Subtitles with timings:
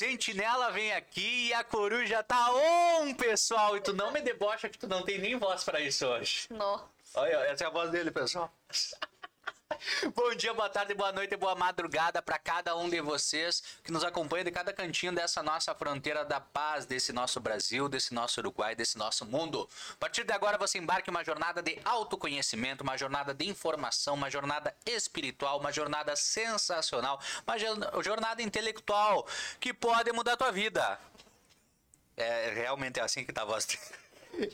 [0.00, 3.76] Sentinela vem aqui e a coruja tá on, pessoal.
[3.76, 6.46] E tu não me debocha que tu não tem nem voz pra isso hoje.
[6.48, 6.88] Não.
[7.12, 8.50] Olha, essa é a voz dele, pessoal.
[10.14, 14.04] Bom dia, boa tarde, boa noite, boa madrugada para cada um de vocês que nos
[14.04, 18.74] acompanha de cada cantinho dessa nossa fronteira da paz, desse nosso Brasil, desse nosso Uruguai,
[18.74, 19.68] desse nosso mundo.
[19.92, 24.14] A partir de agora você embarque em uma jornada de autoconhecimento, uma jornada de informação,
[24.14, 29.26] uma jornada espiritual, uma jornada sensacional, uma jornada intelectual
[29.58, 30.98] que pode mudar a tua vida.
[32.16, 33.66] É realmente é assim que tá a voz.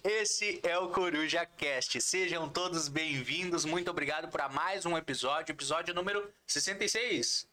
[0.02, 2.00] Esse é o Coruja Cast.
[2.00, 3.64] Sejam todos bem-vindos.
[3.64, 7.46] Muito obrigado por mais um episódio, episódio número 66.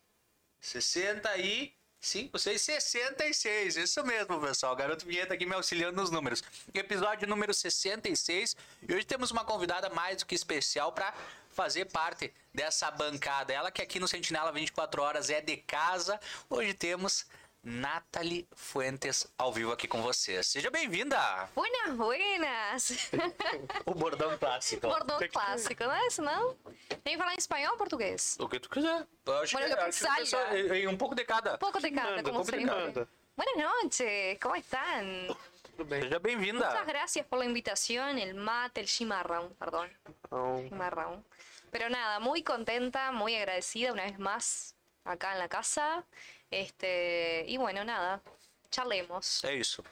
[0.61, 3.75] 65, 6, 66.
[3.75, 4.75] Isso mesmo, pessoal.
[4.75, 6.41] Garoto Vinheta aqui me auxiliando nos números.
[6.73, 8.55] Episódio número 66.
[8.87, 11.13] E hoje temos uma convidada mais do que especial para
[11.51, 13.53] fazer parte dessa bancada.
[13.53, 16.19] Ela que aqui no Sentinela 24 horas é de casa.
[16.49, 17.25] Hoje temos
[17.63, 20.47] Nathalie Fuentes ao vivo aqui com vocês.
[20.47, 21.17] Seja bem-vinda!
[21.55, 23.09] Buenas, buenas!
[23.85, 24.85] o bordão clássico.
[24.85, 26.57] Bordão clássico, não é isso não?
[27.05, 28.35] Tem que falar em espanhol ou português?
[28.37, 29.07] O que tu quiser.
[29.25, 31.53] Eu acho Bueno, que, lo que acho um pouco de cada.
[31.53, 32.65] Un poco de cada, Nada, como siempre.
[32.65, 33.07] cada.
[33.37, 35.27] Buenas noches, ¿cómo están?
[35.63, 36.01] Tudo bem.
[36.01, 36.69] Seja bem-vinda.
[36.69, 39.89] Muchas gracias por la invitación, el mate, el chimarrón, perdón,
[40.25, 41.23] Então, chimarrón.
[41.71, 46.03] Pero nada, muy contenta, muy agradecida una vez más acá en la casa.
[46.53, 48.21] Este, y bueno, nada,
[48.69, 49.43] charlemos.
[49.43, 49.83] É isso.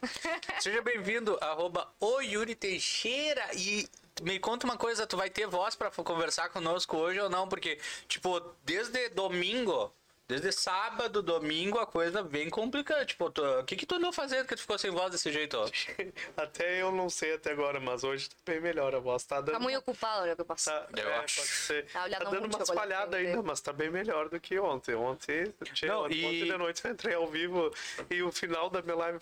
[0.59, 3.49] Seja bem-vindo, arroba o Yuri Teixeira.
[3.55, 3.89] E
[4.21, 7.47] me conta uma coisa, tu vai ter voz pra conversar conosco hoje ou não?
[7.47, 9.91] Porque, tipo, desde domingo,
[10.31, 13.05] desde sábado, domingo, a coisa vem complicada.
[13.05, 15.57] Tipo, o que que tu andou fazendo que tu ficou sem voz desse jeito?
[15.57, 15.65] ó?
[16.41, 19.25] até eu não sei até agora, mas hoje tá bem melhor a voz.
[19.25, 19.49] Tá dando.
[19.49, 20.71] Está muy ocupado lo que pasa.
[20.71, 21.41] Tá, Eu é, acho.
[21.41, 21.85] pode ser.
[21.87, 23.29] Tá tá dando muito umas falhadas gente.
[23.31, 24.95] ainda, mas tá bem melhor do que ontem.
[24.95, 27.73] Ontem, tchê, Não, ontem, e- de noite eu entrei ao vivo
[28.09, 29.19] e o final da minha live.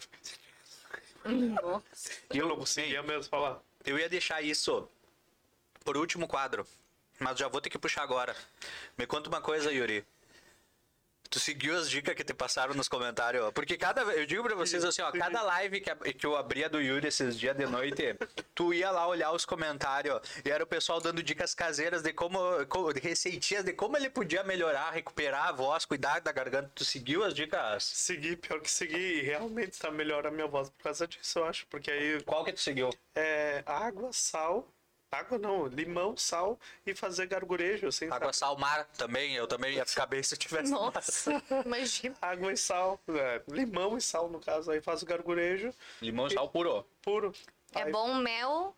[2.29, 3.59] Eu não conseguia mesmo falar.
[3.83, 4.87] Eu ia deixar isso
[5.83, 6.67] por último quadro,
[7.19, 8.35] mas já vou ter que puxar agora.
[8.97, 10.05] Me conta uma coisa, Yuri.
[11.29, 13.43] Tu seguiu as dicas que te passaram nos comentários?
[13.43, 13.51] ó.
[13.51, 16.81] Porque cada eu digo pra vocês assim, ó, cada live que, que eu abria do
[16.81, 18.15] Yuri esses dias de noite,
[18.55, 22.39] tu ia lá olhar os comentários e era o pessoal dando dicas caseiras de como,
[22.67, 26.71] como de receitinhas de como ele podia melhorar, recuperar a voz, cuidar da garganta.
[26.73, 27.83] Tu seguiu as dicas?
[27.83, 31.45] Segui, pior que segui, e realmente tá melhor a minha voz por causa disso, eu
[31.45, 31.67] acho.
[31.67, 32.89] Porque aí Qual que tu seguiu?
[33.15, 34.67] é água, sal.
[35.11, 39.85] Água não, limão, sal e fazer gargurejo, assim, Água sal mar também, eu também ia
[39.85, 40.71] ficar bem se eu tivesse.
[40.71, 41.31] Nossa,
[41.65, 42.15] imagina.
[42.21, 46.33] Água e sal, é, limão e sal no caso, aí faz o gargurejo Limão e
[46.33, 46.85] sal puro.
[47.01, 47.33] puro.
[47.73, 48.75] É Aí- bom mel,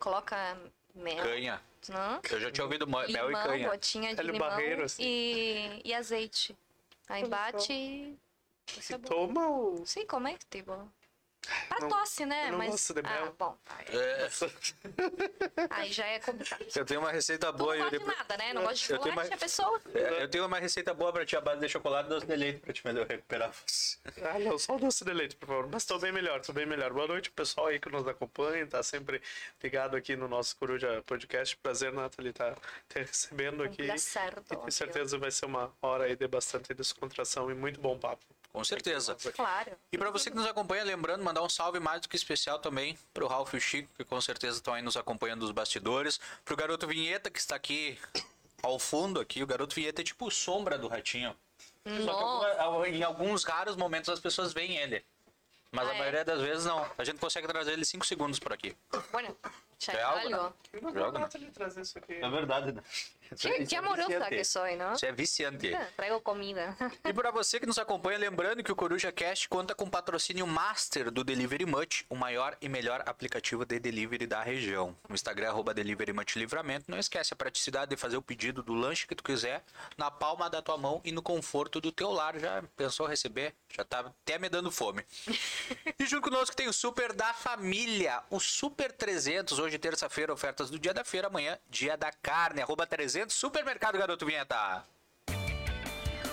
[0.00, 0.58] coloca
[0.94, 1.22] mel.
[1.22, 1.62] Canha.
[1.88, 2.20] Não?
[2.28, 3.68] Eu já tinha ouvido mel e limão, canha.
[3.68, 5.02] gotinha de Ele limão barreiro, assim.
[5.04, 6.56] e, e azeite.
[7.08, 8.18] Aí bate e...
[8.90, 9.08] É bom.
[9.08, 9.86] Toma o.
[9.86, 10.88] Sim, comestível.
[11.68, 12.48] Pra Não- tosse, né?
[12.48, 13.34] eu não Mas, gosto de ah, mel.
[13.38, 13.56] bom.
[13.88, 14.28] É,
[15.70, 16.64] Aí já é complicado.
[16.76, 17.98] eu tenho uma receita Tu boa, não Yuri.
[17.98, 18.52] gosta de nada, né?
[18.52, 19.80] Não gosta de Eu tenho chocolate, uma- a pessoa...
[19.94, 22.36] É, Eu tenho uma receita boa pra ti, a base de chocolate e doce de
[22.36, 23.96] leite pra te melhor recuperar você.
[24.22, 25.68] Ah, não, só o doce de leite, por favor.
[25.72, 26.92] Mas tô bem melhor, tô bem melhor.
[26.92, 29.22] Boa noite, pessoal aí que nos acompanha, tá sempre
[29.62, 31.56] ligado aqui no nosso Coruja Podcast.
[31.56, 32.54] Prazer, Nathalie, tá
[32.88, 33.86] te recebendo aqui.
[33.86, 37.98] prazer, E tenho certeza vai ser uma hora aí de bastante descontração e muito bom
[37.98, 38.24] papo.
[38.52, 39.14] Com certeza.
[39.34, 39.72] Claro.
[39.92, 42.98] E pra você que nos acompanha, lembrando, mandar um salve mais do que especial também
[43.12, 46.18] pro Ralph e o Chico, que com certeza estão aí nos acompanhando dos bastidores.
[46.44, 47.98] Pro Garoto Vinheta, que está aqui
[48.62, 49.42] ao fundo aqui.
[49.42, 51.36] O Garoto Vinheta é tipo sombra do Ratinho.
[52.04, 55.04] Só que em alguns raros momentos as pessoas veem ele.
[55.70, 55.98] Mas Ah, a é?
[55.98, 56.90] maioria das vezes não.
[56.96, 58.74] A gente consegue trazer ele 5 segundos por aqui.
[59.12, 59.36] Bueno,
[59.78, 60.54] já É algo.
[60.62, 61.18] Que bom Joga.
[61.18, 62.14] a Nathalie trazer isso aqui.
[62.14, 62.82] É verdade, né?
[63.36, 64.94] Que, que amorosa que sou, não?
[64.94, 65.74] Isso é viciante.
[65.74, 66.76] Ah, Traigo comida.
[67.04, 71.10] E para você que nos acompanha, lembrando que o Coruja Cast conta com patrocínio master
[71.10, 74.96] do Delivery Much, o maior e melhor aplicativo de delivery da região.
[75.08, 76.90] No Instagram, arroba Delivery Much Livramento.
[76.90, 79.62] Não esquece a praticidade de fazer o pedido do lanche que tu quiser
[79.96, 82.38] na palma da tua mão e no conforto do teu lar.
[82.38, 83.54] Já pensou receber?
[83.70, 85.04] Já tá até me dando fome.
[85.98, 89.58] e junto conosco tem o Super da Família, o Super 300.
[89.58, 91.28] Hoje, terça-feira, ofertas do dia da feira.
[91.28, 92.62] Amanhã, dia da carne.
[92.62, 94.84] Arroba 300, Supermercado Garoto Vinheta.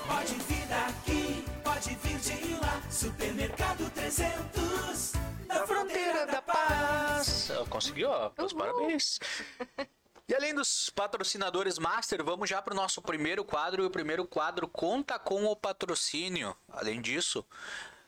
[0.08, 2.82] Pode vir daqui, pode vir de lá.
[2.92, 5.14] Supermercado 300,
[5.48, 7.50] da fronteira da paz.
[7.70, 8.32] Conseguiu, ó.
[8.38, 8.62] Meus Uhul.
[8.62, 9.20] parabéns.
[10.28, 13.84] E além dos patrocinadores master, vamos já para o nosso primeiro quadro.
[13.84, 16.56] E o primeiro quadro conta com o patrocínio.
[16.72, 17.46] Além disso,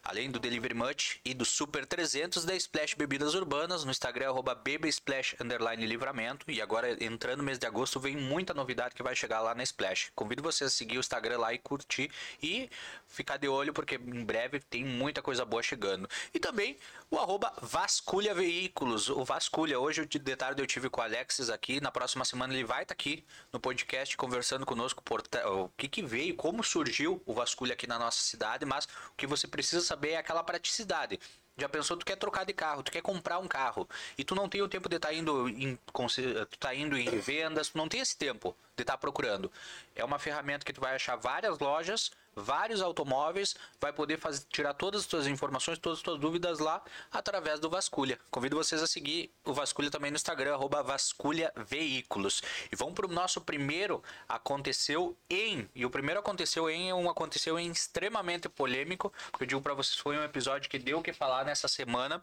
[0.07, 4.56] além do Delivery Much e do Super 300 da Splash Bebidas Urbanas, no Instagram arroba
[4.56, 5.36] bebasplash
[5.80, 6.50] livramento.
[6.50, 9.63] E agora, entrando no mês de agosto, vem muita novidade que vai chegar lá na
[9.63, 10.12] Splash.
[10.15, 12.09] Convido vocês a seguir o Instagram lá e curtir
[12.42, 12.69] e
[13.06, 16.07] ficar de olho, porque em breve tem muita coisa boa chegando.
[16.33, 16.77] E também
[17.12, 19.77] o arroba Vasculha Veículos, o Vasculha.
[19.77, 21.81] Hoje, de tarde, eu tive com o Alexis aqui.
[21.81, 26.01] Na próxima semana ele vai estar aqui no podcast conversando conosco por o que, que
[26.01, 29.96] veio, como surgiu o Vasculha aqui na nossa cidade, mas o que você precisa saber
[30.03, 31.19] é aquela praticidade.
[31.57, 34.47] Já pensou, tu quer trocar de carro, tu quer comprar um carro e tu não
[34.47, 37.99] tem o tempo de estar indo em tu tá indo em vendas, tu não tem
[37.99, 39.51] esse tempo de estar procurando.
[39.95, 44.73] É uma ferramenta que tu vai achar várias lojas, vários automóveis, vai poder fazer, tirar
[44.73, 46.81] todas as tuas informações, todas as tuas dúvidas lá
[47.11, 48.19] através do Vasculha.
[48.29, 52.41] Convido vocês a seguir o Vasculha também no Instagram, arroba Vasculha Veículos.
[52.71, 55.67] E vamos para o nosso primeiro aconteceu em.
[55.73, 59.11] E o primeiro aconteceu em é um aconteceu em extremamente polêmico.
[59.39, 62.21] Eu digo para vocês, foi um episódio que deu o que falar nessa semana.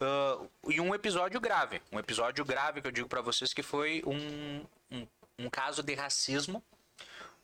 [0.00, 0.38] Ah,
[0.68, 1.80] e um episódio grave.
[1.92, 5.06] Um episódio grave que eu digo para vocês que foi um, um,
[5.38, 6.62] um caso de racismo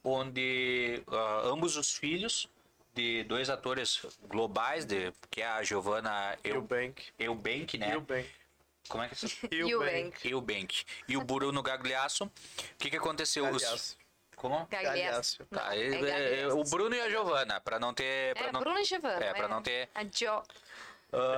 [0.06, 2.49] onde ah, ambos os filhos
[2.94, 7.03] de dois atores globais, de, que é a Giovanna Eu- Eubank.
[7.19, 7.94] Eubank, né?
[7.94, 8.29] Eubank.
[8.88, 9.29] Como é que é?
[9.62, 10.29] Eubank.
[10.29, 10.85] Eubank.
[11.08, 12.25] E o Bruno Gagliasso.
[12.25, 12.31] O
[12.79, 13.44] que, que aconteceu?
[13.44, 13.97] Gagliasso.
[14.37, 14.67] Como?
[14.70, 15.44] Gagliasso.
[15.47, 16.58] Tá, Não, é- é é- Gagliasso.
[16.58, 18.35] o Bruno e a Giovanna, para não ter.
[18.35, 19.25] pra É, não, Bruno e Giovanna.
[19.25, 20.43] É, pra não ter- A Jo.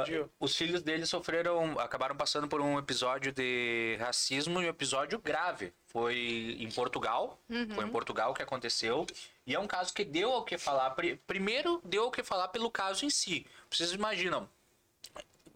[0.07, 0.31] Gil.
[0.41, 5.73] os filhos dele sofreram, acabaram passando por um episódio de racismo e um episódio grave.
[5.87, 7.39] Foi em Portugal,
[7.75, 9.07] foi em Portugal que aconteceu.
[9.47, 10.91] E é um caso que deu ao que falar.
[10.91, 13.47] Pri- Primeiro, deu ao que falar pelo caso em si.
[13.71, 14.49] Vocês imaginam,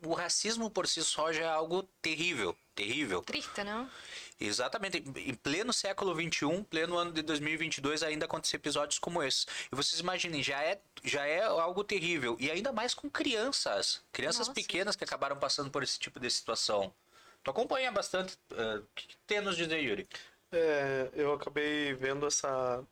[0.04, 3.22] o racismo por si só já é algo terrível, terrível.
[3.22, 3.88] Triste, não?
[4.46, 4.98] Exatamente.
[4.98, 9.46] Em pleno século XXI, pleno ano de 2022, ainda acontecem episódios como esse.
[9.72, 12.36] E vocês imaginem, já é, já é algo terrível.
[12.40, 14.02] E ainda mais com crianças.
[14.12, 14.54] Crianças Nossa.
[14.54, 16.92] pequenas que acabaram passando por esse tipo de situação.
[17.42, 18.38] Tu acompanha bastante.
[18.52, 20.08] eh, O que, que tem a nos dizer, Yuri?
[20.50, 22.84] É, eu acabei vendo essa,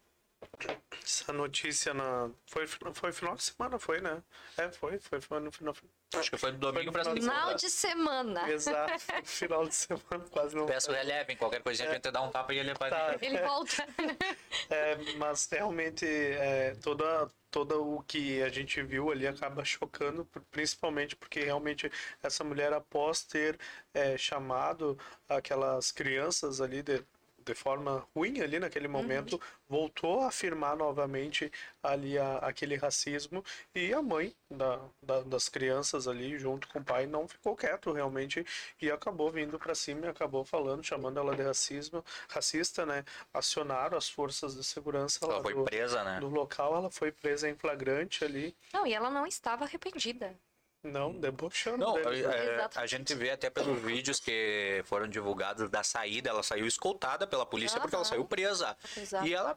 [1.03, 2.31] essa notícia na.
[2.47, 4.23] Foi, foi final de semana, foi, né?
[4.57, 5.75] É, foi, foi, foi no final.
[6.15, 7.41] Acho que foi do domingo no para final de segunda.
[7.41, 8.51] Final de semana.
[8.51, 8.93] Exato,
[9.25, 10.67] final de semana, quase não.
[10.67, 12.91] Peço relevem, qualquer coisinha a gente dá um tapa e ele vai.
[12.91, 13.17] Tá.
[13.21, 13.87] Ele volta.
[14.69, 20.41] É, mas realmente é, toda, toda o que a gente viu ali acaba chocando, pr-
[20.51, 21.91] principalmente porque realmente
[22.23, 23.59] essa mulher, após ter
[23.95, 24.99] é, chamado
[25.29, 27.05] aquelas crianças ali de,
[27.45, 31.51] de forma ruim ali naquele momento, voltou a afirmar novamente
[31.83, 33.45] ali a- aquele racismo
[33.75, 37.93] e a mãe da, da- das crianças ali junto com o pai não ficou quieto
[37.93, 38.45] realmente
[38.81, 43.05] e acabou vindo para cima e acabou falando, chamando ela de racismo, racista, né?
[43.33, 46.21] Acionaram as forças de segurança Ela lá foi do, presa, né?
[46.21, 50.39] do local, ela foi presa em flagrante ali, Não, e ela não estava arrependida.
[50.83, 52.21] Não debochando Não, né?
[52.21, 57.27] é, a gente vê até pelos vídeos que foram divulgados da saída, ela saiu escoltada
[57.27, 58.77] pela polícia porque ela saiu presa.
[58.97, 59.27] Exato.
[59.27, 59.57] E ela,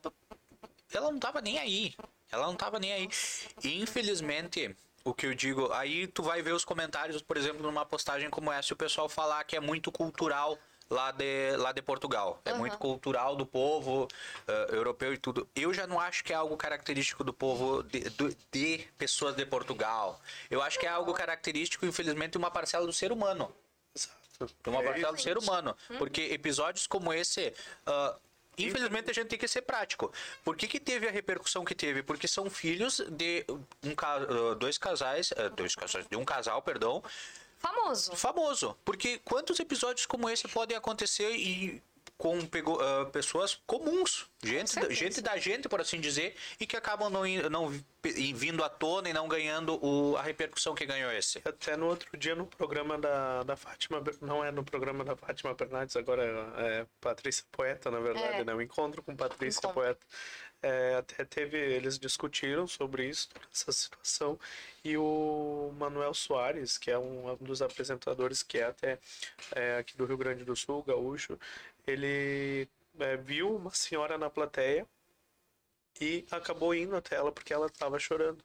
[0.94, 1.96] ela não tava nem aí.
[2.32, 3.10] Ela não tava nem aí.
[3.64, 7.86] E infelizmente, o que eu digo, aí tu vai ver os comentários, por exemplo, numa
[7.86, 10.58] postagem como essa, o pessoal falar que é muito cultural
[10.90, 12.42] lá de, lá de Portugal.
[12.46, 12.60] É Aham.
[12.60, 14.08] muito cultural do povo
[14.48, 15.48] eh, europeu e tudo.
[15.56, 19.46] Eu já não acho que é algo característico do povo de, do- de pessoas de
[19.46, 20.22] Portugal.
[20.50, 23.54] Eu acho que é algo característico, infelizmente, de uma parcela do ser humano.
[23.96, 24.54] Exato.
[24.64, 25.24] De uma É parcela do isso.
[25.24, 25.76] ser humano.
[25.98, 27.54] Porque episódios como esse.
[27.86, 28.16] ah,
[28.56, 30.14] Infelizmente a gente tem que ser prático.
[30.44, 32.04] Por que, que teve a repercussão que teve?
[32.04, 37.02] Porque são filhos de um, ah, dois casais, ah, dois casais, de um casal, perdão,
[37.64, 38.16] Famoso.
[38.16, 38.78] famoso.
[38.84, 41.82] Porque quantos episódios como esse podem acontecer e
[42.18, 44.94] com pego- ah, pessoas comuns, gente, da- certeza.
[44.94, 49.10] gente da gente, por assim dizer, e que acabam não, não vi- vindo à tona
[49.10, 51.42] e não ganhando o- a repercussão que ganhou esse.
[51.44, 55.54] Até no outro dia no programa da, da Fátima, não é no programa da Fátima
[55.54, 58.44] Bernardes, agora é, é Patrícia Poeta, na verdade, É.
[58.44, 58.54] né?
[58.54, 59.74] O encontro com Patrícia Encontro.
[59.82, 60.06] Poeta.
[60.64, 64.40] É, até teve, eles discutiram sobre isso, essa situação,
[64.84, 68.98] e o Manuel Soares, que é um, um dos apresentadores que é até
[69.54, 71.38] é, aqui do Rio Grande do Sul, gaúcho,
[71.86, 72.68] ele
[73.00, 74.88] é, viu uma senhora na plateia
[76.00, 78.44] e acabou indo até ela porque ela estava chorando.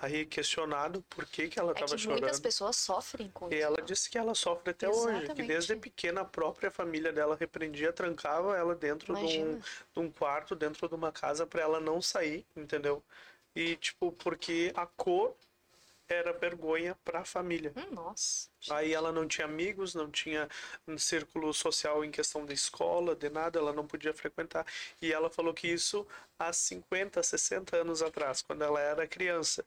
[0.00, 2.20] Aí questionado por que, que ela É estava que chorando.
[2.22, 3.64] muitas pessoas sofrem com E isso.
[3.64, 5.46] ela disse que ela sofre até hoje, que Exatamente.
[5.48, 10.56] desde pequena a própria família dela repreendia, trancava ela dentro de um, de um quarto,
[10.56, 13.02] dentro de uma casa para ela não sair, entendeu?
[13.54, 15.34] E tipo, porque a cor
[16.08, 17.72] era vergonha para a família.
[17.76, 18.48] Hum, nossa.
[18.70, 20.48] Aí ela não tinha amigos, não tinha
[20.86, 24.66] um círculo social em questão de escola, de nada, ela não podia frequentar.
[25.00, 26.06] E ela falou que isso
[26.38, 29.64] há 50, 60 anos atrás, quando ela era criança.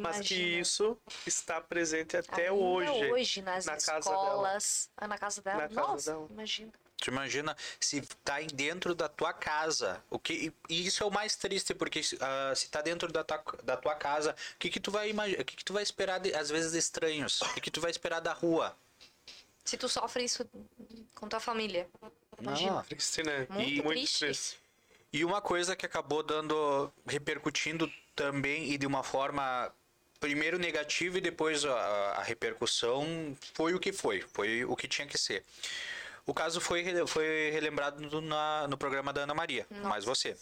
[0.00, 0.60] Mas que Imagina.
[0.60, 3.12] isso está presente até Ainda hoje.
[3.12, 4.90] hoje nas na casa escolas.
[4.96, 5.62] Ah, na casa dela.
[5.62, 6.26] Na casa Nossa, dela.
[6.30, 6.72] imagina.
[6.96, 10.02] Tu imagina se tá dentro da tua casa.
[10.08, 13.42] O que e isso é o mais triste porque ah, se tá dentro da tua,
[13.62, 16.18] da tua casa, o que que tu vai imaginar, o que que tu vai esperar
[16.20, 17.40] de- às vezes de estranhos?
[17.42, 18.74] O que que tu vai esperar da rua?
[19.64, 20.48] Se tu sofre isso
[21.14, 21.88] com tua família.
[22.40, 22.82] Imagina.
[22.84, 23.46] Triste, né?
[23.50, 24.58] Muito E triste.
[25.14, 29.72] E uma coisa que acabou dando, repercutindo também e de uma forma
[30.18, 31.72] primeiro negativa e depois a,
[32.18, 35.44] a repercussão foi o que foi, foi o que tinha que ser.
[36.26, 40.36] O caso foi, foi relembrado no, na- no programa da Ana Maria, mais você.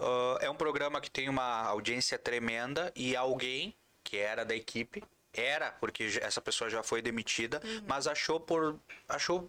[0.00, 3.72] Ah, é um programa que tem uma audiência tremenda e alguém
[4.02, 8.76] que era da equipe era porque essa pessoa já foi demitida, mas achou por
[9.08, 9.48] achou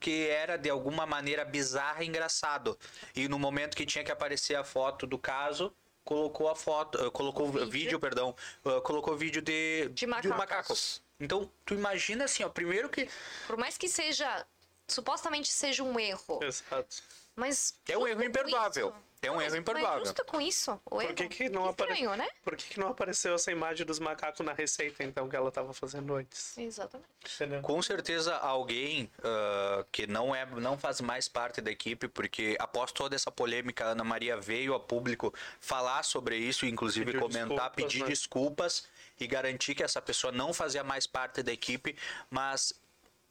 [0.00, 2.78] que era de alguma maneira bizarra e engraçado.
[3.14, 5.72] E no momento que tinha que aparecer a foto do caso,
[6.04, 8.00] colocou a foto, eh, colocou o vídeo, vídeo.
[8.00, 10.36] perdão, eh, colocou vídeo de, De um macaco.
[10.36, 11.02] macacos.
[11.20, 13.08] Então, tu imagina assim, ó, primeiro que
[13.46, 14.46] Por mais que seja.
[14.86, 16.40] Supostamente seja um erro.
[16.42, 16.96] Exato.
[17.36, 17.74] Mas.
[17.86, 18.88] É um erro imperdoável.
[18.88, 19.98] isso- É um Não, erro mas- imperdoável.
[19.98, 20.72] Mas justo com isso.
[20.86, 21.14] O Por erro.
[21.14, 22.28] que, que não apare- Estranho, né?
[22.44, 25.72] Por que, que não apareceu essa imagem dos macacos na receita, então, que ela estava
[25.74, 26.56] fazendo antes?
[26.56, 27.08] Exatamente.
[27.34, 27.60] Entendeu?
[27.62, 32.92] Com certeza alguém ah, que não é, não faz mais parte da equipe, porque após
[32.92, 37.48] toda essa polêmica, a Ana Maria veio a público falar sobre isso, inclusive Pediu comentar,
[37.48, 38.06] desculpas, pedir né?
[38.06, 41.96] desculpas e garantir que essa pessoa não fazia mais parte da equipe,
[42.30, 42.72] mas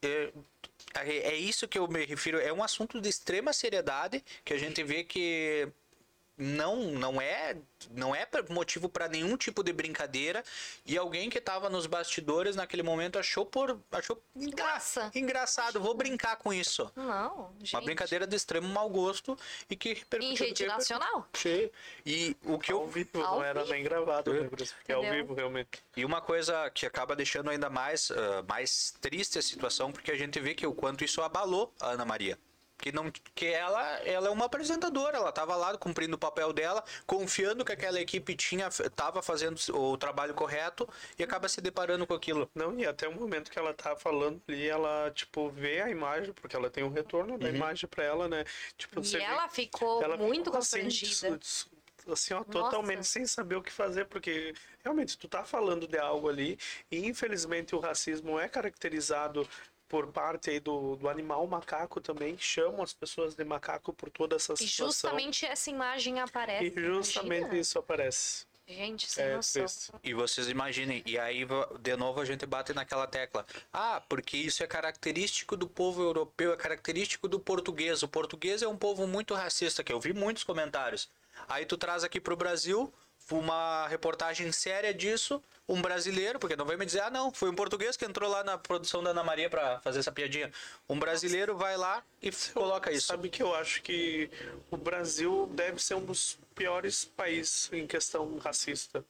[0.02, 0.32] é,
[1.04, 4.84] é isso que eu me refiro, é um assunto de extrema seriedade que a gente
[4.84, 5.68] vê que
[6.38, 7.58] não não é
[7.92, 10.44] não é motivo para nenhum tipo de brincadeira
[10.86, 15.12] e alguém que estava nos bastidores naquele momento achou por achou engra- Graça.
[15.16, 17.74] engraçado vou brincar com isso Não, gente.
[17.76, 19.38] uma brincadeira de extremo mau gosto
[19.70, 21.28] e que Em rede nacional?
[21.34, 21.70] Sim.
[22.06, 23.74] e o que Ao eu vivo, Ao não era vivo.
[23.74, 24.50] nem gravado, né,
[24.88, 25.84] é ao vivo, realmente.
[25.96, 30.16] E uma coisa que acaba deixando ainda mais, ah, mais triste a situação, porque a
[30.18, 32.38] gente vê que o quanto isso abalou a Ana Maria.
[32.78, 36.84] Que, não, que ela, ela é uma apresentadora, ela estava lá cumprindo o papel dela,
[37.08, 42.14] confiando que aquela equipe tinha estava fazendo o trabalho correto e acaba se deparando com
[42.14, 42.50] aquilo.
[42.54, 46.32] Não, e até o momento que ela tá falando ali, ela, tipo, vê a imagem,
[46.34, 48.46] porque ela tem um retorno da imagem pra ela, né?
[48.78, 51.38] Tipo, você E vê- ela ficou ela muito ficou assim, constrangida.
[51.38, 51.68] des-
[52.10, 56.30] Assim, ó, totalmente sem saber o que fazer, porque realmente tu tá falando de algo
[56.30, 56.58] ali,
[56.90, 59.46] e infelizmente o racismo é caracterizado
[59.88, 64.36] por parte aí do, do animal macaco também, chamam as pessoas de macaco por toda
[64.36, 64.88] essa E situação.
[64.88, 66.66] justamente essa imagem aparece.
[66.78, 67.60] E justamente Imagina.
[67.60, 68.46] isso aparece.
[68.70, 69.64] Gente, sem É noção.
[69.64, 69.92] triste.
[70.04, 71.46] E vocês imaginem, e aí
[71.80, 73.46] de novo a gente bate naquela tecla.
[73.72, 78.04] Ah, porque isso é característico do povo europeu, é característico do português.
[78.04, 81.10] O português é um povo muito racista, que eu vi muitos comentários.
[81.48, 82.94] Aí tu traz aqui pro Brasil
[83.32, 87.56] uma reportagem séria disso, um brasileiro, porque não vai me dizer, ah não, foi um
[87.56, 90.52] português que entrou lá na produção da Ana Maria pra fazer essa piadinha.
[90.88, 93.08] Um brasileiro vai lá e coloca isso.
[93.08, 94.30] Sabe que eu acho que
[94.72, 99.04] o Brasil deve ser um dos piores países em questão racista.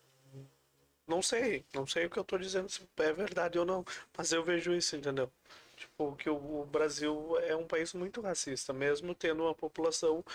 [1.07, 3.85] Não sei, não sei o que eu tô dizendo, se é verdade ou não,
[4.17, 5.31] mas eu vejo isso, entendeu?
[5.77, 10.25] Tipo, que o, o Brasil é um país muito racista, mesmo tendo uma população,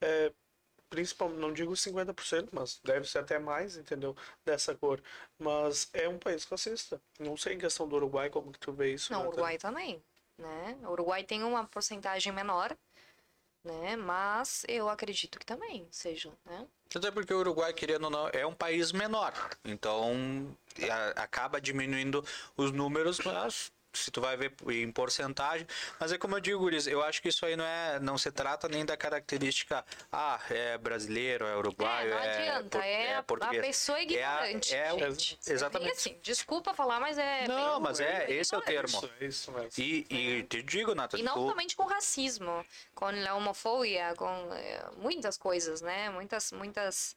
[0.00, 0.30] é,
[0.90, 4.16] principalmente, não digo 50%, mas deve ser até mais, entendeu?
[4.44, 5.02] Dessa cor.
[5.38, 7.00] Mas é um país racista.
[7.18, 9.12] Não sei em questão do Uruguai como que tu vê isso.
[9.12, 9.38] Não, Nathalie.
[9.38, 10.02] Uruguai também,
[10.38, 10.78] né?
[10.84, 12.76] O Uruguai tem uma porcentagem menor,
[13.64, 13.96] né?
[13.96, 16.66] Mas eu acredito que também seja, né?
[16.94, 19.32] Até porque o Uruguai, querendo ou não, é um país menor.
[19.64, 20.56] Então,
[20.90, 22.24] a- acaba diminuindo
[22.56, 23.70] os números, mas
[24.04, 25.66] se tu vai ver em porcentagem.
[25.98, 27.98] Mas é como eu digo, Guris, eu acho que isso aí não é.
[28.00, 32.30] Não se trata nem da característica, ah, é brasileiro, é uruguaio, é, não é.
[32.38, 33.66] adianta, por- é, a- a português.
[33.66, 35.38] pessoa ignorante, É, a- é o- gente.
[35.46, 35.88] exatamente.
[35.90, 37.46] E assim, desculpa falar, mas é...
[37.48, 38.88] Não, bem- mas é, esse é o termo.
[38.88, 39.70] Isso, é isso mesmo.
[39.78, 42.64] E, e te digo, Nathan, E não tu- somente com racismo,
[42.94, 46.10] com a homofobia, com eh, muitas coisas, né?
[46.10, 47.16] Muitas, muitas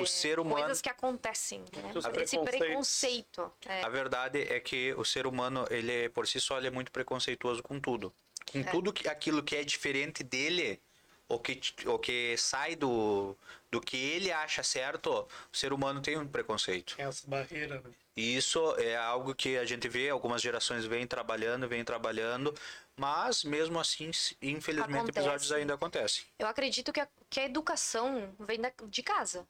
[0.00, 0.60] o ser humano.
[0.60, 1.92] coisas que acontecem, né?
[2.22, 3.52] Esse preconceito.
[3.66, 3.82] é.
[3.82, 7.62] A verdade é que o ser humano, ele por si só, ele é muito preconceituoso
[7.62, 8.12] com tudo.
[8.50, 10.80] Com tudo que, aquilo que é diferente dele,
[11.28, 13.36] ou que, ou que sai do,
[13.70, 16.96] do que ele acha certo, o ser humano tem um preconceito.
[16.96, 17.90] Tem essa barreira, né?
[18.14, 22.54] E isso é algo que a gente vê, algumas gerações vêm trabalhando, vêm trabalhando,
[22.96, 25.18] mas mesmo assim, infelizmente, Acontece.
[25.18, 26.24] episódios ainda acontecem.
[26.38, 29.46] Eu acredito que a, que a educação vem da- de casa.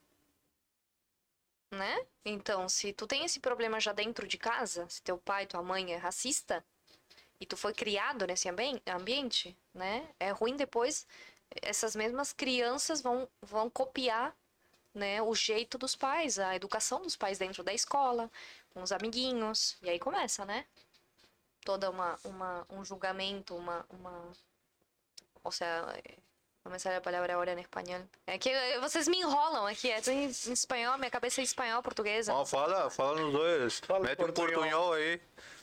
[1.70, 2.04] Né?
[2.24, 5.92] Então, se tu tem esse problema já dentro de casa, se teu pai, tua mãe
[5.92, 6.62] é racista,
[7.40, 10.06] e tu foi criado nesse ambi- ambiente, né?
[10.20, 11.06] É ruim depois
[11.62, 14.36] essas mesmas crianças vão, vão copiar
[14.94, 18.30] né, o jeito dos pais, a educação dos pais dentro da escola,
[18.70, 19.76] com os amiguinhos.
[19.82, 20.66] E aí começa, né?
[21.64, 24.32] Toda uma, uma um julgamento, uma, uma...
[25.44, 25.86] Ou seja,
[26.64, 28.02] não me sale a palavra agora em espanhol.
[28.26, 31.82] É que eh, vocês me enrolam aqui, é em em espanhol, minha cabeça é espanhol,
[31.82, 32.32] portuguesa.
[32.34, 33.80] Ó, fala, fala nos dois.
[33.80, 34.52] Fala Mete um portunhol.
[34.54, 35.20] portunhol aí.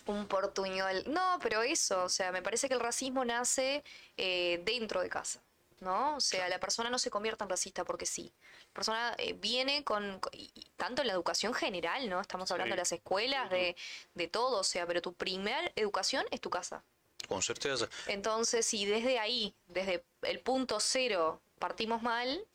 [0.08, 1.04] Un portuñol.
[1.08, 3.84] No, pero eso, o sea, me parece que el racismo nace
[4.18, 5.40] eh, dentro de casa,
[5.82, 6.16] ¿no?
[6.16, 8.32] O sea, la persona no se convierte en racista porque sí.
[8.68, 12.20] La persona eh, viene con, con- y- tanto en la educación general, ¿no?
[12.22, 12.78] Estamos hablando Sí.
[12.78, 13.76] de las escuelas, de,
[14.14, 16.84] de todo, o sea, pero tu primer educación es tu casa.
[17.28, 17.88] Com certeza.
[18.08, 22.46] Entonces, si desde ahí, desde el punto cero, partimos mal,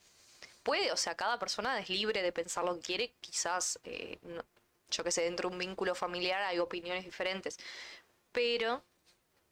[0.63, 4.45] puede, o sea, cada persona es libre de pensar lo que quiere, quizás, eh, no-
[4.91, 7.59] yo que sé, dentro de un vínculo familiar hay opiniones diferentes,
[8.33, 8.83] pero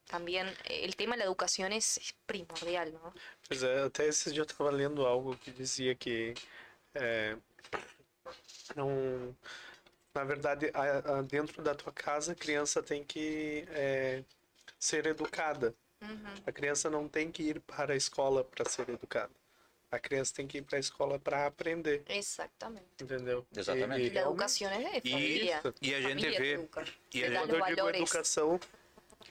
[0.06, 3.12] también el tema de la educación es, es primordial, ¿no?
[3.49, 6.35] Pois é, até esses dias eu estava lendo algo que dizia que
[6.94, 7.37] é,
[8.76, 9.35] não,
[10.14, 14.23] na verdade, a- a- dentro da tua casa a criança tem que é,
[14.78, 15.75] ser educada.
[16.44, 19.30] A criança não tem que ir para a escola para ser educada.
[19.88, 22.87] A criança tem que ir para a escola para aprender, Exactamente.
[23.00, 23.47] entendeu?
[23.54, 24.02] Exatamente.
[24.02, 26.52] Y la realmente- educación es de E, e a gente vê.
[26.54, 26.82] educa,
[27.14, 28.00] E a gente, Quando los eu digo valores.
[28.02, 28.59] educação,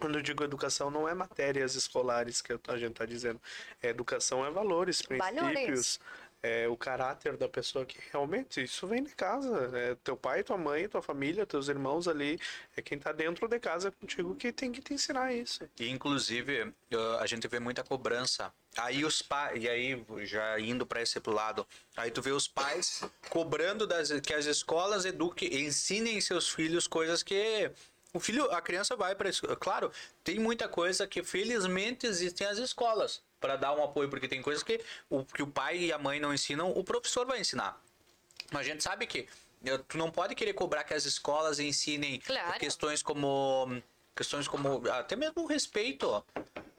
[0.02, 3.40] quando eu digo educação, não é matérias escolares que a gente está dizendo.
[3.82, 6.00] É educação é valores, princípios, Valores.
[6.42, 9.70] é o caráter da pessoa que realmente isso vem de casa.
[9.78, 12.40] É teu pai, tua mãe, tua família, teus irmãos ali,
[12.76, 15.70] é quem está dentro de casa contigo que tem que te ensinar isso.
[15.80, 18.52] E, inclusive, uh, a gente vê muita cobrança.
[18.78, 23.04] Aí os pais, e aí já indo para esse lado, aí tu vê os pais
[23.30, 27.70] cobrando das, que as escolas eduquem, ensinem seus filhos coisas que
[28.14, 29.92] o filho, a criança vai para claro,
[30.24, 34.64] tem muita coisa que felizmente existem as escolas para dar um apoio, porque tem coisas
[34.64, 37.82] que o que o pai e a mãe não ensinam, o professor vai ensinar.
[38.52, 39.28] Mas a gente sabe que
[39.66, 42.60] eh, tu não pode querer cobrar que as escolas ensinem Claro.
[42.60, 43.82] questões como
[44.16, 46.24] questões como até mesmo respeito.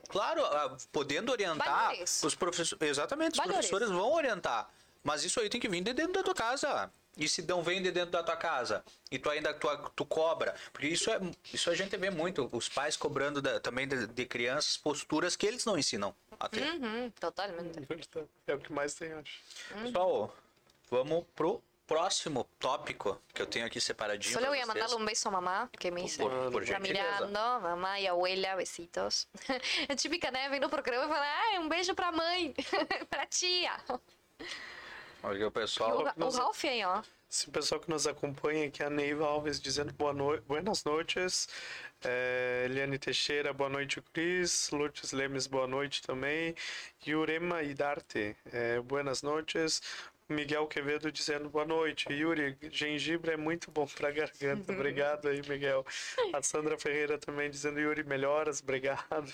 [0.08, 2.22] Claro, ah, podendo orientar Valores.
[2.22, 3.54] os professores, exatamente, os Valores.
[3.70, 4.68] professores vão orientar.
[5.02, 6.92] Mas isso aí tem que vir de dentro da tua casa.
[7.16, 10.54] E se não vem de dentro da tua casa e tu ainda tu, tu cobra,
[10.72, 11.20] porque isso é
[11.52, 15.46] isso a gente vê muito, os pais cobrando da- também de, de crianças posturas que
[15.46, 16.62] eles não ensinam a ter.
[16.62, 17.86] Ujú, totalmente.
[18.46, 19.40] É o que mais tem, acho.
[19.82, 20.34] Pessoal,
[20.90, 24.32] vamos pro próximo tópico que eu tenho aqui separadinho.
[24.32, 24.74] Solo pra voy a vocês.
[24.74, 28.56] mandarle un beso a mamá, que me dice, Por- por está mirando, mamá y abuela,
[28.56, 29.28] besitos.
[29.90, 30.48] É típica, né?
[30.48, 32.54] Vindo pro programa e fala, ah, um beijo pra mãe,
[33.10, 33.78] pra tia.
[35.22, 36.04] Porque o E o, pessoal.
[36.04, 37.02] Ra- o Ralph aí, ó.
[37.30, 41.48] Esse pessoal que nos acompanha aqui, a Neiva Alves dizendo boa noite, buenas noites.
[42.04, 44.68] É, Eliane Teixeira, boa noite, Cris.
[44.70, 46.54] Lourdes Lemes, boa noite também.
[47.06, 49.80] Yurema Idarte, é, buenas noites.
[50.28, 52.10] Miguel Quevedo dizendo boa noite.
[52.12, 54.72] Yuri, gengibre é muito bom pra garganta.
[54.72, 55.84] Obrigado aí, Miguel.
[56.32, 59.32] A Sandra Ferreira também dizendo Yuri, melhoras, obrigado.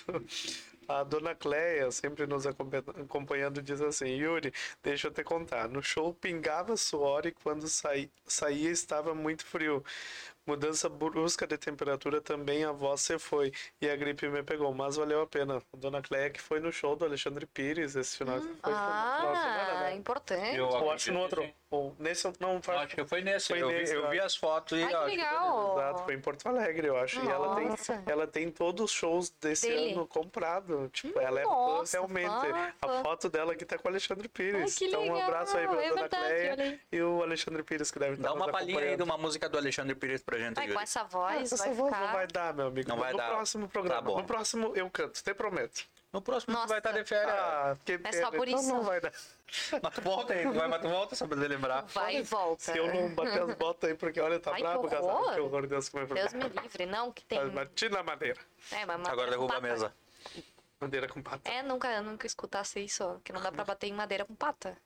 [0.87, 4.51] A dona Cleia, sempre nos acompanha- acompanhando, diz assim: Yuri,
[4.83, 5.69] deixa eu te contar.
[5.69, 9.83] No show pingava suor e quando saí, saía estava muito frio.
[10.49, 14.95] Mudança brusca de temperatura também a voz se foi e a gripe me pegou, mas
[14.95, 15.57] valeu a pena.
[15.57, 18.71] A dona Cleia que foi no show do Alexandre Pires esse final, foi no final
[18.73, 19.95] de semana, Ah, né?
[19.95, 20.55] importante.
[20.57, 21.47] Eu Ou acho no outro.
[21.71, 22.75] Ou nesse não foi.
[22.77, 23.47] Acho que foi nesse.
[23.49, 25.17] Foi eu, nesse, vi, eu eu vi as fotos e Ai, que acho que foi
[25.23, 25.77] legal.
[25.77, 27.23] Exato, foi em Porto Alegre, eu acho.
[27.23, 28.03] E ela tem, Nossa.
[28.07, 29.93] ela tem todos os shows desse Dele.
[29.93, 30.89] ano comprado.
[30.91, 32.27] Tipo, ela é fã, Nossa, realmente.
[32.27, 33.03] fã, A fã.
[33.03, 34.55] foto dela que tá com o Alexandre Pires.
[34.63, 37.61] Ai, que então, um legal, abraço aí pra é dona verdade, Cleia e o Alexandre
[37.61, 40.38] Pires, que deve estar Dá uma palhinha aí de uma música do Alexandre Pires pra
[40.39, 40.75] gente, Ai, Yuri.
[40.75, 42.05] com essa Ah, voz essa vai voz ficar...
[42.05, 42.89] não vai dar, meu amigo.
[42.89, 43.29] Não vai no dar.
[43.29, 44.01] próximo programa.
[44.01, 44.17] Tá bom.
[44.17, 45.85] No próximo eu canto, te prometo.
[46.11, 46.67] No próximo Nossa.
[46.67, 47.29] vai estar de férias.
[47.31, 48.69] Ah, que É só por então isso.
[48.73, 49.11] não vai dar.
[49.83, 51.81] Mas tu volta aí, vai, mas tu volta só pra lembrar.
[51.83, 52.63] Vai e volta.
[52.63, 54.79] Se eu não bater as botas aí, porque olha, tá Ai, casado.
[55.05, 55.33] horror.
[55.33, 57.43] Que horror, Deus que me Deus me livre, não, que tem...
[57.51, 58.39] Mas tira a madeira.
[58.71, 59.93] É, mas Agora madeira com derruba a mesa.
[60.79, 61.49] Madeira com pata.
[61.51, 64.77] É, nunca, nunca escutasse isso, que não dá pra bater em madeira com pata.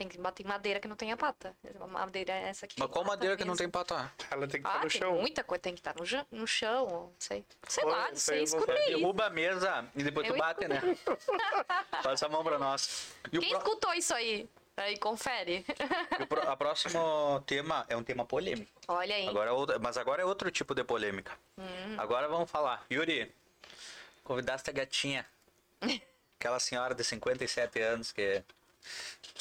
[0.00, 1.54] Tem que bater em madeira que não tenha pata.
[1.90, 2.76] Madeira é essa aqui.
[2.78, 3.58] Mas qual madeira que não mesmo.
[3.58, 4.10] tem pata?
[4.30, 5.12] Ela tem que estar Ah, no tem chão.
[5.20, 7.44] muita coisa, tem que estar no, ja- no chão, não sei.
[7.68, 8.96] Sei Olha, lá, não aí sei, escutei isso.
[8.96, 10.80] Derruba a mesa e depois tu Eu bate, né?
[12.02, 13.12] Passa a mão pra nós.
[13.30, 14.48] E Quem pró- escutou isso aí?
[14.74, 15.66] Aí, confere.
[16.18, 18.72] o a próximo tema é um tema polêmico.
[18.88, 19.28] Olha aí.
[19.28, 21.32] Agora é outro, mas agora é outro tipo de polêmica.
[21.58, 21.96] Hum.
[21.98, 22.86] Agora vamos falar.
[22.90, 23.30] Yuri,
[24.24, 25.26] convidaste a gatinha.
[26.40, 28.42] Aquela senhora de 57 anos que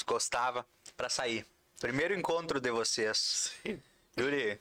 [0.06, 0.66] gostava
[0.98, 1.46] pra sair.
[1.80, 3.54] Primeiro encontro de vocês.
[3.64, 3.82] Sim.
[4.18, 4.60] Yuri,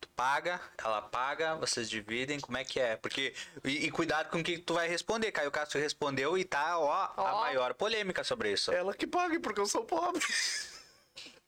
[0.00, 2.96] tu paga, ela paga, vocês dividem, como é que é?
[2.96, 3.34] Porque.
[3.64, 5.32] E, e cuidado com o que tu vai responder.
[5.32, 8.72] Caio Castro respondeu e tá, ó, a maior polêmica sobre isso.
[8.72, 10.22] Ela que pague, porque eu sou pobre.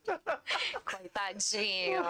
[0.85, 2.03] Coitadinho.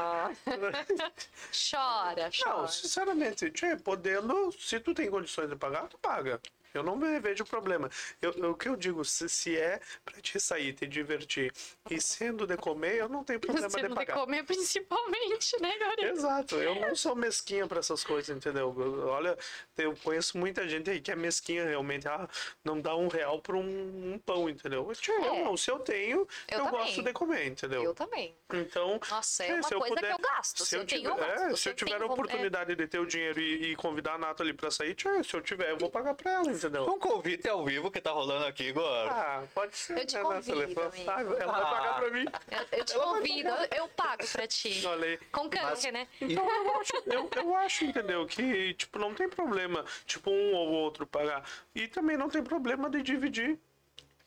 [1.53, 2.57] chora, chora.
[2.57, 6.41] Não, sinceramente, tchê, podendo, se tu tem condições de pagar, tu paga.
[6.75, 7.91] Eu não vejo problema.
[8.21, 11.53] Eu, o que eu digo, se, se é pra te sair, te divertir
[11.91, 14.15] e sendo de comer, eu não tenho problema Você de pagar.
[14.15, 16.13] comer principalmente, né, Gabriel?
[16.15, 18.75] Exato, eu não sou mesquinha pra essas coisas, entendeu?
[18.79, 19.37] Eu- Olha,
[19.77, 22.09] eu conheço muita gente aí que é mesquinha realmente.
[22.09, 22.29] Ah,
[22.65, 24.91] não dá um real por um, um pão, entendeu?
[24.95, 25.45] Tchê, eu É.
[25.45, 27.83] não, se eu tenho, Eu eu, gosto de comer, entendeu?
[27.83, 28.35] Eu também.
[28.53, 30.65] Então, Nossa, é é, uma se eu coisa puder- que eu gasto.
[30.65, 31.43] Se, eu, tenho, eu tiver, gasto.
[31.53, 34.15] é, Se eu tiver a vom- é, oportunidade de ter o dinheiro e, e convidar
[34.15, 36.87] a Nathalie pra sair, tchê, se eu tiver, eu vou pagar pra ela, entendeu?
[36.93, 39.11] Um convite ao vivo que tá rolando aqui agora.
[39.11, 39.99] Ah, pode ser.
[39.99, 40.81] Eu te né, convido, amigo.
[40.81, 42.01] Ela vai pagar Ah.
[42.01, 42.25] pra mim.
[42.51, 44.83] Eu, eu te Ela convido, eu, pago pra ti.
[44.87, 45.19] Olha.
[45.31, 46.07] Com canje, né?
[46.21, 48.27] Então eu acho, eu, eu acho, entendeu?
[48.27, 51.45] Que, tipo, não tem problema, tipo, um ou outro pagar.
[51.75, 53.59] E também não tem problema de dividir.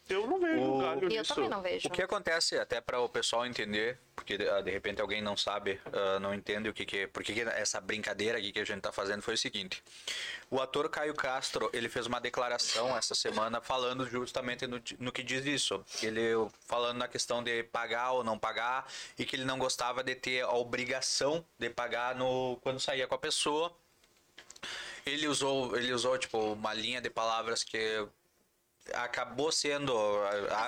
[0.07, 1.87] Eu não vejo O- galho eu também não vejo.
[1.87, 5.81] O que acontece, até para o pessoal entender, porque ah, de repente alguém não sabe,
[5.91, 8.81] ah, não entende o que que, por que que essa brincadeira aqui que a gente
[8.81, 9.83] tá fazendo foi o seguinte.
[10.51, 15.23] O ator Caio Castro, ele fez uma declaração essa semana falando justamente no, no que
[15.23, 15.83] diz isso.
[16.03, 16.33] Ele
[16.67, 18.87] falando na questão de pagar ou não pagar
[19.17, 23.15] e que ele não gostava de ter a obrigação de pagar no quando saía com
[23.15, 23.75] a pessoa.
[25.03, 28.07] Ele usou, ele usou tipo uma linha de palavras que
[28.93, 29.93] acabou sendo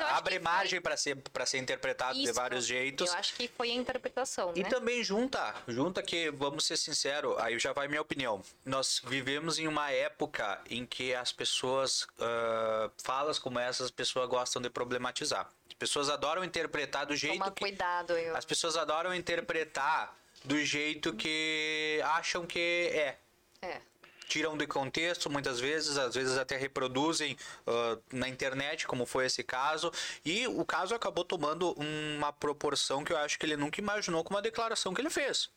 [0.10, 3.12] abre que foi- margem para ser para ser interpretado de Isso, vários jeitos.
[3.12, 4.70] Eu acho que foi a interpretação, E né?
[4.70, 8.42] também junta, junta que, vamos ser sinceros, aí já vai minha opinião.
[8.66, 14.28] Nós vivemos em uma época em que as pessoas, ah, falas como essas, as pessoas
[14.28, 15.48] gostam de problematizar.
[15.68, 17.62] As pessoas adoram interpretar do jeito Toma que...
[17.62, 18.36] cuidado, eu.
[18.36, 23.18] As pessoas adoram interpretar do jeito que acham que é
[23.62, 23.82] É.
[24.28, 29.44] tiram de contexto muitas vezes, às vezes até reproduzem ah, na internet, como foi esse
[29.44, 29.92] caso,
[30.24, 34.34] e o caso acabou tomando uma proporção que eu acho que ele nunca imaginou com
[34.34, 35.50] uma declaração que ele fez.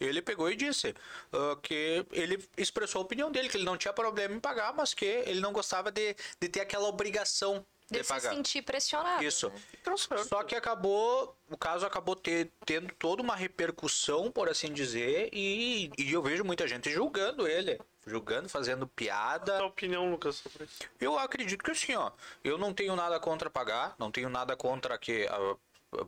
[0.00, 0.94] Ele pegou e disse
[1.32, 4.94] ah, que ele expressou a opinião dele, que ele não tinha problema em pagar, mas
[4.94, 8.34] que ele não gostava de, de ter aquela obrigação de, De se pagar.
[8.34, 9.22] sentir pressionado.
[9.22, 9.48] Isso.
[9.50, 9.62] né?
[9.80, 10.26] Então, certo.
[10.26, 15.90] Só que acabou, o caso acabou ter, tendo toda uma repercussão, por assim dizer, e,
[15.98, 19.56] e eu vejo muita gente julgando ele, julgando, fazendo piada.
[19.58, 20.82] Tua opinião, Lucas, sobre isso?
[21.00, 22.10] Eu acredito que assim, ó,
[22.42, 25.56] eu não tenho nada contra pagar, não tenho nada contra que, ah,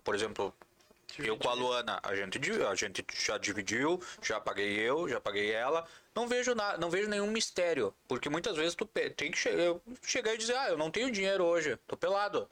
[0.04, 0.54] por exemplo,
[1.18, 5.50] eu com a Luana, a gente, a gente já dividiu, já paguei eu, já paguei
[5.52, 5.86] ela.
[6.14, 9.50] Não vejo nada, não vejo nenhum mistério, porque muitas vezes tu tem que che-
[10.02, 12.48] chegar e dizer: "Ah, eu não tenho dinheiro hoje, tô pelado".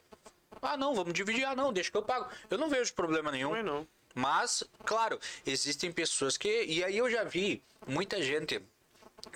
[0.62, 1.44] Ah, não, vamos dividir.
[1.44, 2.28] Ah, não, deixa que eu pago.
[2.50, 3.48] Eu não vejo problema nenhum.
[3.50, 3.86] Também não.
[4.14, 6.64] Mas, claro, existem pessoas que.
[6.64, 8.62] E aí eu já vi muita gente.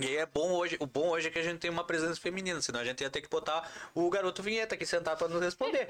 [0.01, 0.77] E aí é bom hoje.
[0.81, 3.11] O bom hoje é que a gente tem uma presença feminina, senão a gente ia
[3.11, 5.87] ter que botar o garoto vinheta aqui sentado para nos responder.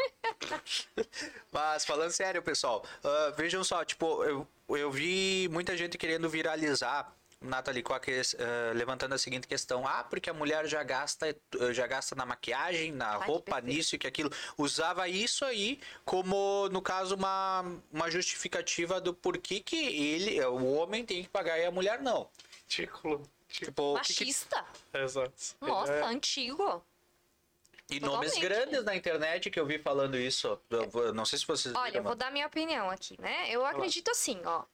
[1.53, 7.13] Mas falando sério, pessoal, ah, vejam só, tipo, eu, eu vi muita gente querendo viralizar.
[7.41, 11.37] Nathalie, com a que- ah, levantando a seguinte questão: ah, porque a mulher já gasta,
[11.73, 14.31] já gasta na maquiagem, na roupa, nisso e que aquilo.
[14.57, 21.05] Usava isso aí como, no caso, uma, uma justificativa do porquê que ele, o homem,
[21.05, 22.29] tem que pagar e a mulher não.
[22.69, 23.23] Ridículo.
[23.49, 24.65] Tipo, o que que- Machista.
[24.93, 25.33] Exato.
[25.61, 26.85] Nossa, É, antigo.
[27.91, 28.41] e nomes Totalmente.
[28.41, 30.61] grandes na internet que eu vi falando isso.
[30.71, 33.49] Eu Não sei se vocês Olha, viram, eu vou dar minha opinião aqui, né?
[33.51, 34.65] Eu acredito assim, ó.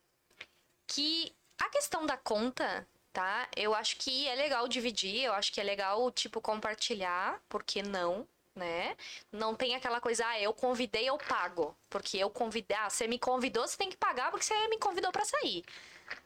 [0.87, 3.49] Que a questão da conta, tá?
[3.57, 8.27] Eu acho que é legal dividir, eu acho que é legal, tipo, compartilhar, porque não,
[8.55, 8.97] né?
[9.31, 11.77] Não tem aquela coisa, ah, eu convidei, eu pago.
[11.89, 15.13] Porque eu convidei, ah, você me convidou, você tem que pagar porque você me convidou
[15.13, 15.65] pra sair.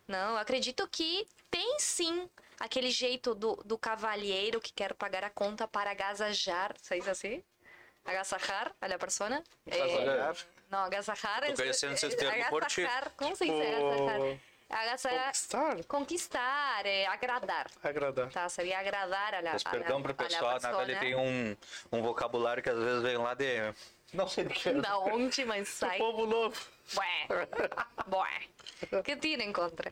[0.07, 5.31] Não, eu acredito que tem sim aquele jeito do, do cavalheiro que quer pagar a
[5.31, 7.43] conta para agasajar, diz assim?
[8.05, 9.43] Agasajar a la persona.
[9.67, 10.35] Agasajar.
[10.35, 11.63] Eh, no, agasajar ti.
[11.63, 14.41] agasajar, ¿Cómo se dice Tipo, agasajar?
[14.71, 17.71] Agasajar, Conquistar, conquistar, eh, agradar.
[17.83, 18.31] agradar.
[18.31, 21.01] Tá, seria agradar a la, a perdão pro a la pessoal, a Nathalie persona.
[21.01, 21.57] tem um,
[21.91, 23.47] um vocabulário que às vezes vem lá de.
[24.13, 24.73] Não sei do que.
[24.73, 25.99] Da onde, mas sai.
[25.99, 26.55] Povo novo.
[26.95, 27.47] Bueno,
[28.07, 29.03] bueno.
[29.05, 29.91] ¿Qué tiene en contra?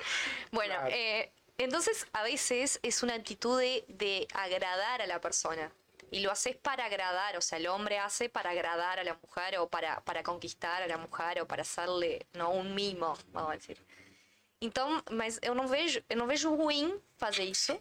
[0.53, 0.89] Bueno, Claro.
[0.91, 5.71] eh, entonces a veces es una actitud de, de agradar a la persona.
[6.11, 9.59] Y lo haces para agradar, o sea, el hombre hace para agradar a la mujer
[9.59, 13.55] o para, para conquistar a la mujer o para hacerle, no, um mimo, vamos a
[13.55, 13.77] decir.
[14.61, 17.73] Então, mas eu não vejo, eu não vejo ruim fazer isso.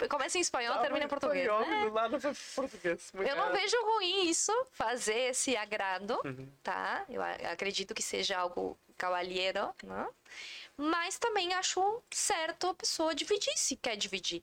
[0.00, 1.48] Eu- começa em espanhol, termina em português.
[1.48, 2.08] Foi né?
[2.08, 3.10] do pro português.
[3.14, 6.48] Eu não vejo ruim isso, fazer esse agrado, Uhum.
[6.62, 7.04] tá?
[7.08, 10.06] Eu acredito que seja algo cavalheiro, né?
[10.76, 14.42] Mas também acho certo a pessoa dividir se quer dividir,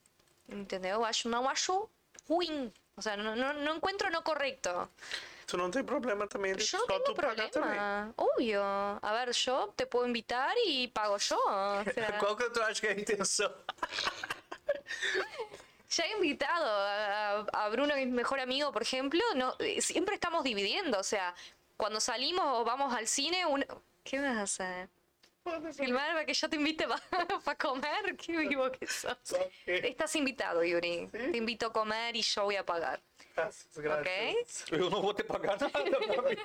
[0.49, 1.05] entendeu?
[1.05, 1.87] Acho, não acho
[2.27, 2.73] ruim.
[2.97, 4.89] O sea, não, não, não encontro no correto.
[5.45, 8.13] Tu não tem problema também de Yo no tengo problema.
[8.17, 8.61] Obvio.
[9.01, 11.37] A ver, yo te puedo invitar y pago yo.
[11.37, 13.51] O sea, Qual que tu acha que é a intenção?
[15.89, 19.21] ya he invitado a, a Bruno, mi mejor amigo, por ejemplo.
[19.35, 20.99] No, eh, siempre estamos dividiendo.
[20.99, 21.33] O sea,
[21.77, 23.65] cuando salimos o vamos al cine, uno...
[24.03, 24.89] ¿qué vas a hacer?
[25.73, 26.87] Filmar para que yo te invite
[27.45, 28.15] para comer.
[28.17, 29.17] Qué vivo que sos.
[29.65, 31.07] Estás invitado, Yuri.
[31.07, 33.01] Te invito a comer y yo voy a pagar.
[33.35, 34.71] Graças, graças.
[34.71, 36.37] Eu não vou ter pagar nada pra mim.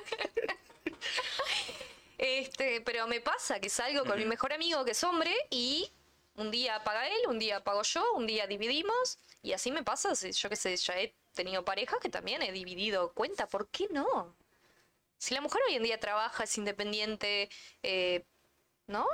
[2.18, 5.90] Este, pero me pasa que salgo con mi mejor amigo que es hombre y
[6.34, 10.12] un día paga él, un día pago yo, un día dividimos y así me pasa.
[10.14, 13.46] Yo que sé, ya he tenido parejas que también he dividido cuenta.
[13.46, 14.34] ¿Por qué no?
[15.16, 17.48] Si la mujer hoy en día trabaja, es independiente,
[17.82, 18.24] eh,
[18.88, 19.06] ¿no?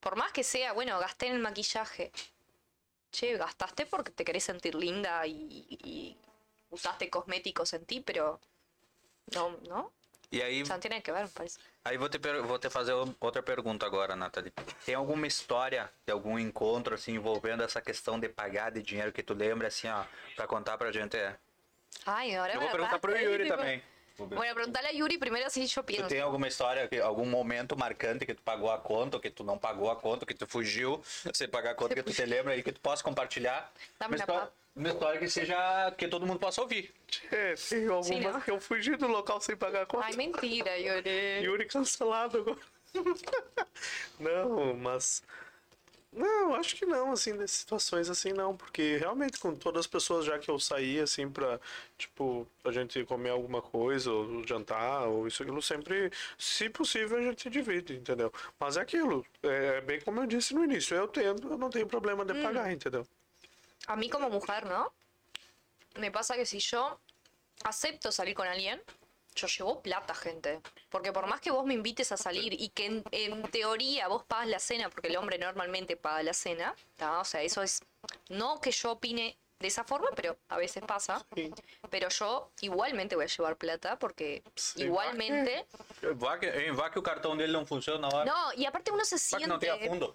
[0.00, 2.12] Por más que sea, bueno, gasté en el maquillaje.
[3.10, 6.16] Che, gastaste porque te querés sentir linda y, y
[6.70, 8.40] usaste cosméticos en ti, pero
[9.34, 9.92] no, ¿no?
[10.30, 11.60] E aí, O sea, no tiene que ver, me parece.
[11.84, 14.52] aí vou, te, vou te fazer outra pergunta agora, Nathalie.
[14.84, 19.22] Tem alguma história de algum encontro, assim, envolvendo essa questão de pagar de dinheiro que
[19.22, 21.16] tu lembra, assim, ó, pra contar pra gente?
[21.16, 21.36] É.
[22.04, 23.82] Ay, ahora Eu vou perguntar pro Yuri tipo- também.
[24.18, 26.08] Bueno, preguntale a Yuri primero si yo Tu pienso.
[26.08, 29.58] tem alguma história, algum momento marcante que tu pagou a conta, ou que tu não
[29.58, 31.02] pagou a conta, que tu fugiu
[31.34, 33.70] sem pagar a conta, que tu te lembra aí, que tu possa compartilhar?
[33.98, 34.50] Dá-me Uma história.
[34.76, 36.92] Uma história que seja, que todo mundo possa ouvir.
[37.32, 38.40] É, tem algumas não?
[38.42, 40.06] que eu fugi do local sem pagar a conta.
[40.06, 41.40] Ay, mentira, Yuri.
[41.42, 42.58] Yuri cancelado agora.
[44.20, 45.22] não, mas.
[46.12, 50.24] Não, acho que não, assim, de situações assim não, porque realmente com todas as pessoas
[50.24, 51.60] já que eu saí, assim, pra,
[51.98, 57.22] tipo, a gente comer alguma coisa, ou jantar, ou isso, aquilo, sempre, se possível, a
[57.22, 58.32] gente divide, entendeu?
[58.58, 61.86] Mas é aquilo, é bem como eu disse no início, eu tendo, eu não tenho
[61.86, 63.06] problema de pagar, entendeu?
[63.86, 64.92] A mí como mujer, ¿no?
[65.96, 67.00] Me pasa que si yo
[67.64, 68.82] acepto salir con alguien,
[69.34, 70.60] yo llevo plata, gente.
[70.88, 74.24] Porque por más que vos me invites a salir y que en, en teoría vos
[74.24, 77.20] pagas la cena, porque el hombre normalmente paga la cena, ¿tá?
[77.20, 77.82] o sea, eso es,
[78.28, 81.50] no que yo opine de esa forma, pero a veces pasa, Sí.
[81.90, 84.82] pero yo igualmente voy a llevar plata porque Sí.
[84.82, 85.66] igualmente...
[86.16, 88.24] Vá que, vá que o cartão dele não funciona na hora.
[88.26, 89.88] No, y aparte uno se que siente...
[89.88, 90.14] fundo.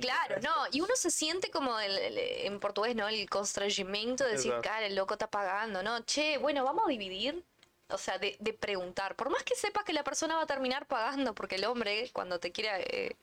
[0.00, 3.08] Claro, no, y uno se siente como el, el- en portugués, ¿no?
[3.08, 4.68] El constrangimiento de decir, Exacto.
[4.68, 6.00] cara, el loco está pagando, ¿no?
[6.04, 7.42] Che, bueno, vamos a dividir.
[7.90, 9.14] O sea, de, de preguntar.
[9.14, 12.40] Por más que sepas que la persona va a terminar pagando, porque el hombre, cuando
[12.40, 13.14] te quiera eh,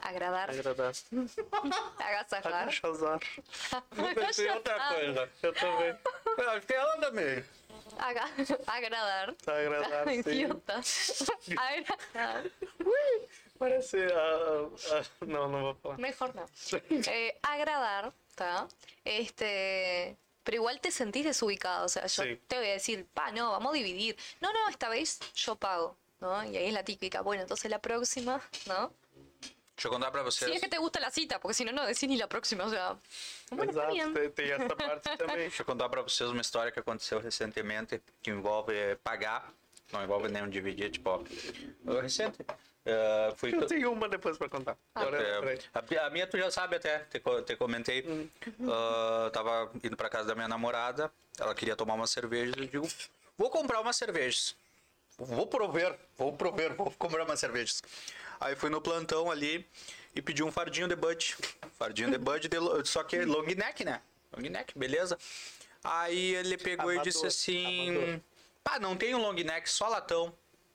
[0.00, 0.94] agradar, Agradar.
[1.98, 2.54] agasajar.
[2.54, 3.20] Agachazar.
[4.14, 5.28] Pensei em outra coisa.
[5.42, 5.96] Eu também.
[6.36, 7.44] Eu Acho que ela também.
[7.98, 8.28] Aga-
[8.66, 9.34] agradar.
[9.46, 10.08] Agradar.
[10.14, 10.80] Idiota.
[11.56, 12.44] agradar.
[13.58, 14.06] Parece.
[14.14, 15.98] ah, ah, não, não vou falar.
[15.98, 16.44] Mejor no.
[17.06, 18.68] Eh, agradar, ¿está?
[19.04, 20.16] Este.
[20.44, 21.84] Pero igual te sentís desubicado.
[21.84, 22.40] O sea, yo Sí.
[22.48, 24.16] te voy a decir, pa, no, vamos a dividir.
[24.40, 26.42] No, no, esta vez yo pago, ¿no?
[26.44, 27.20] Y ahí es la típica.
[27.22, 28.92] Bueno, entonces la próxima, ¿no?
[29.76, 30.50] Deixa eu contar pra vocês.
[30.50, 32.64] Si es que te gusta la cita, porque si no, no decís ni la próxima.
[32.64, 32.96] O sea,
[33.50, 35.36] bueno, Exato, tem, essa parte também.
[35.36, 39.52] Deixa eu contar pra vocês uma história que aconteceu recentemente que envolve eh, pagar,
[39.92, 42.38] não envolve nenhum dividir, tipo, ó, recente.
[43.36, 44.76] Fui Eu tenho uma depois pra contar.
[44.96, 45.58] Lembrei.
[45.74, 48.30] É, a, a minha tu já sabe até, te, te comentei.
[48.68, 52.66] Ah, eu tava indo pra casa da minha namorada, ela queria tomar uma cerveja, eu
[52.66, 52.88] digo,
[53.36, 54.56] vou comprar umas cervejas.
[55.18, 57.82] Vou prover, vou prover, vou comprar umas cervejas.
[58.40, 59.66] Aí fui no plantão ali
[60.14, 61.36] e pedi um fardinho de Bud.
[61.76, 64.00] Fardinho de Bud, de só que long neck, né?
[64.36, 65.18] Long neck, beleza.
[65.82, 68.20] Aí ele pegou e Amador, disse assim: amador.
[68.62, 70.32] Pá, não tem um long neck, só latão.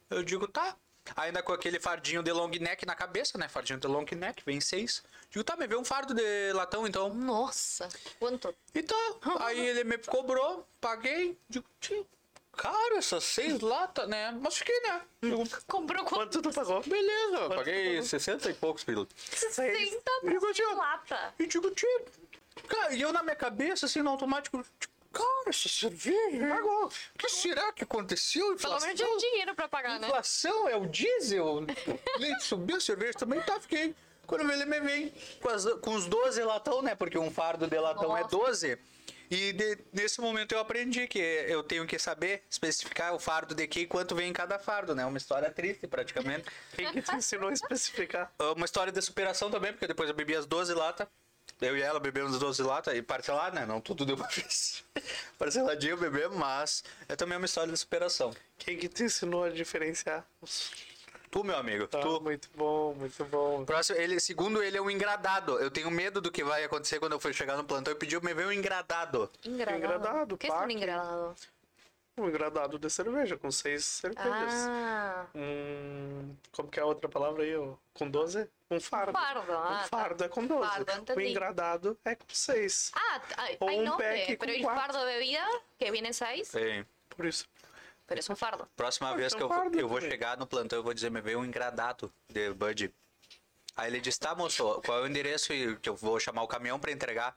[0.10, 0.76] Eu digo, tá.
[1.16, 3.48] Ainda com aquele fardinho de long neck na cabeça, né?
[3.50, 5.04] Fardinho de long neck, vem seis.
[5.30, 7.14] Digo, tá, me vê um fardo de latão então.
[7.14, 7.90] Nossa,
[8.20, 8.54] ¿cuánto?
[8.74, 8.96] E tá.
[9.42, 11.38] Aí ele me cobrou, paguei.
[11.50, 12.08] Digo, tio,
[12.54, 14.32] caro essas seis latas, né?
[14.40, 15.02] Mas fiquei, né?
[15.22, 16.82] Digo, Compró con Quanto tu pagou?
[16.84, 17.38] beleza.
[17.38, 19.08] Quanto Paguei tu 60 e poucos pila.
[19.16, 21.34] 60 Digo, tio, plata.
[21.38, 22.06] E digo, tio,
[22.68, 27.18] cara, e eu na minha cabeça, assim, no automático, tipo, cara, essa cerveja, agora, o
[27.18, 28.56] que será que aconteceu?
[28.58, 28.96] Pelo menos Inflação?
[29.18, 30.08] tinha dinheiro pra pagar, né?
[30.08, 31.66] Inflação é o diesel?
[32.18, 33.96] Leite subiu, a cerveja também tá, fiquei.
[34.26, 36.96] Quando ele me vem com, as- com os 12 latão, né?
[36.96, 38.36] Porque um fardo de latão é Nossa.
[38.38, 38.78] 12.
[39.30, 43.68] E de- nesse momento eu aprendi que eu tenho que saber especificar o fardo de
[43.68, 45.06] que e quanto vem em cada fardo, né?
[45.06, 46.46] Uma história triste, praticamente.
[46.76, 48.32] Quem que te ensinou a especificar?
[48.56, 51.08] Uma história de superação também, porque depois eu bebi as 12 latas.
[51.64, 53.66] Eu e ela bebemos as 12 latas e parcelado, né?
[53.66, 54.84] Não tudo de uma vez.
[55.40, 58.34] Parceladinho bebemos, mas é também uma história de superação.
[58.58, 60.26] Quem que te ensinou a diferenciar?
[61.32, 62.22] Tu, meu amigo, Tá, tu.
[62.22, 63.66] muito bom, muito bom.
[63.66, 65.58] Próximo, ele, segundo ele, é um engradado.
[65.60, 68.22] Eu tenho medo do que vai acontecer quando eu for chegar no plantão e pedir,
[68.22, 69.30] me ver um engradado.
[69.46, 69.78] Ingradado.
[69.84, 70.74] Engradado, ¿Qué es un paque.
[70.74, 71.36] ingradado?
[72.16, 74.54] Um engradado de cerveja, com seis cervejas.
[74.68, 76.36] Ah, Um.
[76.52, 77.54] Como que é a outra palavra aí?
[77.96, 78.48] Com 12?
[78.76, 79.12] Um fardo.
[79.14, 79.52] fardo.
[79.54, 79.88] Ah, um tá.
[79.88, 80.70] fardo é com 12.
[80.86, 82.92] Fardo, o engradado é com seis.
[82.96, 86.14] Ah, hay, O hay un nombre, pack pero con el fardo de bebida que viene
[86.14, 86.86] seis, Sim.
[87.10, 87.46] Por isso.
[88.08, 88.68] pero es un fardo.
[88.76, 90.12] Próxima Pô, vez então que eu, guarda eu vou também.
[90.12, 92.94] chegar no plantão, eu vou dizer, me veio um engradado de Bud.
[93.76, 96.48] Aí ele disse, tá, moço, qual é o endereço e que eu vou chamar o
[96.48, 97.36] caminhão pra entregar?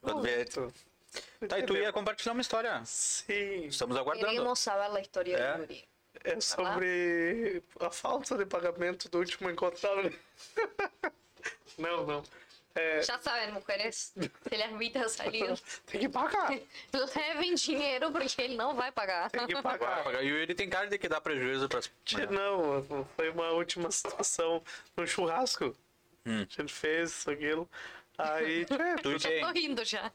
[0.00, 0.48] Quando vier-
[1.48, 2.82] Tá, e tu ia compartilhar uma história.
[2.84, 3.66] Sim.
[3.66, 4.26] Estamos aguardando.
[4.26, 5.52] Queremos saber la historia É.
[5.54, 5.88] de Yuri.
[6.22, 10.12] É sobre a falta de pagamento do último encontrado.
[11.76, 12.22] Não, não.
[12.76, 16.50] É, Ya saben, mujeres, se les invita a salir, tem que pagar.
[17.16, 19.30] levem dinheiro porque ele não vai pagar.
[19.30, 20.24] Tem que pagar.
[20.24, 21.68] E ele tem cara de que dá prejuízo.
[22.04, 24.62] Tchê, Não, foi uma última situação
[24.96, 25.76] no churrasco.
[26.26, 26.46] Hum.
[26.50, 27.68] A gente fez isso, aquilo.
[28.18, 28.74] Aí, Tu
[29.12, 29.52] e Tô quem?
[29.52, 30.10] rindo já.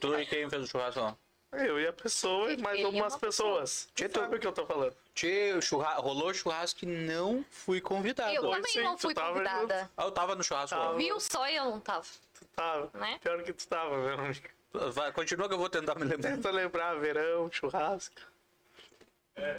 [0.00, 1.00] Tu e quem fez o churrasco?
[1.00, 1.16] lá?
[1.58, 3.60] Eu e a pessoa e mais Ele algumas uma pessoa.
[3.60, 3.88] pessoas.
[3.94, 4.94] Tu tu- sabe o que eu tô falando?
[5.14, 5.94] Tchê, o churra...
[5.94, 8.32] rolou churrasco e não fui convidado.
[8.34, 9.90] Eu também sim, não fui convidada.
[9.96, 10.76] Ah, eu tava no churrasco.
[10.76, 10.96] Tava.
[10.96, 12.04] Viu só e eu não tava.
[12.34, 12.90] Tu tava.
[12.94, 13.18] Né?
[13.22, 14.48] Pior que tu tava, meu amigo.
[14.92, 16.30] Vai, continua que eu vou tentar me lembrar.
[16.30, 18.20] Tenta lembrar, verão, churrasco.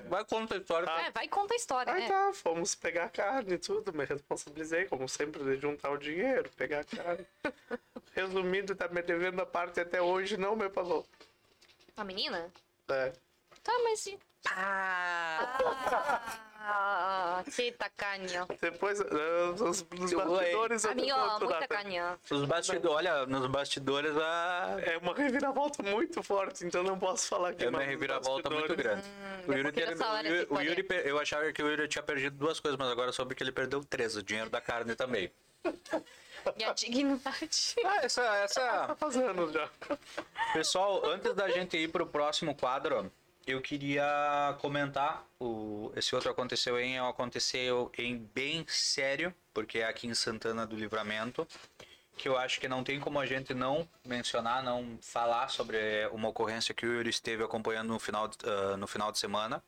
[0.10, 0.88] Vai conta a história.
[0.88, 1.02] Tá.
[1.02, 2.08] É, vai e conta a história, Aí né?
[2.08, 6.84] tá, fomos pegar carne e tudo, me responsabilizei, como sempre, de juntar o dinheiro, pegar
[6.84, 7.26] carne.
[8.16, 11.06] Resumindo, tá me devendo a parte até hoje, não me pagou.
[11.98, 12.52] A menina?
[12.90, 13.12] É.
[13.64, 14.08] Tá, mas...
[14.56, 16.22] Ah!
[16.70, 18.46] Ah, que tacanho.
[18.62, 19.06] Depois, eh,
[19.58, 21.60] nos, nos Eu vou, bastidores, eu Amigo, muito Nathan.
[21.60, 22.20] tacanho.
[22.30, 24.76] Nos bastidores, olha, nos bastidores a...
[24.82, 27.64] É uma reviravolta muito forte, então não posso falar aqui.
[27.66, 29.08] É uma reviravolta muito grande.
[29.08, 30.62] Hum, o Yuri, hora o Yuri- o.
[30.62, 33.44] Yuri per- eu achava que o Yuri tinha perdido duas coisas, mas agora soube que
[33.44, 35.32] ele perdeu três, o dinheiro da carne também.
[36.58, 37.76] E a dignidade.
[37.86, 38.96] Ah, essa, Tá essa...
[38.96, 39.70] fazendo anos já.
[40.54, 43.12] Pessoal, antes da gente ir pro próximo quadro,
[43.46, 50.08] eu queria comentar, o, esse outro aconteceu em, aconteceu em bem sério, porque é aqui
[50.08, 51.48] em Santana do Livramento,
[52.18, 55.78] que eu acho que não tem como a gente não mencionar, não falar sobre
[56.12, 59.64] uma ocorrência que o Yuri esteve acompanhando no final, de- ah, no final de semana,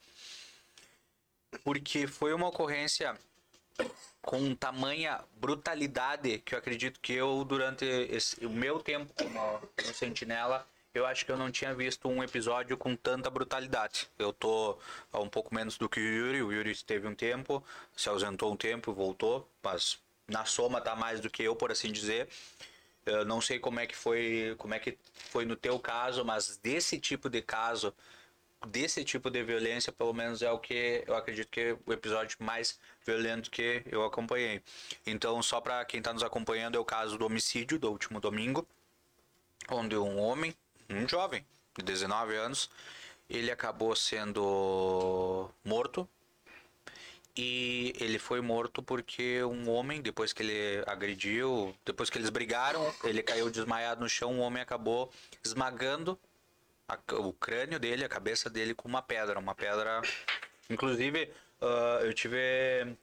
[1.64, 3.16] porque foi uma ocorrência
[4.22, 9.94] com tamanha brutalidade que eu acredito que eu, durante esse- o meu tempo como, como
[9.94, 14.08] sentinela, eu acho que eu não tinha visto um episódio com tanta brutalidade.
[14.18, 14.78] Eu tô
[15.14, 17.64] um pouco menos do que o Yuri, o Yuri esteve um tempo,
[17.96, 21.72] se ausentou um tempo e voltou, mas na soma tá mais do que eu, por
[21.72, 22.28] assim dizer.
[23.06, 24.98] Eu não sei como é que foi, como é que
[25.32, 27.94] foi no teu caso, mas desse tipo de caso,
[28.68, 32.38] desse tipo de violência, pelo menos é o que eu acredito que é o episódio
[32.40, 34.62] mais violento que eu acompanhei.
[35.06, 38.68] Então, só para quem está nos acompanhando, é o caso do homicídio do último domingo,
[39.70, 40.54] onde um homem,
[40.90, 41.46] um jovem
[41.78, 42.70] de 19 anos,
[43.30, 46.08] ele acabou sendo morto.
[47.42, 52.94] E ele foi morto porque um homem, depois que ele agrediu, depois que eles brigaram,
[53.04, 55.10] ele caiu desmaiado no chão, um homem acabou
[55.46, 56.20] esmagando
[56.90, 60.02] a- o crânio dele, a cabeça dele com uma pedra, uma pedra.
[60.70, 62.38] Inclusive, ah, eu tive,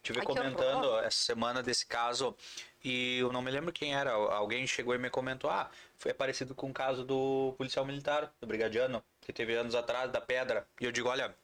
[0.03, 2.37] tive comentando essa semana desse caso
[2.85, 4.13] e eu não me lembro quem era.
[4.13, 8.47] Alguém chegou e me comentou: ah, foi parecido com o caso do policial militar, do
[8.47, 10.67] brigadiano, que teve anos atrás, da pedra.
[10.81, 11.35] E eu digo: olha,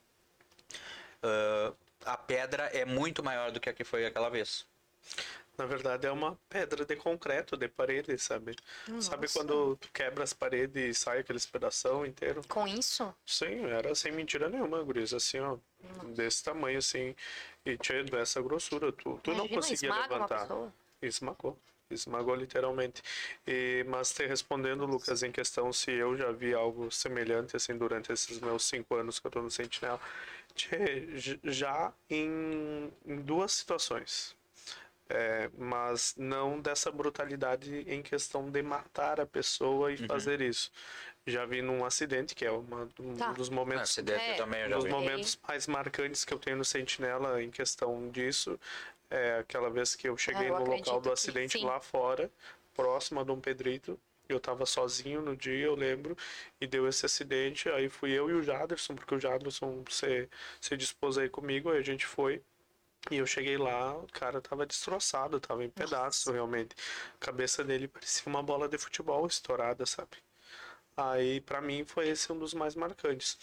[1.22, 1.72] ah,
[2.05, 4.66] a pedra é muito maior do que a que foi aquela vez.
[5.62, 8.57] Na verdade, é uma pedra de concreto, de parede, sabe?
[8.98, 9.38] Sabe Nossa.
[9.38, 12.42] quando tu quebra as paredes e sai aqueles pedação inteiro?
[12.48, 13.14] Com isso?
[13.25, 15.57] Sim, era sem mentira nenhuma, guris, assim, ó.
[16.16, 17.14] Desse tamanho, assim.
[17.64, 18.90] E tinha dessa grossura.
[18.90, 20.48] Tu, tu não Imagina, conseguia esmaga uma levantar.
[21.01, 21.57] Esmagou.
[21.88, 23.01] Esmagou literalmente.
[23.46, 28.12] E, mas te respondendo, Lucas, em questão se eu já vi algo semelhante, assim, durante
[28.12, 30.01] esses meus cinco anos que eu tô no Sentinel.
[31.44, 34.35] Já em, em duas situações.
[35.14, 40.71] É, mas não dessa brutalidade em questão de matar a pessoa e fazer isso.
[41.27, 43.33] Já vi num acidente, que é uma, um Tá.
[43.33, 47.42] dos momentos acidente É, também um dos momentos mais marcantes que eu tenho no Sentinela
[47.42, 48.58] em questão disso
[49.10, 51.65] é aquela vez que eu cheguei Ah, eu no local do que acidente sim.
[51.65, 52.31] lá fora,
[52.75, 54.00] próximo a Dom Pedrito.
[54.29, 56.17] Eu tava sozinho no dia, eu lembro,
[56.60, 57.69] e deu esse acidente.
[57.69, 60.29] Aí fui eu e o Jaderson, porque o Jaderson se,
[60.60, 62.42] se dispôs aí comigo, aí a gente foi.
[63.11, 66.75] E eu cheguei lá, o cara tava destroçado, tava em pedaços, realmente.
[67.17, 70.17] A cabeça dele parecia uma bola de futebol estourada, sabe?
[70.96, 73.38] Aí, pra mim, foi esse um dos mais marcantes.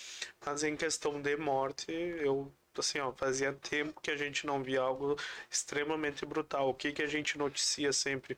[0.46, 4.82] Mas em questão de morte, eu, assim, ó, fazia tempo que a gente não via
[4.82, 5.18] algo
[5.50, 6.70] extremamente brutal.
[6.70, 8.38] O que que a gente noticia sempre?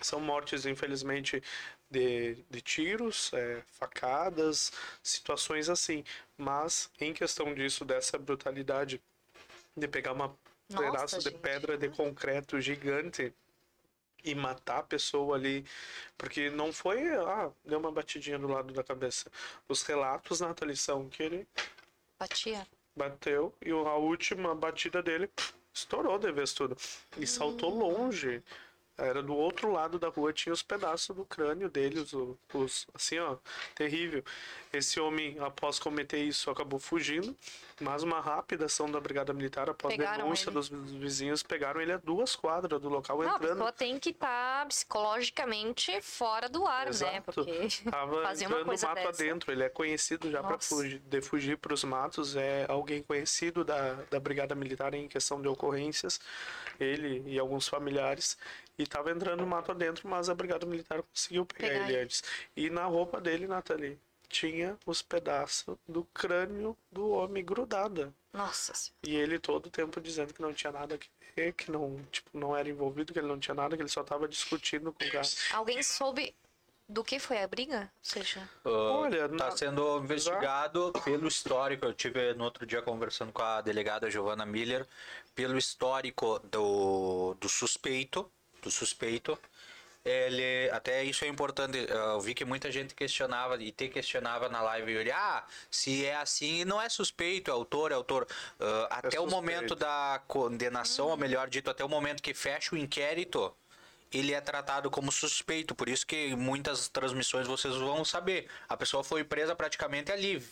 [0.00, 1.42] São mortes, infelizmente,
[1.90, 6.04] de, de tiros, é, facadas, situações assim.
[6.36, 9.00] Mas em questão disso, dessa brutalidade
[9.76, 10.34] de pegar uma
[10.70, 11.40] Nossa, pedaço de gente.
[11.40, 13.34] pedra de concreto gigante
[14.22, 15.64] e matar a pessoa ali,
[16.16, 19.30] porque não foi, ah, deu uma batidinha do lado da cabeça.
[19.68, 21.48] Os relatos, Nathalie, são que ele
[22.18, 22.66] Batia.
[22.94, 25.30] bateu e a última batida dele
[25.72, 26.76] estourou de vez tudo.
[27.16, 28.42] E saltou longe.
[29.00, 32.12] Era do outro lado da rua, tinha os pedaços do crânio dele, os,
[32.54, 33.36] os- assim, ó,
[33.74, 34.22] terrível.
[34.72, 37.36] Esse homem, após cometer isso, acabou fugindo,
[37.80, 40.54] mas uma rápida ação da Brigada Militar, após Pegaram denúncia ele.
[40.54, 43.52] dos vizinhos, pegaram ele a duas quadras do local, Não, a entrando.
[43.54, 46.90] pessoa tem que estar psicologicamente fora do ar, né?
[46.90, 47.22] Exato.
[47.32, 49.08] Porque Tava fazer uma coisa mato dessa.
[49.22, 49.50] adentro.
[49.52, 52.36] Ele é conhecido já para fugir, de fugir para os matos.
[52.36, 56.20] É alguém conhecido da, da Brigada Militar em questão de ocorrências.
[56.78, 58.36] Ele e alguns familiares.
[58.80, 62.24] E tava entrando no mato adentro, mas a Brigada Militar conseguiu pegar, Pegar ele antes.
[62.56, 68.10] E na roupa dele, Nathalie, tinha os pedaços do crânio do homem grudada.
[68.32, 68.96] Nossa senhora.
[69.06, 72.30] E ele todo o tempo dizendo que não tinha nada que ver, que não, tipo,
[72.38, 75.10] não era envolvido, que ele não tinha nada, que ele só tava discutindo com o
[75.10, 75.28] cara.
[75.52, 76.34] Alguém soube
[76.88, 77.80] do que foi a briga?
[77.82, 81.84] Ou seja, Ah, Olha, tá na- sendo investigado pelo histórico.
[81.84, 84.86] Eu tive no outro dia conversando com a delegada Giovanna Miller,
[85.34, 88.30] pelo histórico do, do suspeito,
[88.60, 89.38] do suspeito.
[90.02, 91.76] Ele, até isso é importante.
[91.76, 96.16] Eu vi que muita gente questionava e te questionava na live Yuri, ah, se é
[96.16, 98.26] assim, não é suspeito, é autor, é autor.
[98.58, 99.30] Ah, até o suspeito.
[99.30, 103.54] momento da condenação, ou melhor dito, até o momento que fecha o inquérito,
[104.10, 108.48] ele é tratado como suspeito, por isso que em muitas transmissões vocês vão saber.
[108.68, 110.42] A pessoa foi presa praticamente ali,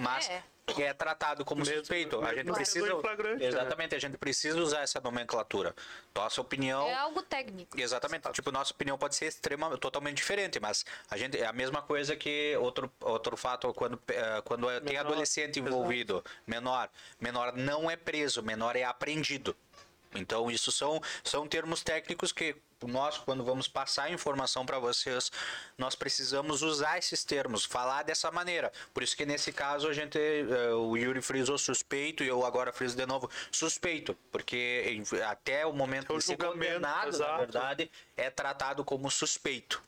[0.00, 0.42] mas É.
[0.78, 2.20] é, tratado como Mesmo- suspeito.
[2.24, 3.46] A gente precisa né?
[3.46, 5.74] Exatamente, a gente precisa usar essa nomenclatura.
[6.14, 7.78] Nossa opinião é algo técnico.
[7.78, 8.30] Exatamente.
[8.32, 12.16] Tipo, nossa opinião pode ser extrema, totalmente diferente, mas a gente é a mesma coisa
[12.16, 16.88] que outro, outro fato quando eh, quando é- tem Menor, adolescente envolvido, menor,
[17.20, 19.56] menor não é preso, menor é apreendido.
[20.14, 25.30] Então, isso são, são termos técnicos que nós, quando vamos passar a informação para vocês,
[25.78, 28.70] nós precisamos usar esses termos, falar dessa maneira.
[28.92, 32.72] Por isso que nesse caso a gente, eh, o Yuri frisou suspeito e eu agora
[32.72, 37.38] friso de novo suspeito, porque até o momento o de ser condenado, na exato.
[37.38, 39.82] verdade, é tratado como suspeito.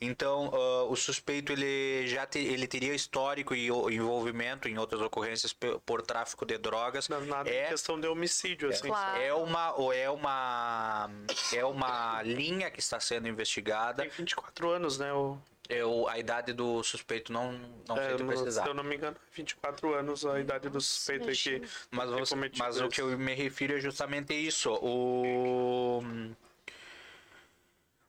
[0.00, 5.00] Então, ah, o suspeito ele já te- ele teria histórico e o- envolvimento em outras
[5.00, 5.52] ocorrências
[5.86, 7.08] por tráfico de drogas.
[7.08, 8.88] Não, nada é questão de homicídio, assim.
[8.88, 9.20] Claro.
[9.20, 11.10] é uma ou é uma
[11.52, 14.02] é uma linha que está sendo investigada.
[14.02, 15.12] Tem 24 anos, né?
[15.12, 17.52] O, Eu, a idade do suspeito não
[17.88, 18.64] não sei é, te no- precisar.
[18.64, 22.34] se eu não me engano, 24 anos a idade do suspeito aí que Mas, você-
[22.58, 24.70] mas o que eu me refiro é justamente isso.
[24.74, 26.02] O,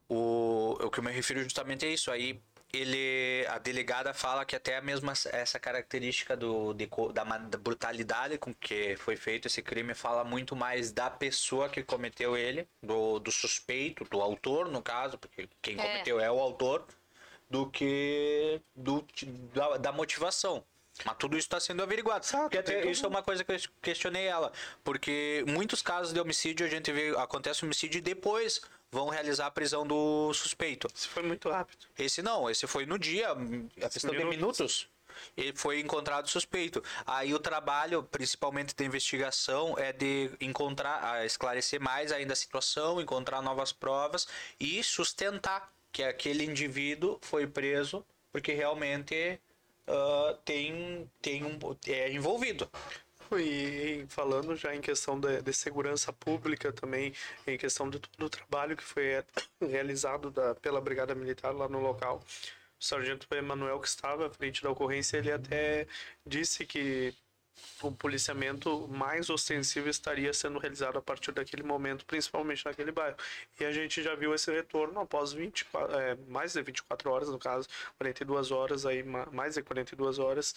[0.10, 2.12] o, o que eu me refiro justamente é isso.
[2.12, 2.42] Aí
[2.74, 8.38] ele, a delegada fala que até a mesma essa característica do, de da, da brutalidade
[8.38, 13.20] com que foi feito esse crime fala muito mais da pessoa que cometeu ele, do,
[13.20, 15.82] do suspeito, do autor no caso, porque quem É.
[15.82, 16.86] cometeu é o autor,
[17.50, 19.06] do que do,
[19.54, 20.66] da, da motivação.
[21.04, 22.26] Mas tudo isso está sendo averiguado.
[22.26, 24.52] Exato, Porque até isso é uma coisa que eu questionei ela.
[24.84, 29.52] Porque muitos casos de homicídio a gente vê, acontece homicídio e depois vão realizar a
[29.52, 30.88] prisão do suspeito.
[30.94, 31.86] Isso foi muito rápido.
[31.98, 34.38] Esse não, esse foi no dia, a questão de Minutos.
[34.38, 34.90] minutos.
[35.36, 36.84] Ele foi encontrado suspeito.
[37.06, 43.42] Aí o trabalho, principalmente da investigação, é de encontrar, esclarecer mais ainda a situação, encontrar
[43.42, 44.28] novas provas
[44.60, 49.40] e sustentar que aquele indivíduo foi preso porque realmente
[49.88, 51.58] ah, tem, tem um,
[51.88, 52.70] é envolvido.
[53.38, 57.14] E falando já em questão de, de segurança pública também,
[57.48, 59.26] em questão de todo o trabalho que foi eh,
[59.62, 62.24] realizado da, pela Brigada Militar lá no local,
[62.80, 65.88] o sargento Emanuel que estava à frente da ocorrência, ele até
[66.26, 67.16] disse que
[67.82, 73.18] o policiamento mais ostensivo estaria sendo realizado a partir daquele momento, principalmente naquele bairro.
[73.60, 77.40] E a gente já viu esse retorno após 24, é, mais de 24 horas, no
[77.40, 80.56] caso, 42 horas, aí, ma- mais de 42 horas,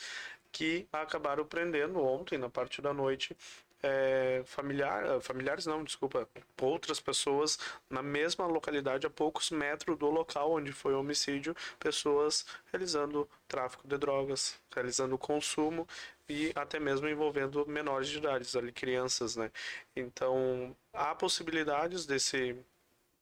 [0.53, 3.37] que acabaram prendendo ontem, na parte da noite,
[3.83, 6.29] é, familiar, eh, familiares não, desculpa,
[6.61, 7.59] outras pessoas
[7.89, 13.87] na mesma localidade, a poucos metros do local onde foi o homicídio, pessoas realizando tráfico
[13.87, 15.87] de drogas, realizando consumo
[16.29, 19.51] e até mesmo envolvendo menores de idade, ali crianças, né?
[19.97, 22.57] Então, há possibilidades desse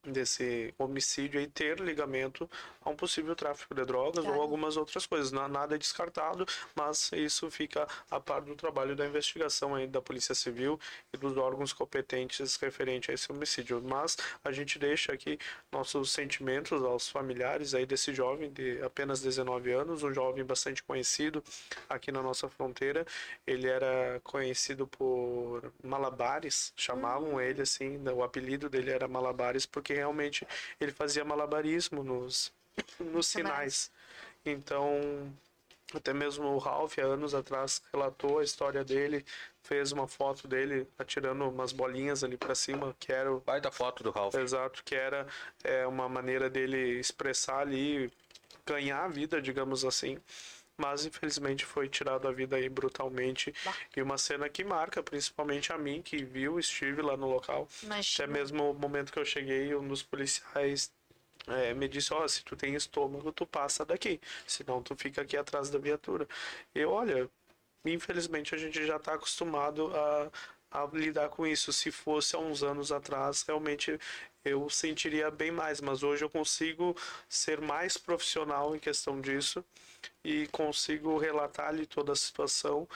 [0.07, 2.49] desse homicídio aí ter ligamento
[2.85, 4.37] a um possível tráfico de drogas Claro.
[4.37, 5.33] ou algumas outras coisas.
[5.33, 10.01] Na- Nada é descartado, mas isso fica a par do trabalho da investigação aí da
[10.03, 10.79] Polícia Civil
[11.13, 13.83] e dos órgãos competentes referente a esse homicídio.
[13.83, 15.39] Mas a gente deixa aqui
[15.73, 21.43] nossos sentimentos aos familiares aí desse jovem de apenas 19 anos, um jovem bastante conhecido
[21.89, 23.05] aqui na nossa fronteira.
[23.47, 30.47] Ele era conhecido por Malabares, chamavam ele assim, o apelido dele era Malabares porque realmente
[30.81, 32.53] ele fazia malabarismo nos
[33.01, 33.91] nos sinais.
[34.45, 35.33] Então,
[35.95, 39.25] até mesmo o Ralph, há anos atrás, relatou a história dele,
[39.63, 44.03] fez uma foto dele atirando umas bolinhas ali para cima, que era o Baita foto
[44.03, 44.35] do Ralph.
[44.35, 45.27] Exato, que era
[45.65, 48.11] é, uma maneira dele expressar ali,
[48.65, 50.19] ganhar a vida, digamos assim.
[50.79, 53.55] Mas infelizmente foi tirado a vida aí brutalmente.
[53.65, 53.75] Bah.
[53.97, 57.69] E uma cena que marca principalmente a mim, que viu, estive lá no local.
[57.79, 58.27] Até Imagina.
[58.27, 60.93] mesmo o momento que eu cheguei, um dos policiais
[61.47, 64.21] é, me disse, ó, se tu tem estômago, tu passa daqui.
[64.47, 66.29] Senão tu fica aqui atrás da viatura.
[66.75, 67.29] E olha,
[67.85, 70.31] infelizmente a gente já está acostumado a,
[70.73, 71.73] a lidar com isso.
[71.73, 73.99] Se fosse há uns anos atrás, realmente
[74.45, 75.81] eu sentiria bem mais.
[75.81, 76.97] Mas hoje eu consigo
[77.29, 79.65] ser mais profissional em questão disso
[80.27, 82.89] e consigo relatar ali toda a situação.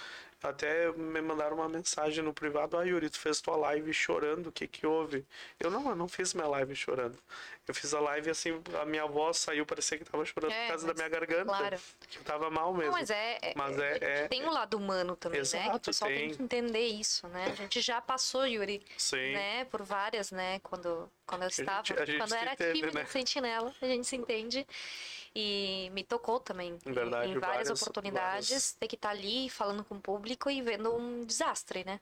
[0.42, 4.52] Até me mandaram uma mensagem no privado, ah Yuri, tu fez tua live chorando, o
[4.52, 5.22] que que houve?
[5.60, 7.18] Eu não, eu não fiz minha live chorando.
[7.68, 10.68] Eu fiz a live assim, a minha voz saiu, parecia que tava chorando É, por
[10.70, 11.44] causa da minha garganta.
[11.44, 11.78] claro.
[12.08, 12.90] Que eu tava mal mesmo.
[12.90, 15.46] Não, mas é, é- Mas é- é- tem um lado humano também, né?
[15.46, 16.28] Que o Exato, pessoal tem.
[16.28, 16.34] tem.
[16.36, 17.44] que entender isso, né?
[17.44, 19.34] A gente já passou, Yuri, Sim.
[19.34, 19.66] né?
[19.66, 20.58] Por várias, né?
[20.60, 23.06] Quando, quando eu gente- estava, a gente quando se eu era entende, tímida, né?
[23.06, 24.66] sentinela, a gente se entende.
[25.34, 26.78] E me tocou também.
[26.84, 28.72] em- Verdade, em várias, várias- oportunidades, várias.
[28.72, 32.00] ter que estar ali falando com o público e vendo um desastre, né?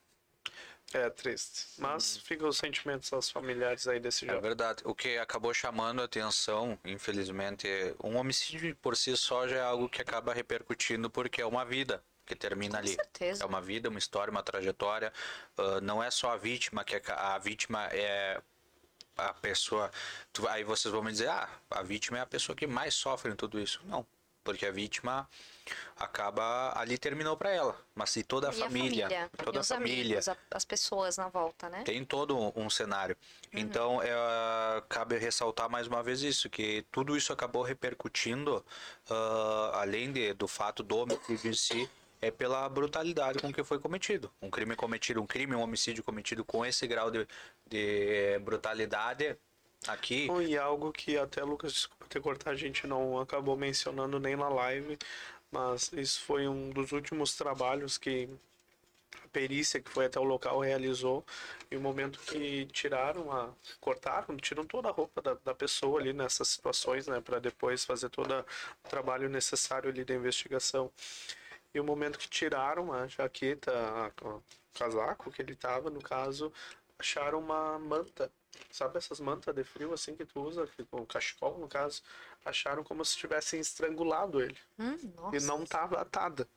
[0.94, 1.66] É triste.
[1.76, 4.40] Mas ficam os sentimentos aos familiares aí desse É jovem.
[4.40, 4.82] verdade.
[4.86, 9.60] O que acabou chamando a atenção, infelizmente, é- um homicídio por si só já é
[9.60, 12.94] algo que acaba repercutindo porque é uma vida que termina ali.
[12.94, 13.42] certeza.
[13.42, 15.12] É uma vida, uma história, uma trajetória.
[15.58, 18.40] Ah, não é só a vítima, que a, a vítima é
[19.18, 19.90] a pessoa.
[20.32, 23.32] tu- aí vocês vão me dizer, ah, a vítima é a pessoa que mais sofre
[23.32, 23.80] em tudo isso.
[23.84, 24.06] Não.
[24.44, 25.28] Porque a vítima
[25.96, 27.76] acaba ali terminou para ela.
[27.94, 31.68] Mas se toda a família, a família, toda a família, amigos, as pessoas na volta,
[31.68, 31.82] né?
[31.82, 33.16] tem todo um, um cenário.
[33.52, 33.60] Uhum.
[33.60, 34.08] Então, é,
[34.88, 38.64] cabe ressaltar mais uma vez isso, que tudo isso acabou repercutindo,
[39.10, 41.90] ah, além de, do fato do homicídio em si,
[42.20, 44.30] é pela brutalidade com que foi cometido.
[44.42, 47.26] Um crime cometido, um crime, um homicídio cometido com esse grau de,
[47.66, 49.36] de brutalidade
[49.86, 50.28] aqui.
[50.46, 54.48] E algo que até, Lucas, desculpa ter cortado, a gente não acabou mencionando nem na
[54.48, 54.98] live,
[55.50, 58.28] mas isso foi um dos últimos trabalhos que
[59.24, 61.24] a perícia que foi até o local realizou.
[61.70, 63.50] E o momento que tiraram a.
[63.80, 67.20] cortaram, tiram toda a roupa da, da pessoa ali nessas situações, né?
[67.20, 70.90] para depois fazer todo o trabalho necessário ali da investigação.
[71.74, 74.42] E o momento que tiraram a jaqueta, a- o
[74.74, 76.52] casaco que ele tava, no caso,
[76.98, 78.30] acharam uma manta.
[78.70, 82.02] Sabe essas mantas de frio assim que tu usa, que- com cachecol no caso?
[82.44, 84.56] Acharam como se tivessem estrangulado ele.
[84.78, 85.36] Hum, nossa.
[85.36, 86.48] E não tava atada.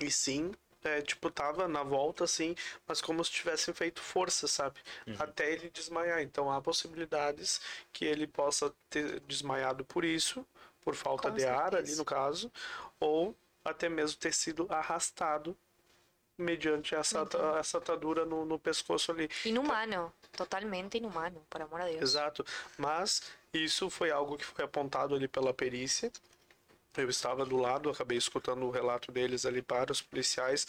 [0.00, 0.52] E sim,
[0.84, 2.54] é, tipo, tava na volta assim,
[2.86, 4.80] mas como se tivessem feito força, sabe?
[5.18, 6.20] Até ele desmaiar.
[6.22, 7.60] Então há possibilidades
[7.92, 10.46] que ele possa ter desmaiado por isso,
[10.82, 11.98] por falta Com de ar ali certeza.
[11.98, 12.52] no caso,
[13.00, 13.34] ou
[13.68, 15.56] até mesmo ter sido arrastado
[16.38, 17.56] mediante essa, Uhum.
[17.58, 19.28] essa atadura no, no pescoço ali.
[19.44, 22.02] Inumano, totalmente inumano, por amor a Deus.
[22.02, 22.44] Exato.
[22.76, 26.12] Mas isso foi algo que foi apontado ali pela perícia.
[26.96, 30.66] Eu estava do lado, acabei escutando o relato deles ali para os policiais.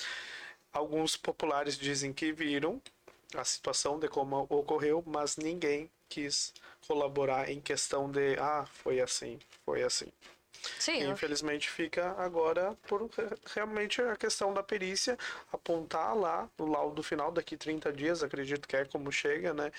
[0.71, 2.81] Alguns populares dizem que viram
[3.35, 6.53] a situação de como ocorreu, mas ninguém quis
[6.87, 10.11] colaborar em questão de ah, foi assim, foi assim.
[10.79, 15.17] Sim, E, infelizmente fica agora por re- realmente a questão da perícia
[15.51, 19.71] apontar lá no laudo final daqui 30 dias, acredito que é como chega, né?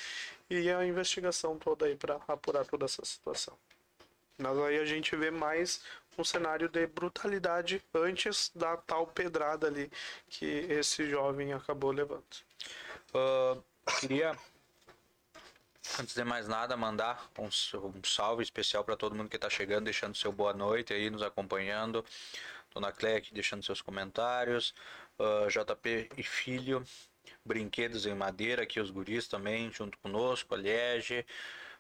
[0.51, 3.57] E a investigação toda aí para apurar toda essa situação.
[4.39, 5.83] Mas aí a gente vê mais
[6.19, 9.91] um cenário de brutalidade antes da tal pedrada ali
[10.29, 12.25] que esse jovem acabou levando.
[13.15, 13.59] Ah,
[14.01, 14.37] queria,
[15.99, 19.85] antes de mais nada, mandar um, um salve especial para todo mundo que está chegando,
[19.85, 22.05] deixando seu boa noite aí, nos acompanhando.
[22.75, 24.75] Dona Cleia aqui deixando seus comentários.
[25.19, 26.85] Ah, JP e Filho,
[27.45, 30.55] Brinquedos em Madeira, aqui os guris também, junto conosco.
[30.55, 31.25] A Liege,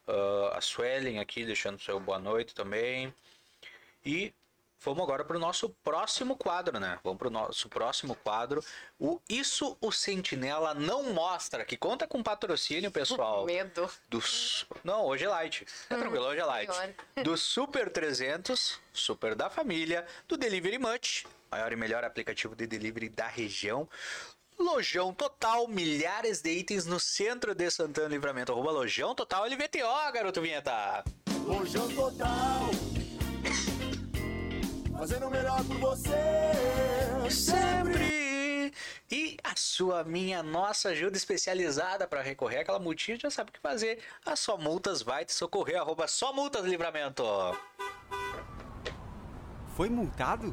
[0.07, 3.15] ah, a Suelen aqui deixando seu boa noite também.
[4.05, 4.33] E
[4.81, 6.99] Vamos agora para o nosso próximo quadro, né?
[7.03, 8.65] Vamos para o nosso próximo quadro.
[8.99, 13.45] O Isso o Sentinela não mostra, que conta com patrocínio, pessoal.
[13.47, 13.91] Medo.
[14.09, 14.67] Dos...
[14.85, 15.67] Não, hoje é light.
[15.91, 16.71] É tranquilo, hoje é light.
[17.25, 23.09] Do Super 300, Super da Família, do Delivery Much, maior e melhor aplicativo de delivery
[23.09, 23.89] da região.
[24.59, 28.53] Lojão Total, milhares de itens no centro de Santana Livramento.
[28.53, 31.05] Arroba Lojão Total LVTO, garoto vinheta.
[31.45, 32.98] Lojão Total.
[34.99, 37.31] Fazendo o melhor por você.
[37.31, 38.73] Sempre!
[39.09, 43.61] E a sua, minha, nossa ajuda especializada para recorrer àquela multinha já sabe o que
[43.61, 44.01] fazer.
[44.27, 45.81] A Só Multas vai te socorrer.
[45.81, 47.25] Arroba Só Multas Livramento.
[49.77, 50.53] Foi multado?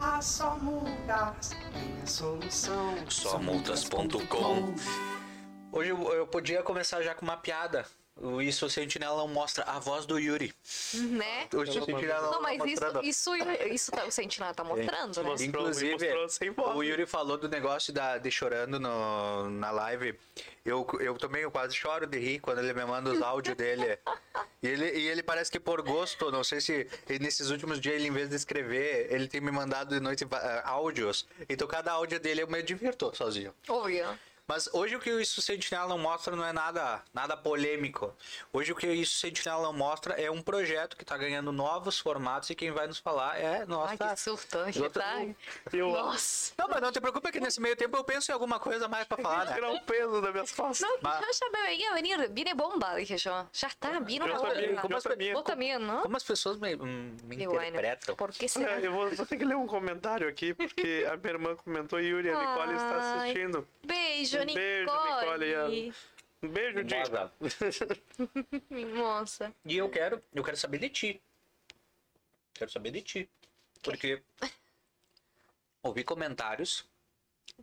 [0.00, 2.96] A só multas tem a solução.
[3.08, 4.74] Somultas.com
[5.72, 7.86] Hoje eu, eu podia começar já com uma piada.
[8.18, 10.54] O Isso o Sentinela não mostra a voz do Yuri.
[10.94, 11.48] Né?
[11.52, 13.04] O Isso Sentinela não, Não, mas isso, mostrando.
[13.04, 13.30] isso,
[13.70, 15.28] isso tá, o Sentinela tá mostrando, né?
[15.28, 16.86] Mostrou, Inclusive, mostrou o né?
[16.88, 20.18] Yuri falou do negócio da, de chorando no, na live.
[20.64, 23.98] Eu, eu também eu quase choro de rir quando ele me manda os áudios dele.
[24.62, 27.96] E ele, e ele parece que por gosto, não sei se ele, nesses últimos dias,
[27.96, 31.26] ele, em vez de escrever, ele tem me mandado de noite ah, áudios.
[31.48, 33.54] Então cada áudio dele eu me divirto sozinho.
[33.68, 34.06] Óbvio.
[34.48, 38.14] Mas hoje o que o Isso Sentinela não mostra não é nada, nada polêmico.
[38.52, 41.98] Hoje o que o Isso Sentinela não mostra é um projeto que está ganhando novos
[41.98, 43.96] formatos e quem vai nos falar é nossa.
[44.00, 44.58] Ai, que susto.
[44.72, 45.26] que Outra- tá...
[45.72, 46.52] Eu Nossa.
[46.56, 49.06] Não, mas não te preocupa que nesse meio tempo eu penso em alguma coisa mais
[49.06, 49.54] para falar, né?
[49.54, 50.88] tirar o peso das minhas costas.
[50.88, 54.88] No, Ma- yo ya me veía venir, viene bomba, está, Yo una también, bomba.
[54.88, 55.34] yo también.
[55.34, 56.02] Vos también, ¿no?
[56.02, 58.14] Como as pessoas me, hum, me interpretam.
[58.14, 58.80] ¿Por qué será?
[58.80, 61.98] É, eu vou, vou ter que ler um comentário aqui, porque a minha irmã comentou
[62.00, 63.66] e Yuri, a Nicole está assistindo.
[63.84, 65.46] Beijo, Um beijo, Nicole.
[65.46, 65.92] Nicole, e
[66.42, 66.78] Um beijo.
[68.70, 69.54] Mimosa.
[69.64, 71.22] E eu quero, eu quero saber de ti.
[72.54, 73.30] Quero saber de ti.
[73.82, 74.22] Porque
[75.82, 76.84] ouvi comentários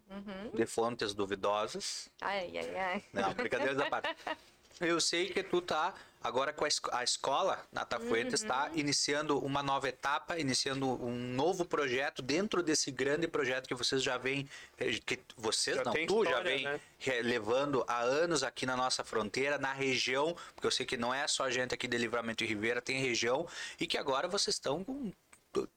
[0.09, 0.49] Uhum.
[0.55, 3.03] de fontes duvidosas Ai, ai, ai.
[3.13, 4.09] Não, brincadeira da parte.
[4.82, 5.93] Eu sei que tu tá
[6.24, 8.78] agora com a, es- a escola, Nata Fuentes, está Uhum.
[8.78, 14.17] iniciando uma nova etapa, iniciando um novo projeto dentro desse grande projeto que vocês já
[14.17, 16.80] vêm, eh, que vocês Já não, tu já história, vem né?
[17.21, 21.28] levando há anos aqui na nossa fronteira, na região, porque eu sei que não é
[21.28, 23.47] só gente aqui de Livramento e Ribeira, tem região,
[23.80, 25.11] e que agora vocês estão com.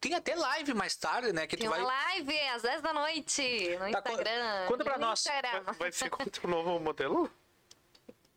[0.00, 1.46] Tem até live mais tarde, né?
[1.46, 1.80] Que Tem tu vai.
[1.80, 3.42] uma live às 10 da noite
[3.78, 4.66] no Tá, Instagram.
[4.68, 5.18] conta pra no nós.
[5.20, 5.60] Instagram.
[5.64, 7.30] Vai, vai ser com o novo modelo?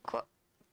[0.03, 0.27] Co-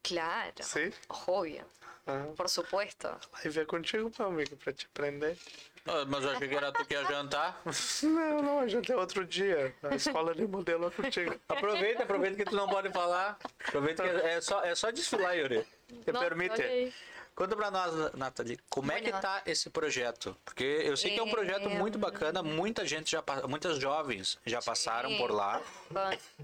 [0.07, 0.53] Claro.
[0.61, 0.91] Sim.
[1.27, 1.65] Obvio.
[2.05, 3.07] Ah, Por supuesto.
[3.43, 5.37] live é contigo, meu amigo, pra te aprender.
[5.85, 7.61] Ah, Mas eu achei que era tu que ia jantar.
[8.03, 9.75] Não, não, a gente é outro dia.
[9.83, 11.35] A escola de modelo é contigo.
[11.49, 13.37] Aproveita, aproveita que tu não pode falar.
[13.67, 15.65] Aproveita que é só, é só desfilar, Yuri.
[16.05, 16.93] Te Não, permite.
[17.35, 20.35] Conta pra nós, Nathalie, como é que tá esse projeto?
[20.43, 24.39] Porque eu sei que é um projeto É, muito bacana, muita gente já, muitas jovens
[24.43, 25.61] já passaram por lá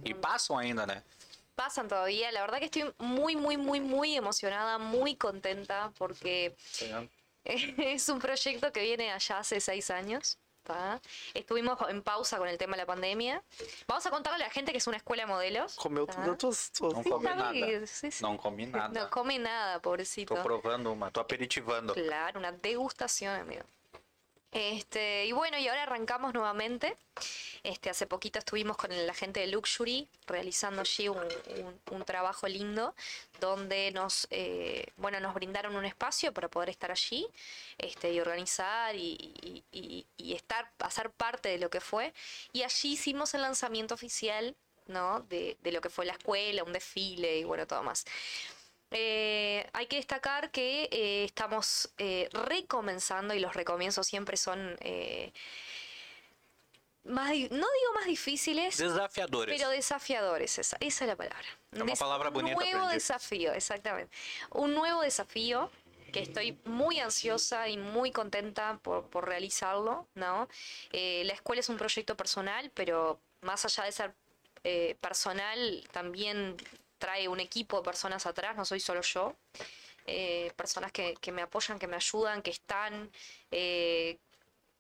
[0.06, 1.02] e passam ainda, né?
[1.56, 2.32] Pasan todavía.
[2.32, 6.56] La verdad que estoy muy, muy, muy, muy emocionada, muy contenta porque
[7.44, 10.38] es un proyecto que viene allá hace seis años.
[10.64, 11.02] ¿tá?
[11.34, 13.44] Estuvimos en pausa con el tema de la pandemia.
[13.86, 15.76] Vamos a contarle a la gente que es una escuela de modelos.
[15.76, 16.38] Comeu tudo.
[16.94, 17.86] Não come nada.
[17.86, 18.24] Sí, sí.
[18.24, 19.10] Não come No nada.
[19.10, 20.34] come nada, pobrecito.
[20.34, 21.94] Tô provando uma, tô aperitivando.
[21.94, 23.64] Claro, una degustación, amigo.
[24.54, 26.96] Este, y bueno, y ahora arrancamos nuevamente.
[27.64, 31.20] Este, hace poquito estuvimos con la gente de Luxury realizando allí un,
[31.92, 32.94] un- trabajo lindo
[33.40, 37.26] donde nos, eh, bueno, nos brindaron un espacio para poder estar allí
[37.78, 42.14] este, y organizar y, y- y- y estar, hacer parte de lo que fue.
[42.52, 44.56] Y allí hicimos el lanzamiento oficial
[44.88, 45.22] ¿no?
[45.22, 48.04] de, de lo que fue la escuela, un desfile y bueno, todo más.
[48.94, 54.78] Eh, hay que destacar que eh, estamos eh, recomenzando y los recomienzos siempre son
[57.06, 59.58] más, no digo más difíciles, Desafiadores.
[59.58, 61.46] pero desafiadores, esa, esa es la palabra.
[61.72, 62.94] Es una Des- palabra un bonita, nuevo aprendí.
[62.94, 64.16] desafío, exactamente.
[64.52, 65.70] Un nuevo desafío
[66.14, 70.48] que estoy muy ansiosa y muy contenta por, por realizarlo, ¿no?
[70.92, 74.14] Eh, la escuela es un proyecto personal, pero más allá de ser
[74.64, 76.56] eh, personal, también
[77.04, 79.36] trae un equipo de personas atrás, no soy solo yo.
[80.06, 83.12] Eh, personas que, me apoyan, que me ayudan, que están,
[83.52, 84.20] eh,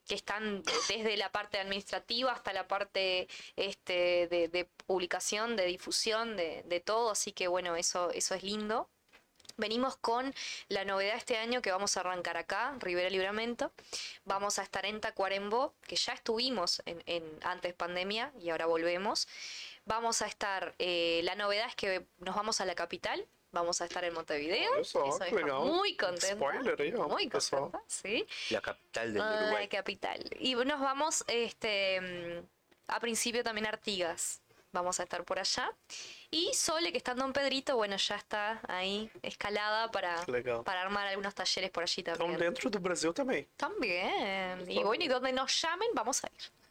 [0.07, 6.63] que están desde la parte administrativa hasta la parte este, de, publicación, de difusión, de,
[6.63, 7.11] de todo.
[7.11, 8.87] Así que bueno, eso, eso es lindo.
[9.55, 10.33] Venimos con
[10.67, 13.71] la novedad este año que vamos a arrancar acá, Rivera Libramento.
[14.25, 19.27] Vamos a estar en Tacuarembó, que ya estuvimos en, en- antes pandemia y ahora volvemos.
[19.85, 23.85] Vamos a estar, eh, la novedad es que nos vamos a la capital, Vamos a
[23.85, 24.75] estar en Montevideo.
[24.77, 25.61] Eso está legal.
[25.65, 26.35] Muy contenta.
[26.35, 28.25] Spoiler ó, Muy contenta, sí.
[28.49, 29.67] E a capital del Ay, Uruguay.
[29.67, 30.19] capital.
[30.39, 32.43] Y nos vamos, este,
[32.87, 34.41] a principio también a Artigas.
[34.71, 35.71] Vamos a estar por allá.
[36.31, 40.63] Y Sole, que está en Don Pedrito, bueno, ya está ahí escalada para, legal.
[40.63, 42.39] para armar algunos talleres por allí también.
[42.39, 43.45] dentro do Brasil também.
[43.55, 44.65] También.
[44.67, 46.62] Y bueno, y donde nos llamen, vamos a ir.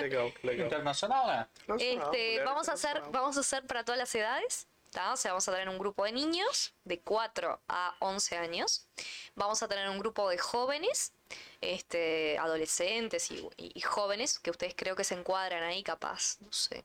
[0.00, 0.66] Legal, legal.
[0.66, 1.48] Internacional,
[1.78, 4.66] Este, vamos a hacer, vamos a hacer para todas las edades.
[4.94, 5.12] ¿tá?
[5.12, 8.86] O sea, vamos a tener un grupo de niños de 4 a 11 años.
[9.34, 11.12] Vamos a tener un grupo de jóvenes,
[11.60, 16.52] este, adolescentes y, y- y jóvenes, que ustedes creo que se encuadran ahí capaz, no
[16.52, 16.84] sé.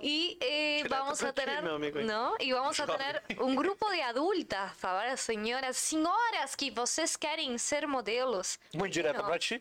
[0.00, 1.62] Y eh, vamos a tener.
[1.62, 2.34] ¿no?
[2.38, 5.20] Y vamos a tener un grupo de adultas, ¿sabes?
[5.20, 8.58] Señoras, senhoras que vocês querem ser modelos.
[8.90, 9.26] Direto Não.
[9.28, 9.60] pra ti.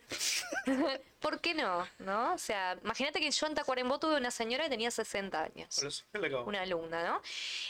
[1.20, 1.88] ¿Por qué no?
[2.00, 2.34] ¿No?
[2.34, 5.78] O sea, imagínate que yo en Tacuarembó tuve una señora que tenía 60 años
[6.48, 7.22] una alumna, ¿no?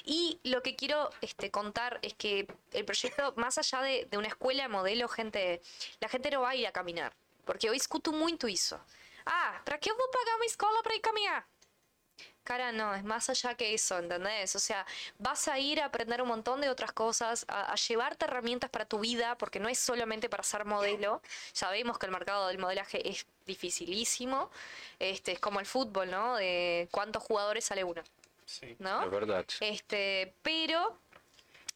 [0.06, 4.28] Y lo que quiero este, contar es que el proyecto, más allá de, de una
[4.30, 5.62] escuela de modelo, gente,
[6.00, 7.12] la gente no va a ir a caminar.
[7.46, 8.80] Porque eu escuto muito isso.
[9.26, 11.46] Ah, ¿para qué eu vou pagar uma escola para ir caminhar?
[12.44, 14.56] Cara, no, es más allá que eso, ¿entendés?
[14.56, 14.84] O sea,
[15.20, 18.86] vas a ir a aprender un montón de otras cosas, a, a llevarte herramientas para
[18.86, 21.22] tu vida, porque no es solamente para ser modelo.
[21.54, 24.50] Sabemos que el mercado del modelaje es dificilísimo.
[24.98, 26.36] Este, es como el fútbol, ¿no?
[26.36, 28.02] De cuántos jugadores sale uno,
[28.46, 28.76] Sim.
[28.80, 29.04] ¿no?
[29.04, 29.46] É verdade.
[29.60, 30.98] Este, pero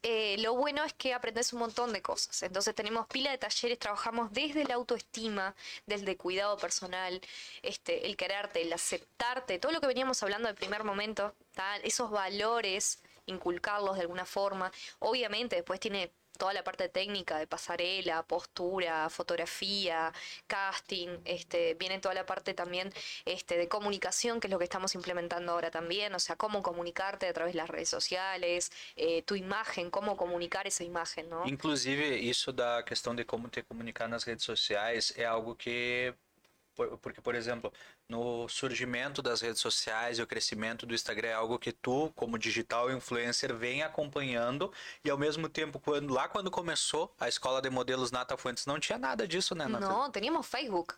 [0.08, 2.40] eh, lo bueno es que aprendes un montón de cosas.
[2.44, 7.20] Entonces tenemos pila de talleres, trabajamos desde la autoestima, desde el cuidado personal,
[7.62, 11.34] este, el quererte, el aceptarte, todo lo que veníamos hablando del primer momento,
[11.82, 14.70] esos valores, inculcarlos de alguna forma.
[15.00, 20.12] Obviamente después tiene toda la parte técnica de pasarela, postura, fotografía,
[20.46, 22.92] casting, este, viene toda la parte también
[23.24, 27.26] este, de comunicación, que es lo que estamos implementando ahora también, o sea, cómo comunicarte
[27.28, 31.46] a través de las redes sociales, eh, tu imagen, cómo comunicar esa imagen, ¿no?
[31.46, 36.14] Inclusive, isso da questão de como te comunicar nas redes sociais é algo que.
[36.76, 37.72] Por- Porque, por exemplo,
[38.08, 42.38] no surgimento das redes sociais e o crescimento do Instagram é algo que tu, como
[42.38, 44.72] digital influencer, vem acompanhando
[45.04, 48.78] e ao mesmo tempo, quando, lá quando começou a escola de modelos Nata Fuentes, não
[48.78, 49.88] tinha nada disso, né, Nata?
[49.88, 50.94] No, teníamos Facebook.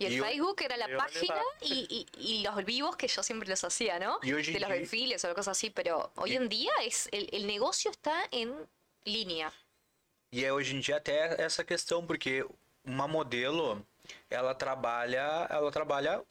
[0.00, 2.06] Y el Y Facebook era la hoy página y, y-
[2.38, 4.18] y los vivos que yo siempre los hacía, ¿no?
[4.20, 7.90] De los día- desfiles o cosas así, pero hoy en día es el, el negocio
[7.90, 8.54] está en
[9.04, 9.52] línea.
[10.32, 12.46] E é hoje em dia até essa questão, porque
[12.84, 13.84] uma modelo,
[14.30, 16.22] ela trabalha, ela trabalha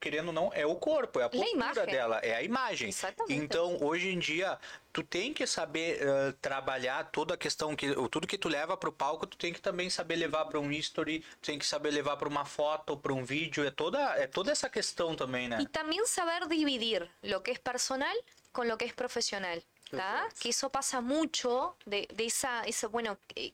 [0.00, 1.86] querendo ou não, é o corpo, é a postura imagem.
[1.86, 2.88] dela, é a imagem.
[2.88, 3.34] Exatamente.
[3.34, 4.58] Então, hoje em dia,
[4.92, 8.90] tu tem que saber eh, trabalhar toda a questão que tudo que tu leva pro
[8.90, 12.16] palco, tu tem que também saber levar para um history, tu tem que saber levar
[12.16, 15.58] para uma foto, para um vídeo, é toda é toda essa questão também, né?
[15.60, 18.16] Y también saber dividir lo que es personal
[18.52, 19.62] con lo que es profesional.
[19.90, 20.28] ¿tá?
[20.40, 23.52] Que eso pasa mucho de, de esa, esa, bueno, eh,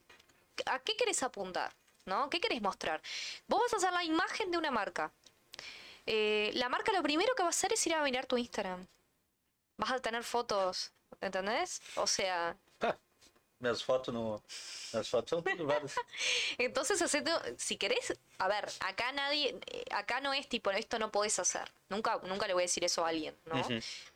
[0.67, 1.73] ¿a qué querés apuntar?
[2.07, 2.31] ¿No?
[2.31, 3.03] ¿Qué querés mostrar?
[3.49, 5.13] Vos vas a hacer la imagen de una marca.
[6.07, 8.87] Eh, la marca lo primero que va a hacer es ir a mirar tu Instagram.
[9.77, 11.83] Vas a tener fotos, ¿entendés?
[11.97, 12.99] O sea, Tá.
[13.59, 14.43] Minhas fotos no
[14.93, 15.95] minhas fotos são tudo várias.
[16.59, 21.11] Entonces, hacete- si querés, a ver, acá nadie, eh, acá no es tipo, esto no
[21.11, 21.71] podés hacer.
[21.89, 23.57] Nunca, nunca le voy a decir eso a alguien, ¿no?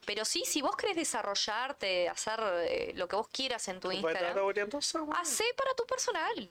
[0.05, 2.39] Pero sí, si vos querés desarrollarte, hacer
[2.69, 4.35] eh, lo que vos quieras en tu Instagram,
[5.17, 6.51] hacé para tu personal.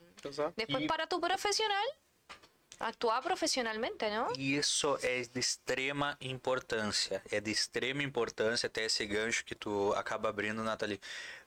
[0.56, 1.84] Después Y- para tu profesional,
[2.80, 4.32] actúa profesionalmente, ¿no?
[4.36, 7.22] E Isso é de extrema importância.
[7.30, 11.00] É de extrema importância até esse gancho que tu acaba abrindo, Nathalie,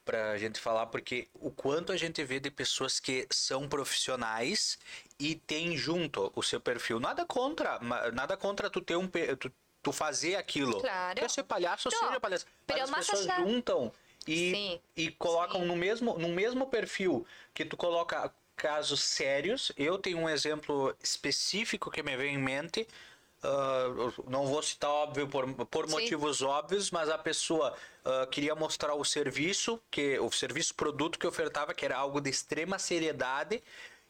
[0.05, 4.77] pra gente falar, porque o quanto a gente vê de pessoas que são profissionais
[5.19, 6.99] e tem junto o seu perfil.
[6.99, 7.79] Nada contra,
[8.13, 9.07] nada contra tu ter um
[9.39, 10.79] tu, tu fazer aquilo.
[10.79, 11.19] Claro.
[11.19, 12.45] Quer ser palhaço, Não, seja palhaço.
[12.67, 13.91] Mas as pessoas juntam
[14.27, 15.67] e, Sim, e colocam sim.
[15.67, 19.71] no mesmo, no mesmo perfil que tu coloca casos sérios.
[19.77, 22.87] Eu tenho um exemplo específico que me vem em mente.
[23.43, 25.95] eu não vou citar óbvio por, por Sim.
[25.95, 27.75] motivos óbvios, mas a pessoa
[28.05, 32.29] ah, queria mostrar o serviço, que o serviço produto que ofertava, que era algo de
[32.29, 33.63] extrema seriedade,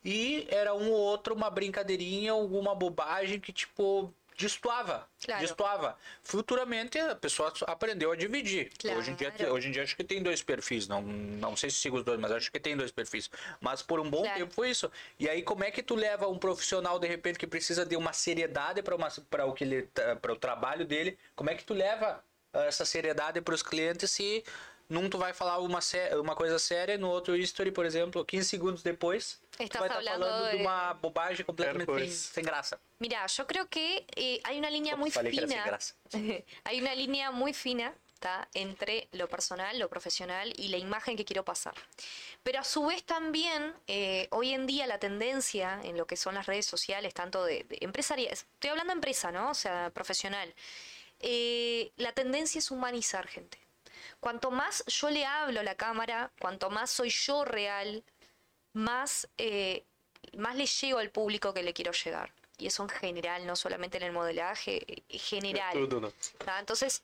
[0.04, 5.42] e era um ou outro uma brincadeirinha, alguma bobagem que tipo destoava, Claro.
[5.42, 5.98] destoava.
[6.24, 8.72] Futuramente a pessoa aprendeu a dividir.
[8.96, 9.54] Hoje em dia Claro.
[9.54, 12.20] Hoje em dia acho que tem dois perfis, não, não sei se sigo os dois,
[12.20, 13.30] mas acho que tem dois perfis.
[13.62, 14.40] Mas por um bom Claro.
[14.40, 14.92] tempo foi isso.
[15.20, 18.14] E aí como é que tu leva um profissional de repente que precisa de uma
[18.14, 19.90] seriedade para o que ele
[20.22, 21.18] para o trabalho dele?
[21.36, 22.24] Como é que tu leva
[22.54, 24.44] ah, essa seriedade para os clientes se
[24.90, 25.80] num tu vai falar uma
[26.20, 30.00] uma coisa séria, no outro history, por exemplo, 15 segundos depois, tu Estás vai estar
[30.00, 32.80] hablando falando de de- uma bobagem completamente sem graça.
[33.00, 35.80] Mira, yo creo que eh, hay una línea muy fina.
[36.64, 38.48] hay una línea muy fina, ¿tá?
[38.54, 41.74] entre lo personal, lo profesional y la imagen que quiero pasar.
[42.44, 46.36] Pero a su vez también, eh, hoy en día la tendencia en lo que son
[46.36, 49.50] las redes sociales, tanto de, de empresaria, estoy hablando de empresa, ¿no?
[49.50, 50.54] O sea, profesional,
[51.20, 53.58] eh, la tendencia es humanizar gente.
[54.20, 58.04] Cuanto más yo le hablo a la cámara, cuanto más soy yo real,
[58.74, 59.86] más, eh,
[60.38, 62.32] más le llego al público que le quiero llegar.
[62.58, 65.90] Y eso en general, no solamente en el modelaje, eh, general.
[66.46, 66.60] ¿tá?
[66.60, 67.04] Entonces,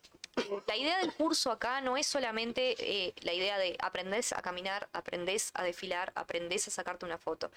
[0.68, 4.88] la idea del curso acá no es solamente eh, la idea de aprendés a caminar,
[4.94, 7.52] aprendés a desfilar, aprendés a sacarte una foto.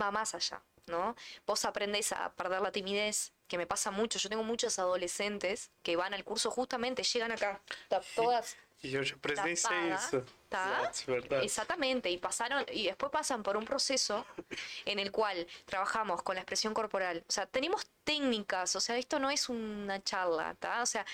[0.00, 1.14] Va más allá, ¿no?
[1.46, 4.18] Vos aprendés a perder la timidez, que me pasa mucho.
[4.18, 7.60] Yo tengo muchos adolescentes que van al curso justamente, llegan acá,
[8.14, 10.24] todas E eu já presenciei tapada, isso.
[10.48, 10.92] tá?
[11.06, 11.44] Verdade.
[11.44, 14.24] Exactamente, y pasaron, y después pasan por un proceso
[14.84, 17.24] en el cual trabajamos con la expresión corporal.
[17.28, 20.82] O sea, tenemos técnicas, o sea, esto no es una charla, ¿tá?
[20.82, 21.04] O sea,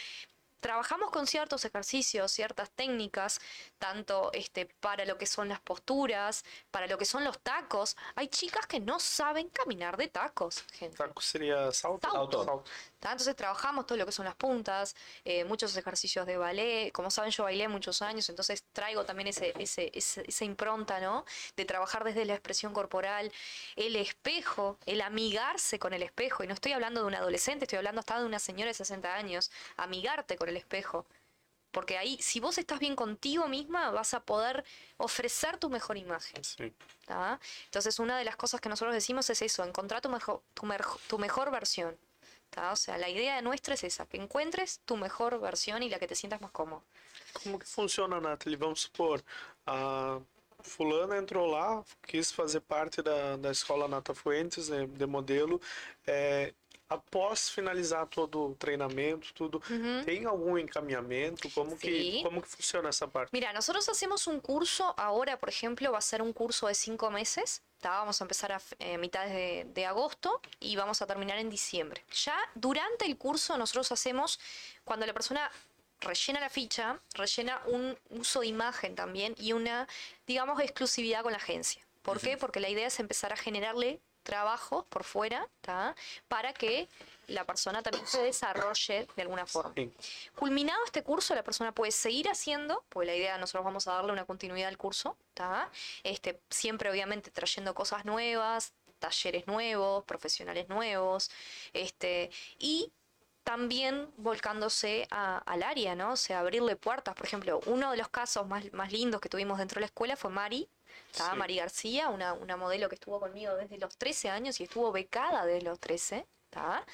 [0.63, 3.41] trabajamos con ciertos ejercicios, ciertas técnicas,
[3.79, 7.97] tanto este, para lo que son las posturas, para lo que son los tacos.
[8.15, 10.97] Hay chicas que no saben caminar de tacos, gente.
[10.97, 12.11] Taco seria salto?
[12.11, 12.65] Salto.
[13.01, 13.11] ¿tá?
[13.11, 14.95] Entonces trabajamos todo lo que son las puntas,
[15.25, 16.93] eh, muchos ejercicios de ballet.
[16.93, 21.25] Como saben, yo bailé muchos años, entonces traigo también ese, ese, ese- esa impronta, ¿no?
[21.57, 23.33] De trabajar desde la expresión corporal,
[23.75, 26.45] el espejo, el amigarse con el espejo.
[26.45, 29.13] Y no estoy hablando de un adolescente, estoy hablando hasta de una señora de 60
[29.15, 29.51] años.
[29.77, 31.07] Amigarte con el espejo.
[31.71, 34.63] Porque ahí, si vos estás bien contigo misma, vas a poder
[34.99, 36.43] ofrecer tu mejor imagen.
[37.07, 37.41] ¿tá?
[37.65, 40.69] Entonces, una de las cosas que nosotros decimos es eso, encontrar tu mejor, tu,
[41.09, 41.97] tu mejor versión.
[42.51, 42.73] ¿tá?
[42.73, 46.07] O sea, la idea nuestra es esa, que encuentres tu mejor versión y la que
[46.07, 46.83] te sientas más cómodo.
[47.43, 48.59] Como que funciona, Nathalie?
[48.59, 49.25] Vamos supor,
[49.67, 50.21] a
[50.63, 55.61] fulana entrou lá, quis fazer parte da, da escola Nata Fuentes, né, de modelo.
[56.07, 56.55] É,
[56.93, 59.61] após finalizar todo o treinamento, tudo,
[60.05, 61.49] tem algum encaminhamento?
[61.51, 62.21] Como que, Sí.
[62.23, 63.31] como que funciona essa parte?
[63.33, 67.11] Mira, nosotros hacemos un curso, ahora por ejemplo va a ser un curso de cinco
[67.11, 67.91] meses, ¿tá?
[67.99, 72.05] vamos a empezar a eh, mitades de, de agosto y vamos a terminar en diciembre.
[72.25, 74.39] Ya durante el curso nosotros hacemos,
[74.85, 75.51] cuando la persona
[76.01, 79.87] rellena la ficha, rellena un uso de imagen también y una,
[80.27, 81.81] digamos, exclusividad con la agencia.
[82.03, 82.37] ¿Por qué?
[82.37, 85.95] Porque la idea es empezar a generarle trabajos por fuera, ¿tá?
[86.29, 86.89] para que
[87.29, 89.73] la persona también se desarrolle de alguna forma.
[90.37, 94.13] Culminado este curso, la persona puede seguir haciendo, pues la idea nosotros vamos a darle
[94.13, 95.71] una continuidad al curso, ¿tá?
[96.03, 101.31] Este, siempre obviamente trayendo cosas nuevas, talleres nuevos, profesionales nuevos,
[101.73, 102.93] este, y
[103.45, 106.13] también volcándose a- al área, ¿no?
[106.13, 107.15] O sea, abrirle puertas.
[107.17, 110.15] Por ejemplo, uno de los casos más, más lindos que tuvimos dentro de la escuela
[110.17, 110.69] fue Mari,
[111.13, 111.23] Sí.
[111.37, 115.45] Mari García, una, una modelo que estuvo conmigo desde los 13 años y estuvo becada
[115.47, 116.85] desde los 13, ¿tá?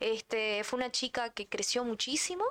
[0.00, 2.44] Este, fue una chica que creció muchísimo.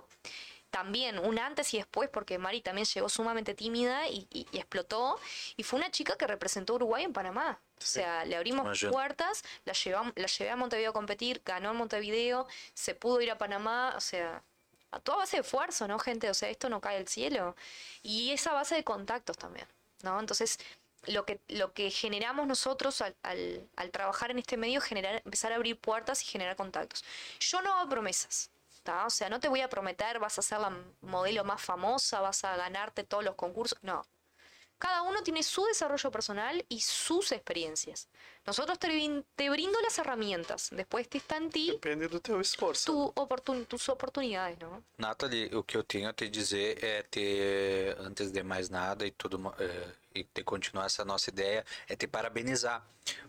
[0.71, 5.19] También un antes y después, porque Mari también llegó sumamente tímida y, y- y explotó.
[5.55, 7.59] Y fue una chica que representó a Uruguay en Panamá.
[7.77, 11.77] O sea, le abrimos puertas, la, llevamos, la llevé a Montevideo a competir, ganó en
[11.77, 14.41] Montevideo, se pudo ir a Panamá, o sea,
[14.89, 16.27] a toda base de esfuerzo, ¿no, gente?
[16.31, 17.55] O sea, esto no cae del cielo.
[18.01, 19.67] Y esa base de contactos también,
[20.01, 20.19] ¿no?
[20.19, 20.57] Entonces,
[21.07, 25.51] lo que, lo que generamos nosotros al, al- al trabajar en este medio generar, empezar
[25.51, 27.03] a abrir puertas y generar contactos.
[27.39, 28.51] Yo no hago promesas.
[29.05, 32.43] O sea, no te voy a prometer, vas a ser la modelo más famosa, vas
[32.43, 33.77] a ganarte todos los concursos.
[33.81, 34.03] No.
[34.77, 38.09] Cada uno tiene su desarrollo personal y sus experiencias.
[38.45, 40.69] Nosotros te, te brindo las herramientas.
[40.71, 42.85] Después está en ti Depende do teu esforço.
[42.91, 44.83] tu oportun- tus oportunidades, ¿no?
[44.97, 49.11] Nathalie, o que eu tenho a te dizer é ter, antes de mais nada e
[49.11, 52.83] tudo é, e de continuar essa nossa ideia, é te parabenizar.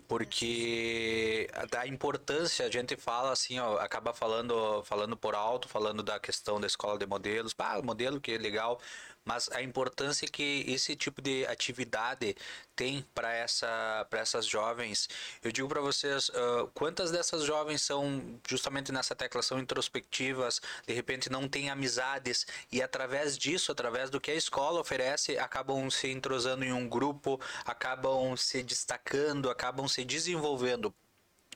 [0.09, 6.19] Porque da importância, a gente fala assim, ó, acaba falando, falando por alto, falando da
[6.21, 8.81] questão da escola de modelos, ah, modelo que é legal,
[9.25, 12.37] mas a importância que esse tipo de atividade
[12.77, 15.09] tem para essa essas jovens.
[15.43, 20.95] Eu digo para vocês, ah, quantas dessas jovens são justamente nessa tecla são introspectivas, de
[20.95, 26.09] repente não têm amizades e através disso, através do que a escola oferece, acabam se
[26.09, 30.95] entrosando em um grupo, acabam se destacando, acabam se desenvolvendo.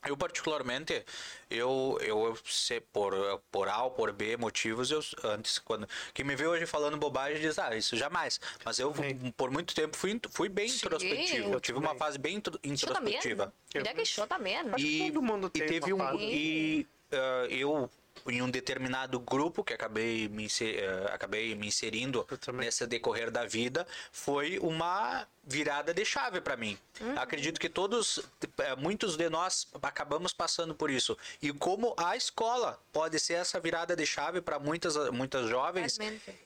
[0.06, 1.04] Eu particularmente,
[1.50, 3.12] eu eu sei por
[3.50, 7.40] por A ou por B motivos, eu antes quando quem me vê hoje falando bobagem
[7.40, 8.40] diz, ah, isso jamais.
[8.64, 9.32] Mas eu Sim.
[9.36, 11.48] por muito tempo fui fui bem Sim, introspectivo.
[11.48, 13.16] eu Eu tive uma fase bem intro- Yo también.
[13.18, 13.52] introspectiva.
[13.74, 14.74] Mirá que también.
[14.74, 16.24] Acho que todo mundo e tem teve uma um fase.
[16.24, 17.90] e ah, eu
[18.26, 23.44] em um determinado grupo que acabei me, inse- eh, acabei me inserindo nesse decorrer da
[23.44, 26.76] vida foi uma virada de chave para mim.
[27.16, 28.18] Acredito que todos,
[28.58, 31.16] eh, muitos de nós acabamos passando por isso.
[31.40, 35.98] E como a escola pode ser essa virada de chave para muitas muitas jovens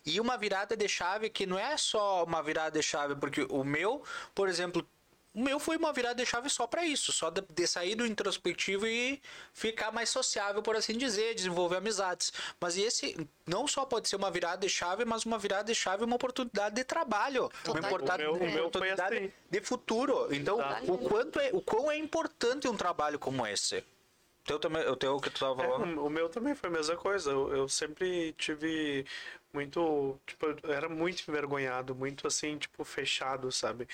[0.06, 3.64] e uma virada de chave que não é só uma virada de chave, porque o
[3.64, 4.04] meu,
[4.34, 4.86] por exemplo,
[5.34, 8.04] o meu foi uma virada de chave só para isso, só de, de sair do
[8.06, 9.20] introspectivo e
[9.54, 12.32] ficar mais sociável, por assim dizer, desenvolver amizades.
[12.60, 13.16] Mas esse
[13.46, 16.74] não só pode ser uma virada de chave, mas uma virada de chave, uma oportunidade
[16.74, 19.32] de trabalho, uma, O meu- uma meu foi oportunidade assim.
[19.50, 20.28] de futuro.
[20.34, 23.78] Então, o quanto é, o quão é importante um trabalho como esse?
[23.78, 26.00] O teu também, o teu que tu tava É, falando?
[26.00, 27.30] o o meu também foi a mesma coisa.
[27.30, 29.06] Eu, eu sempre tive
[29.52, 30.18] muito.
[30.26, 33.86] Tipo, eu era muito envergonhado, muito assim, tipo, fechado, sabe?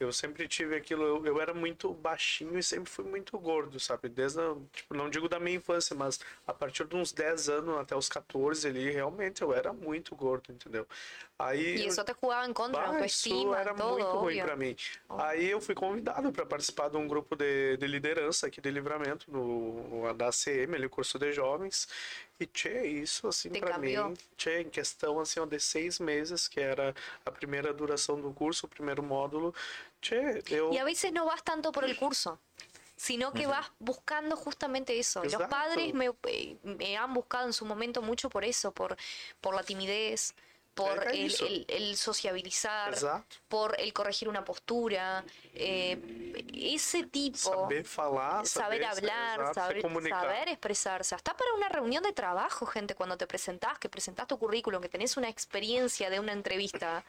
[0.00, 1.04] Eu sempre tive aquilo.
[1.04, 4.08] Eu, eu era muito baixinho e sempre fui muito gordo, sabe?
[4.08, 4.40] Desde.
[4.40, 7.94] a- Tipo, não digo da minha infância, mas a partir de uns 10 anos até
[7.96, 10.86] os 14 ali, realmente eu era muito gordo, entendeu?
[11.38, 11.76] Aí.
[11.78, 14.44] Y eso te jugaba en contra, Bah, autoestima, isso era todo, muito ruim obvio.
[14.44, 14.76] pra mim.
[15.10, 19.30] Aí eu fui convidado para participar de um grupo de, de liderança aqui de livramento
[19.30, 21.88] no, da ACM, ali, o curso de jovens.
[22.38, 26.58] E tchê, isso assim para mim, tchê, em questão assim ó, de seis meses, que
[26.60, 26.92] era
[27.24, 29.54] a primeira duração do curso, o primeiro módulo,
[30.72, 32.40] Y a veces no vas tanto por el curso,
[32.96, 35.22] sino que vas buscando justamente eso.
[35.24, 35.56] Los Exacto.
[35.56, 36.10] padres me,
[36.62, 38.96] me han buscado en su momento mucho por eso, por,
[39.40, 40.34] por la timidez,
[40.74, 41.46] por el, eso.
[41.46, 42.96] el- el sociabilizar,
[43.46, 45.24] por el corregir una postura,
[45.54, 47.36] eh, ese tipo.
[47.38, 50.20] saber falar, saber saber, hablar, saber, comunicar.
[50.22, 51.14] saber expresarse.
[51.14, 54.88] Hasta para una reunión de trabajo, gente, cuando te presentás, que presentás tu currículum, que
[54.88, 57.04] tenés una experiencia de una entrevista,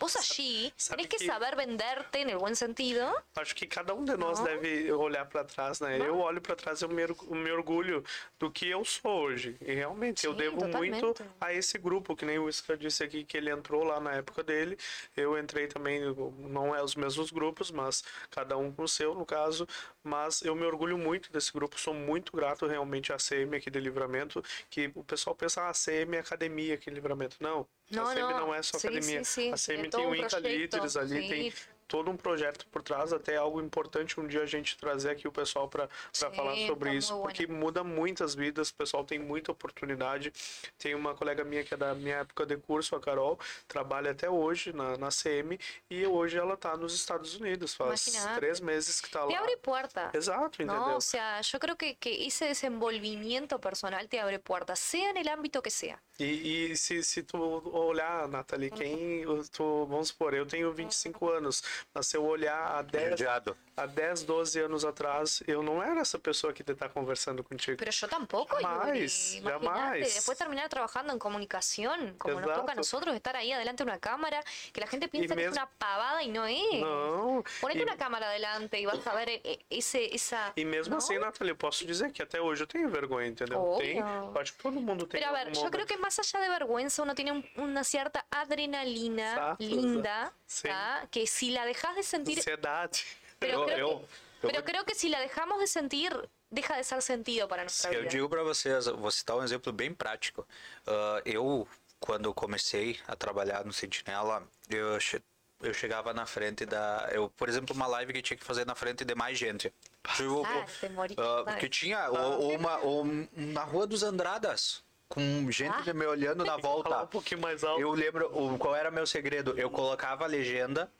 [0.00, 3.06] vos allí sabe tenés que que- saber venderte en el buen sentido.
[3.36, 4.46] Acho que cada um de nós Não.
[4.46, 5.98] deve olhar para trás, né?
[6.00, 8.02] Eu olho para trás e eu me, orgu- me orgulho
[8.38, 9.56] do que eu sou hoje.
[9.60, 11.02] E realmente eu devo totalmente.
[11.02, 14.12] muito a esse grupo, que nem o Isca disse aqui que ele entrou lá na
[14.14, 14.78] época dele.
[15.16, 16.00] Eu entrei também,
[16.38, 19.68] não é os mesmos grupos, mas cada um com o seu, no caso.
[20.02, 23.78] Mas eu me orgulho muito desse grupo, sou muito grato realmente à CM aqui de
[23.80, 27.36] Livramento, que o pessoal pensa, ah, a CM é academia aqui de Livramento.
[27.40, 28.40] Não, Não, a CM não.
[28.40, 29.24] não é só Sim, academia.
[29.24, 29.52] sim, sim.
[29.52, 31.52] A CM É tem o Inca Líderes ali, tem.
[31.90, 35.32] Todo um projeto por trás, até algo importante um dia a gente trazer aqui o
[35.32, 40.32] pessoal para falar sobre isso, porque muda muitas vidas, o pessoal tem muita oportunidade.
[40.78, 43.36] Tem uma colega minha que é da minha época de curso, a Carol,
[43.66, 45.58] trabalha até hoje na, na CM
[45.90, 48.04] e hoje ela tá nos Estados Unidos, faz
[48.36, 49.40] três meses que tá Te lá.
[49.40, 50.14] abre puertas.
[50.14, 50.80] Exato, entendeu?
[50.80, 55.16] No, o sea, yo creo que, que ese desenvolvimiento personal te abre puertas, sea en
[55.16, 56.00] el ámbito que sea.
[56.20, 57.38] E, e se, se tu
[57.74, 61.62] olhar, Nathalie, quem tu, vamos supor, eu tenho 25 anos,
[61.94, 63.56] mas se eu olhar há 10, Judiado.
[63.74, 67.78] há 10, 12 anos atrás, eu não era essa pessoa que está conversando contigo.
[67.78, 69.50] Pero yo tampoco, Jamás, Yuri.
[69.50, 70.14] Jamás.
[70.14, 73.98] después terminar trabajando en comunicación, como nos toca a nosotros, estar ahí adelante de una
[73.98, 74.42] cámara,
[74.74, 76.80] que la gente piensa que es mes- una pavada y no es.
[76.82, 77.42] Não.
[77.62, 80.52] Ponete E, una cámara adelante vas a ver eh, esse, esa...
[80.54, 80.98] e mesmo ¿no?
[80.98, 83.58] assim, Nathalie, eu posso dizer que até hoje eu tenho vergonha, entendeu?
[83.58, 83.78] Obvio.
[83.80, 85.18] Tem, eu acho que todo mundo tem.
[85.20, 85.72] Pero a ver, algum yo momento.
[85.72, 90.68] creo que más allá de vergüenza, uno tiene un- una cierta adrenalina Exacto, linda, sí.
[90.68, 91.06] ¿tá?
[91.10, 92.38] que si la dejas de sentir...
[92.38, 92.98] Ansiedade.
[93.38, 93.98] Pero, Eu- creo, eu-
[94.40, 96.12] que, eu pero creo que si la dejamos de sentir,
[96.50, 99.94] deja de ser sentido para nuestra Eu digo para vocês, vou citar um exemplo bem
[99.94, 100.46] prático.
[100.86, 101.66] Ah, eu,
[102.00, 105.22] quando comecei a trabalhar no Sentinela, eu, che-
[105.62, 107.08] eu chegava na frente da.
[107.12, 109.72] Eu, por exemplo, uma live que tinha que fazer na frente de mais gente.
[110.16, 111.14] Tipo, Ah, te morí.
[111.18, 113.04] ah, que tinha ou uma, ou
[113.36, 115.92] na Rua dos Andradas, com gente Ah.
[115.94, 117.02] me olhando na volta.
[117.02, 117.80] um pouquinho mais alto.
[117.80, 119.52] Eu lembro o, qual era meu segredo.
[119.58, 120.90] Eu colocava a legenda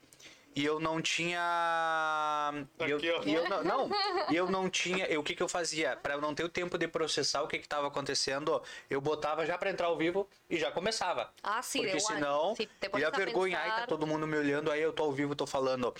[0.55, 1.39] e eu não tinha.
[2.79, 3.23] eu, Aqui, ó.
[3.23, 3.89] e eu não, não,
[4.29, 5.05] e eu não tinha.
[5.05, 5.95] Eu, o que, que eu fazia?
[5.95, 9.57] Para eu não ter o tempo de processar o que estava acontecendo, eu botava já
[9.57, 11.31] para entrar ao vivo e já começava.
[11.41, 14.71] Ah, sí, Porque senão pones ia a vergonhar e tá pensar- todo mundo me olhando,
[14.71, 15.93] aí eu tô ao vivo, tô falando.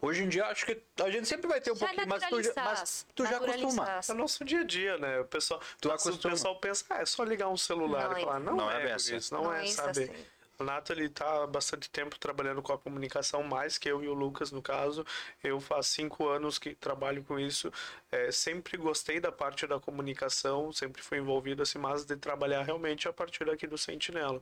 [0.00, 2.42] Hoje em dia, acho que a gente sempre vai ter um Já pouquinho, mas tu,
[2.42, 4.00] já- mas tu já acostuma.
[4.06, 5.20] É o nosso dia a dia, né?
[5.20, 8.24] O pessoal, Tu o pessoal pensa, ah, é só ligar um celular Não e é.
[8.24, 10.04] falar, não, Não é é, isso, não, Não é, é sabe?
[10.04, 10.26] assim.
[10.58, 14.08] O Nato, ele tá há bastante tempo trabalhando com a comunicação, mais que eu e
[14.08, 15.04] o Lucas, no caso.
[15.42, 17.72] Eu faz cinco anos que trabalho com isso.
[18.12, 23.08] É, sempre gostei da parte da comunicação, sempre fui envolvido assim, mas de trabalhar realmente
[23.08, 24.40] a partir daqui do Sentinela.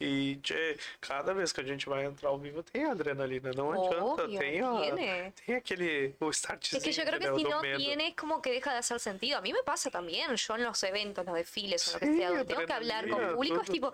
[0.00, 4.24] E, tchê, cada vez que a gente vai entrar ao vivo, tem adrenalina, não adianta.
[4.24, 7.78] Obvio, Tem, a, tem aquele, o startzinho, Es que yo creo que si no medo.
[7.78, 9.38] tiene, como que deja de hacer sentido.
[9.38, 12.16] A mí me pasa también, yo en los eventos, los desfiles, o lo que Sí,
[12.18, 13.92] sea, donde tengo que hablar con público, es tipo,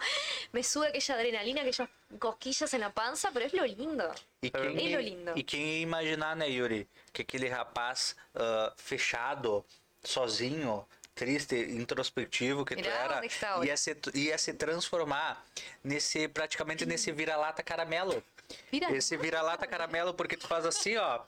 [0.53, 1.89] me sube aquella adrenalina, aquellas
[2.19, 4.13] cosquillas en la panza, pero es lo lindo.
[4.43, 5.33] E quem, É lo lindo.
[5.37, 9.65] e quem ia imaginar, né, Yuri, que aquele rapaz ah, fechado,
[10.03, 15.45] sozinho, triste, introspectivo que tu Mirá era, onde que tá ia se, ia se transformar
[15.83, 18.23] nesse, praticamente nesse vira-lata caramelo.
[18.73, 21.21] Mira, Esse vira-lata caramelo, porque tu faz assim, ó.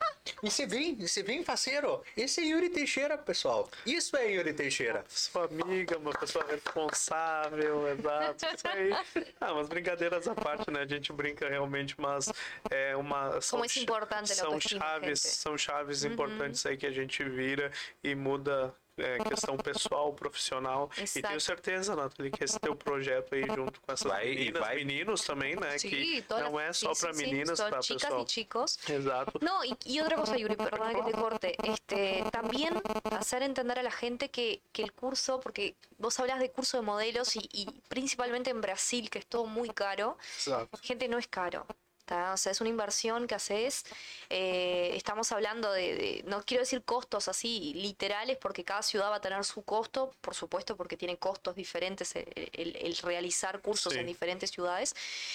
[0.43, 2.03] E se vem, e se vem, faceiro.
[2.17, 3.69] Esse é Yuri Teixeira, pessoal.
[3.85, 5.05] Isso é Yuri Teixeira.
[5.09, 8.47] Sua amiga, uma pessoa responsável, exato.
[8.55, 8.93] Isso aí.
[9.41, 10.81] Ah, mas brincadeiras à parte, né?
[10.81, 12.33] A gente brinca realmente, mas
[12.71, 13.41] é uma.
[13.41, 17.71] São, Como é importante são chaves, são chaves importantes aí que a gente vira
[18.03, 18.75] e muda.
[18.97, 20.91] É, questão pessoal, profissional.
[20.97, 21.27] E Exato.
[21.29, 24.77] tenho certeza, Nathalie, que esse teu projeto aí junto com essas Vai- e meninas, vai-
[24.77, 25.79] meninos também, né?
[25.79, 26.25] Sí, que
[26.61, 28.23] é só sí, para sí, meninas, para chicas pessoal.
[28.23, 28.79] y chicos.
[28.89, 29.39] Exato.
[29.43, 31.57] No, y, y otra cosa, Yuri, perdona que te corte.
[31.63, 32.81] Este, también
[33.13, 36.83] hacer entender a la gente que, que el curso, porque vos hablas de curso de
[36.83, 40.79] modelos y, y principalmente en Brasil, que es todo muy caro, Exato.
[40.83, 41.67] gente no es caro.
[42.11, 43.85] O sea, es una inversión que haces.
[44.29, 49.17] eh, estamos hablando de, de- no quiero decir costos así literales, porque cada ciudad va
[49.17, 53.93] a tener su costo, por supuesto, porque tiene costos diferentes el, el- el realizar cursos
[53.93, 53.99] Sí.
[54.01, 54.95] en diferentes ciudades.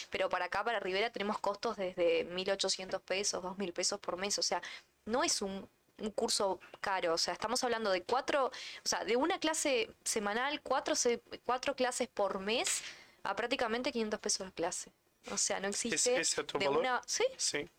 [0.09, 4.37] Pero para acá, para Rivera, tenemos costos desde 1.800 pesos, 2.000 pesos por mes.
[4.39, 4.61] O sea,
[5.05, 5.67] no es un,
[5.99, 7.13] un curso caro.
[7.13, 10.93] O sea, estamos hablando de cuatro, o sea, de una clase semanal, cuatro,
[11.45, 12.81] cuatro clases por mes,
[13.23, 14.91] a prácticamente 500 pesos la clase.
[15.31, 17.25] O sea, no existe es tu de una, sí,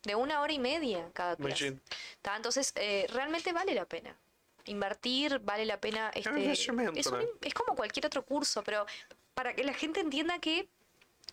[0.03, 1.79] de una hora y media cada clase.
[2.35, 4.15] Entonces, eh, realmente vale la pena.
[4.65, 6.11] Invertir, vale la pena.
[6.13, 6.79] Este, es, un
[7.41, 8.85] es como cualquier otro curso, pero
[9.33, 10.67] para que la gente entienda que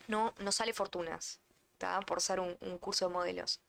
[0.07, 1.41] no, no sale fortunas
[1.79, 2.01] ¿tá?
[2.03, 3.61] por ser un, un curso de modelos.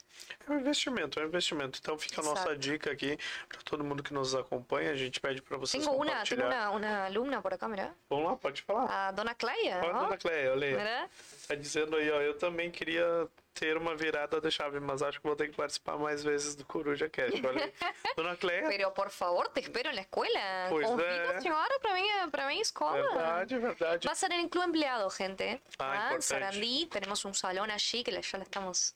[0.48, 1.80] É um investimento, é um investimento.
[1.82, 3.18] Então fica a nossa dica aqui
[3.50, 4.92] para todo mundo que nos acompanha.
[4.92, 6.70] A gente pede para vocês Tengo una, tengo compartilhar.
[6.72, 7.96] una, una alumna por acá, mira.
[8.10, 8.90] Vamos lá, pode falar.
[8.92, 10.00] A Dona Claia, Olha, ¿no?
[10.02, 10.74] dona Cleia, olha aí.
[10.76, 11.10] ¿Verdad?
[11.48, 15.26] Tá dizendo aí, ó, eu também queria ter uma virada de chave, mas acho que
[15.28, 17.42] vou ter que participar mais vezes do Coruja Cast.
[17.46, 17.72] Olha.
[18.16, 20.68] Dona Cleia, Pero por favor, te espero en la escuela.
[20.70, 21.42] Pues, Confía, eh.
[21.42, 23.02] señora, para mí, para mí escola.
[23.02, 24.06] verdade, verdade.
[24.06, 25.62] Va a ser en el Club Empleado, gente.
[25.80, 25.96] Ah, ¿ah?
[25.96, 26.22] En importante.
[26.22, 28.94] Sarandí tenemos un salón allí que ya la estamos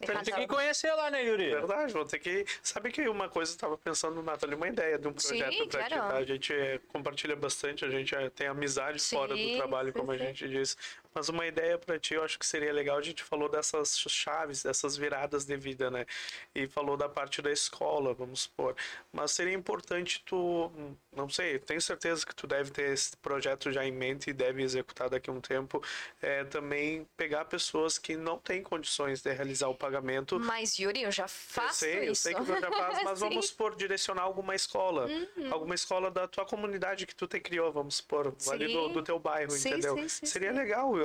[0.00, 0.24] dejando.
[0.24, 1.50] Tem que conhecer lá, né, Yuri?
[1.50, 2.44] Verdade, vou ter que.
[2.62, 5.88] Sabe que uma coisa eu tava pensando, Nathalie, uma ideia de um projeto Sim, pra
[5.88, 6.16] claro.
[6.16, 6.52] A gente
[6.88, 10.48] compartilha bastante, a gente eh, tem amizade Sim, fora do trabalho, sim, como a gente
[10.48, 10.76] disse.
[11.14, 12.98] Mas uma ideia pra ti, eu acho que seria legal.
[12.98, 16.06] A gente falou dessas chaves, dessas viradas de vida, né?
[16.54, 18.76] E falou da parte da escola, vamos supor.
[19.12, 20.70] Mas seria importante tu,
[21.12, 24.62] não sei, tenho certeza que tu deve ter esse projeto já em mente e deve
[24.62, 25.82] executar daqui a um tempo.
[26.20, 31.10] É, também pegar pessoas que não têm condições de realizar o pagamento Mas, Yuri, eu
[31.12, 32.22] já eu faço sei, eu isso.
[32.22, 33.22] sei que tu já faz, mas.
[33.22, 33.28] Uhum.
[33.28, 35.08] vamos supor, direcionar alguma escola.
[35.50, 39.18] Alguma escola da tua comunidade que tu te criou, vamos supor, ali do, do teu
[39.18, 39.96] bairro, Sim, entendeu?
[39.96, 40.56] sim, sim, Seria sim.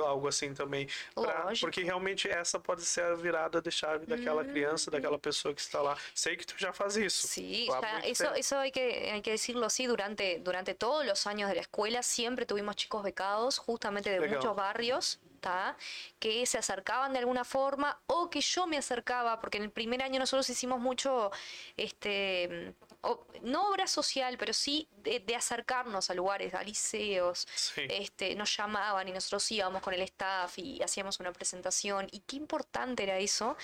[0.02, 0.88] Algo assim também.
[1.14, 4.48] pra- porque realmente essa pode ser a virada de chave daquela Uhum.
[4.48, 5.96] criança, daquela pessoa que está lá.
[6.14, 7.26] Sei que tu já faz isso.
[7.28, 11.26] Sí, ya, muito eso, eso hay que, hay que decirlo así, durante, durante todos los
[11.26, 14.36] años de la escuela siempre tuvimos chicos becados, justamente de Legal.
[14.38, 15.76] muchos barrios, ¿tá?
[16.18, 20.02] que se acercaban de alguna forma o que yo me acercaba, porque en el primer
[20.02, 21.30] año nosotros hicimos mucho,
[21.76, 22.74] este,
[23.04, 27.82] o- no obra social, pero sí de, de acercarnos a lugares, a liceos, Sí.
[27.88, 32.08] este, nos llamaban y nosotros íbamos con el staff y hacíamos una presentación.
[32.10, 33.56] Y qué importante era eso.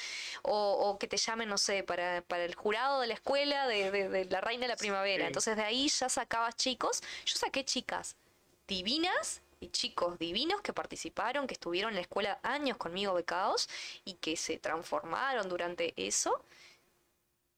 [0.42, 3.90] O, o que te llamen, no sé, para, para el jurado de la escuela de,
[3.90, 5.24] de- de la Reina de la Primavera.
[5.24, 5.26] Sí.
[5.28, 7.02] Entonces de ahí ya sacabas chicos.
[7.24, 8.16] Yo saqué chicas
[8.68, 13.68] divinas y chicos divinos que participaron, que estuvieron en la escuela años conmigo becados
[14.04, 16.42] y que se transformaron durante eso,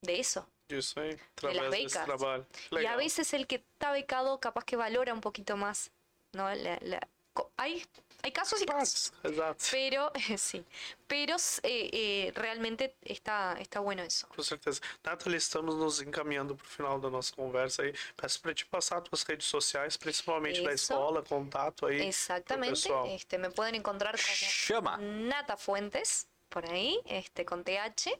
[0.00, 0.48] de eso.
[0.78, 1.10] Isso aí,
[1.42, 2.04] las através desse becas.
[2.04, 2.46] trabalho.
[2.72, 5.90] Y a veces el que está becado capaz que valora un poquito más,
[6.32, 6.48] ¿no?
[6.54, 7.08] La- la-
[7.56, 7.82] hay,
[8.22, 9.64] hay casos y casos, Faz, exato.
[9.70, 10.62] pero sí,
[11.06, 14.28] pero eh, eh, realmente está, está bueno eso.
[14.28, 14.82] Com certeza.
[15.02, 17.94] Nathalie, estamos nos encaminhando para o final da nossa conversa aí.
[18.16, 20.92] Peço para te passar as tuas redes sociais, principalmente da Isso.
[20.92, 22.00] escola, contato aí.
[22.06, 23.06] pessoal.
[23.06, 24.98] este, me pueden encontrar como Chama.
[24.98, 28.10] Nata Fuentes, por ahí, este, con TH,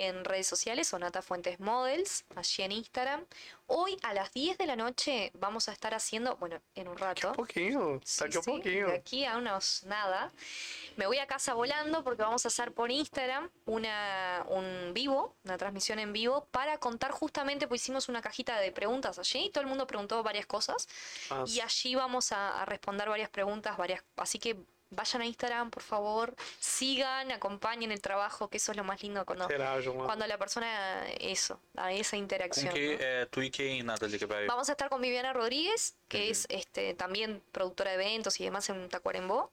[0.00, 3.24] en redes sociales o Nata Fuentes Models, allí en Instagram.
[3.66, 7.32] Hoy a las 10 de la noche vamos a estar haciendo, bueno, en un rato.
[8.04, 8.24] Sí.
[8.62, 10.32] De aquí a unos nada.
[10.96, 15.56] Me voy a casa volando porque vamos a hacer por Instagram una, un vivo, una
[15.56, 19.62] transmisión en vivo, para contar justamente, pues hicimos una cajita de preguntas allí, y todo
[19.62, 20.88] el mundo preguntó varias cosas,
[21.30, 24.56] Ah, y allí vamos a, a responder varias preguntas, varias, así que
[24.90, 29.24] vayan a Instagram, por favor, sigan, acompañen el trabajo, que eso es lo más lindo
[29.24, 29.46] cuando,
[30.06, 32.68] cuando la persona, eso, da esa interacción.
[32.68, 32.74] ¿no?
[34.24, 34.46] e vai.
[34.46, 38.68] Vamos a estar con Viviana Rodríguez, que es este, también productora de eventos y demás
[38.68, 39.52] en Tacuarembó.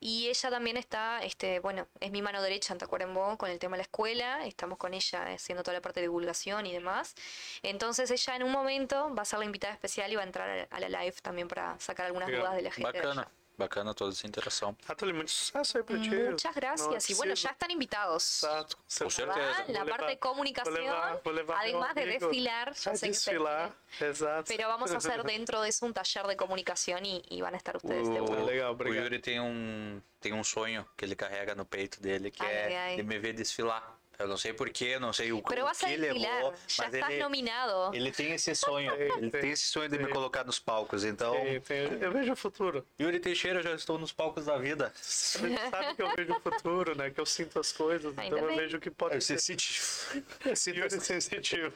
[0.00, 3.76] Y ella también está, este, bueno, es mi mano derecha en Tacuarembó con el tema
[3.76, 4.46] de la escuela.
[4.46, 7.14] Estamos con ella haciendo toda la parte de divulgación y demás.
[7.62, 10.48] Entonces ella en un momento va a ser la invitada especial y va a entrar
[10.70, 12.92] a- a la live también para sacar algunas dudas de la gente.
[12.92, 13.28] de Bacana.
[13.58, 14.76] Bacana toda essa interação.
[14.88, 16.10] Nathalie, muito sucesso aí pra ti.
[16.10, 17.10] Muchas é gracias.
[17.10, 17.34] y bueno, possível.
[17.34, 18.42] ya están invitados.
[18.44, 19.64] Exato, com certeza.
[19.66, 23.06] La parte levar- de comunicación, vou levar- vou levar además de desfilar, yo A sé
[23.06, 24.44] que ustedes desfilar, exato.
[24.46, 27.56] Pero vamos a hacer dentro de eso un taller de comunicación y, y van a
[27.56, 28.44] estar ustedes de O, vuelta.
[28.44, 29.04] Legal, o obrigado.
[29.06, 32.78] Yuri tem um, tem um sonho que ele carrega no peito dele, que Ai, é
[32.78, 32.96] ai.
[32.96, 33.97] de me ver desfilar.
[34.18, 36.42] Eu não sei porquê, não sei o, Pero o a que levou, ya
[36.76, 37.94] mas estás ele, nominado.
[37.94, 38.92] ele tem esse sonho.
[38.94, 41.04] Ele tem esse sonho de me colocar nos palcos.
[41.04, 42.84] Então, eu vejo o futuro.
[43.00, 44.92] Yuri Teixeira, eu já estou nos palcos da vida.
[44.96, 47.10] Sabe, sabe que eu vejo o futuro, né?
[47.10, 48.56] Que eu sinto as coisas, Ainda então eu bem.
[48.56, 49.56] vejo o que pode Você ser.
[49.56, 49.80] sente.
[50.76, 51.72] Yuri sensitivo.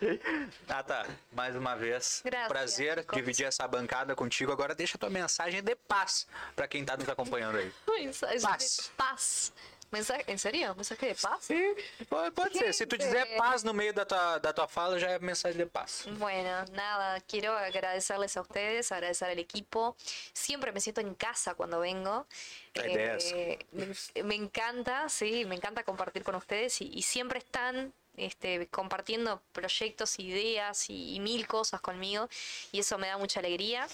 [0.69, 1.06] Ah, tá.
[1.32, 2.23] Mais uma vez.
[2.24, 3.16] Graças, Prazer chicos.
[3.16, 4.51] dividir essa bancada contigo.
[4.51, 7.73] Agora deixa tua mensagem de paz pra quem tá nos acompanhando aí.
[7.86, 8.77] Mensaje Paz.
[8.82, 9.52] de paz.
[9.93, 10.74] Mensaje, ¿En serio?
[10.74, 11.44] ¿Mensaje de paz?
[11.44, 11.74] Sim,
[12.09, 12.73] pode, pode ser.
[12.73, 15.66] Se tu dizer paz no meio da tua, da tua fala, já é mensagem de
[15.66, 16.06] paz.
[16.19, 19.94] Bueno, nada, quiero agradecerles a ustedes, agradecer al equipo.
[20.32, 22.27] Siempre me siento en casa cuando vengo.
[22.74, 28.69] Eh, me, me encanta, sí, me encanta compartir con ustedes y, y siempre están este,
[28.69, 32.31] compartiendo proyectos, ideas y, y mil cosas conmigo
[32.73, 33.86] y eso me da mucha alegría.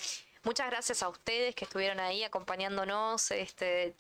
[0.45, 3.95] Muchas gracias a ustedes que estuvieron ahí acompañándonos, este,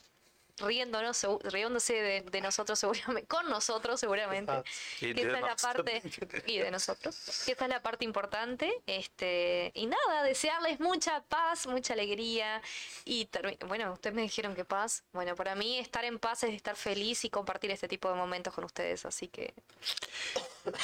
[0.60, 4.52] riéndonos, riéndose de, de nosotros seguramente, con nosotros seguramente.
[5.00, 6.02] Y Que de esta es la parte
[6.46, 7.42] y de nosotros.
[7.44, 8.72] Que esta es la parte importante.
[8.86, 12.62] Este, y nada, desearles mucha paz, mucha alegría.
[13.04, 13.28] Y
[13.66, 15.02] bueno, ustedes me dijeron que paz.
[15.12, 18.54] Bueno, para mí estar en paz es estar feliz y compartir este tipo de momentos
[18.54, 19.04] con ustedes.
[19.06, 19.54] Así que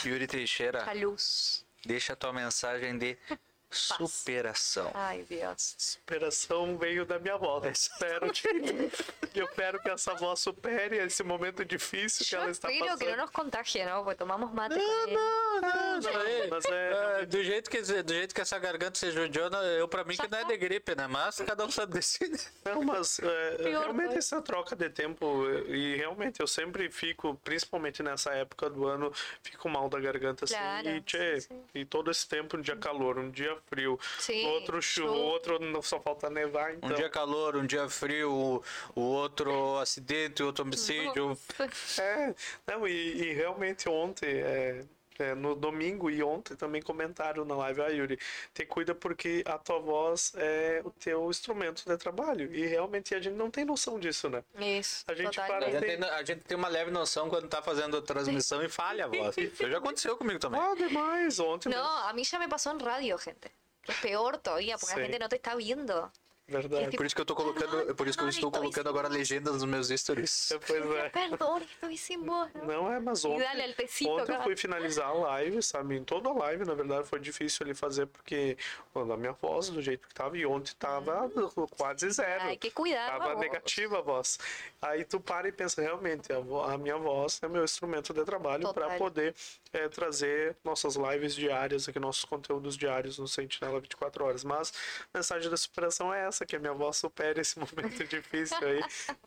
[0.04, 1.64] Yuri Teixeira, luz.
[1.84, 3.18] deixa tua mensagem de
[3.76, 4.90] superação.
[4.94, 5.74] Ay, Dios.
[5.78, 7.60] Superação veio da minha avó.
[7.62, 8.48] Eu espero que,
[9.34, 13.20] eu espero que essa avó supere esse momento difícil que ela está espero que passando.
[13.20, 14.02] nos contagie, ¿no?
[14.04, 14.76] Porque tomamos mate.
[14.76, 16.48] Não, aí.
[16.50, 20.04] Mas é, É, do, jeito que, do jeito que essa garganta se judiona, eu pra
[20.04, 20.48] mim Já que não é tá.
[20.48, 21.06] de gripe, né?
[21.06, 22.40] Mas cada um sabe decide.
[22.64, 28.02] Não, mas é, Pior realmente essa troca de tempo e realmente eu sempre fico, principalmente
[28.02, 30.54] nessa época do ano, fico mal da garganta assim.
[30.54, 31.64] Claro, e, tchê, sim, sim.
[31.74, 35.20] e todo esse tempo, um dia calor, um dia frio, Sim, outro chuva, chuva.
[35.20, 36.90] outro só falta nevar, então.
[36.90, 38.62] Um dia calor, um dia frio, o,
[38.94, 41.36] o outro acidente, outro homicídio.
[41.98, 42.34] É,
[42.66, 44.84] não, e, e realmente ontem, é,
[45.18, 48.18] é, no domingo e ontem também comentaram na live, ah, Yuri,
[48.52, 52.54] te cuida porque a tua voz é o teu instrumento de trabalho.
[52.54, 54.42] E realmente a gente não tem noção disso, né?
[54.58, 55.86] Isso, A gente A para- totalmente.
[55.88, 59.04] gente, tem, a gente tem uma leve noção quando tá fazendo a transmissão e falha
[59.04, 59.36] a voz.
[59.38, 60.60] Isso já aconteceu comigo também.
[60.60, 61.68] Ah, demais, ontem.
[61.70, 63.50] No, a mí ya me pasó en radio, gente.
[63.86, 65.00] Es peor todavía, porque Sí.
[65.00, 66.10] la gente no te está viendo.
[66.46, 66.94] Verdade.
[66.94, 69.64] Por isso que eu tô colocando, por isso que eu estou colocando agora legendas nos
[69.64, 70.52] meus stories.
[70.66, 71.08] Pois é.
[71.08, 72.52] Perdón, estoy sin voz.
[72.54, 72.64] ¿no?
[72.64, 73.46] Não é, mas ontem,
[74.06, 75.96] ontem eu fui finalizar a live, sabe?
[75.96, 78.58] Em toda a live, na verdade, foi difícil ali fazer, porque
[78.92, 81.30] quando a minha voz, do jeito que tava, e ontem tava
[81.78, 82.42] quase zero.
[82.44, 83.40] Hay que cuidar la Tava voz.
[83.40, 84.38] negativa a voz.
[84.82, 88.22] Aí tu para e pensa, realmente, a, vo- a minha voz é meu instrumento de
[88.22, 89.34] trabalho para poder
[89.74, 94.44] eh, trazer nossas lives diárias aqui, nossos conteúdos diários no Sentinela 24 horas.
[94.44, 94.72] Mas
[95.12, 98.80] a mensagem da superação é essa, que a minha voz supere esse momento difícil aí.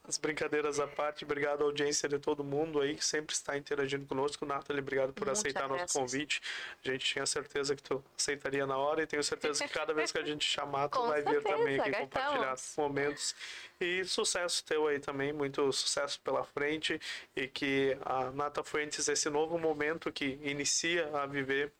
[0.07, 4.06] As brincadeiras à parte, obrigado à audiência de todo mundo aí que sempre está interagindo
[4.06, 4.45] conosco.
[4.45, 5.91] Nathalie, obrigado por aceitar nosso gracias.
[5.91, 6.41] convite.
[6.84, 10.11] A gente tinha certeza que tu aceitaria na hora e tenho certeza que cada vez
[10.11, 13.36] que a gente chamar, tu Com vai vir também certeza, aqui cá compartilhar momentos.
[13.80, 16.99] E sucesso teu aí também, muito sucesso pela frente
[17.36, 21.72] e que a Nata Fuentes, esse novo momento que inicia a viver,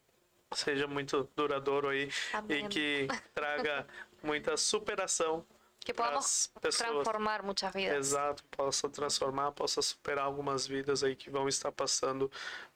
[0.53, 2.65] seja muito duradouro aí Amém.
[2.65, 3.85] e que traga
[4.23, 5.45] muita superação
[5.79, 7.95] Que podamos transformar muchas vidas.
[7.97, 12.29] Exato, possa transformar, possa superar algumas vidas aí que vão estar passando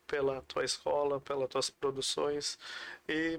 [0.08, 2.58] pela tua escola, pelas tuas produções.
[3.08, 3.38] E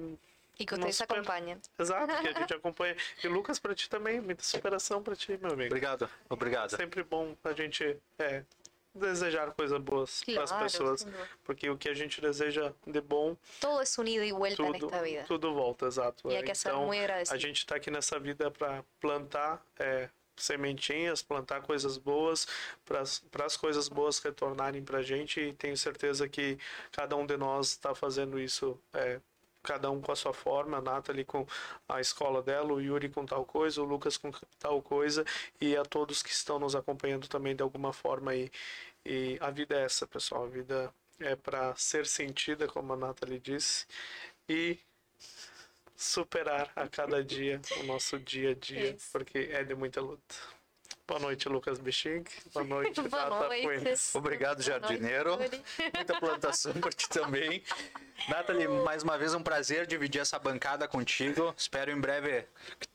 [0.59, 1.59] Y que super- acompañen.
[1.79, 2.97] exato, que a gente acompanha.
[3.25, 5.69] E Lucas, pra ti também, muita superação pra ti, meu amigo.
[5.69, 6.71] Obrigado, obrigado.
[6.77, 8.45] Sempre bom a gente é,
[8.95, 11.07] desejar coisas boas para as Claro, pessoas,
[11.45, 14.73] porque o que a gente deseja de bom, Todo es un ida y vuelta en
[14.73, 15.25] tudo, esta vida.
[15.25, 16.31] tudo volta, exato.
[16.31, 16.43] E é.
[16.43, 22.47] que Então, a gente está aqui nessa vida para plantar é, sementinhas, plantar coisas boas,
[22.85, 23.01] para
[23.47, 25.41] as coisas boas retornarem para a gente.
[25.41, 26.59] E tenho certeza que
[26.91, 29.21] cada um de nós está fazendo isso é,
[29.63, 31.47] cada um com a sua forma, a Nathalie com
[31.89, 35.25] a escola dela, o Yuri com tal coisa, o Lucas com tal coisa,
[35.61, 38.51] e a todos que estão nos acompanhando também de alguma forma aí.
[39.05, 43.39] E a vida é essa, pessoal, a vida é para ser sentida, como a Nathalie
[43.39, 43.87] disse,
[44.49, 44.79] e
[45.97, 49.09] superar a cada dia o nosso dia a dia, Isso.
[49.13, 50.35] porque é de muita luta.
[51.07, 52.25] Boa noite, Lucas Biching.
[52.55, 53.63] Boa noite, Boa Tata noite.
[53.63, 54.15] Fuentes.
[54.15, 55.37] Obrigado, noite, jardineiro.
[55.95, 57.63] Muita plantação por ti também.
[58.29, 61.53] Nathalie, mais uma vez um prazer dividir essa bancada contigo.
[61.57, 62.47] Espero em breve
[62.79, 62.87] que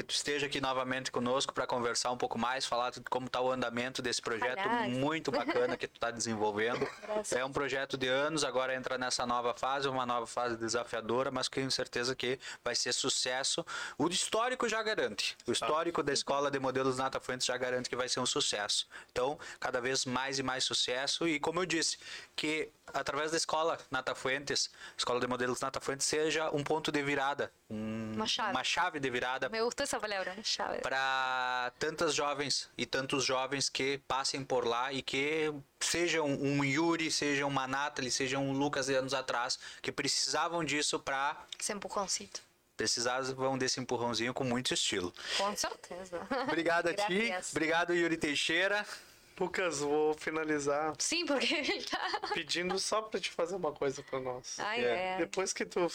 [0.00, 3.50] tu esteja aqui novamente conosco para conversar um pouco mais, falar de como está o
[3.50, 4.92] andamento desse projeto Aliás.
[4.92, 6.88] muito bacana que tu está desenvolvendo.
[7.02, 7.32] Graças.
[7.32, 11.48] É um projeto de anos, agora entra nessa nova fase, uma nova fase desafiadora, mas
[11.48, 13.66] tenho certeza que vai ser sucesso.
[13.98, 15.36] O histórico já garante.
[15.46, 18.86] O histórico da Escola de Modelos Nata Fuentes já garante que vai ser um sucesso.
[19.10, 21.26] Então, cada vez mais e mais sucesso.
[21.26, 21.98] E como eu disse,
[22.36, 27.02] que através da Escola Nata Fuentes, Escola de Modelos Nata Fuentes, seja um ponto de
[27.02, 28.50] virada, um- Uma chave.
[28.50, 30.78] uma chave de virada Me gusta esa palabra, chave.
[30.80, 37.10] para tantas jovens e tantos jovens que passem por lá e que sejam um Yuri,
[37.10, 42.40] sejam uma Nathalie, sejam um Lucas de anos atrás, que precisavam disso para Ese empujoncito.
[42.76, 45.12] precisavam desse empurrãozinho com muito estilo.
[45.38, 46.20] Con certeza.
[46.48, 48.84] Obrigado a ti, obrigado Yuri Teixeira.
[49.40, 52.20] Lucas, vou finalizar Sim, porque ele tá.
[52.32, 54.56] pedindo só para te fazer uma coisa para nós.
[54.60, 55.14] Ai, É.
[55.14, 55.16] é.
[55.18, 55.90] Depois que tu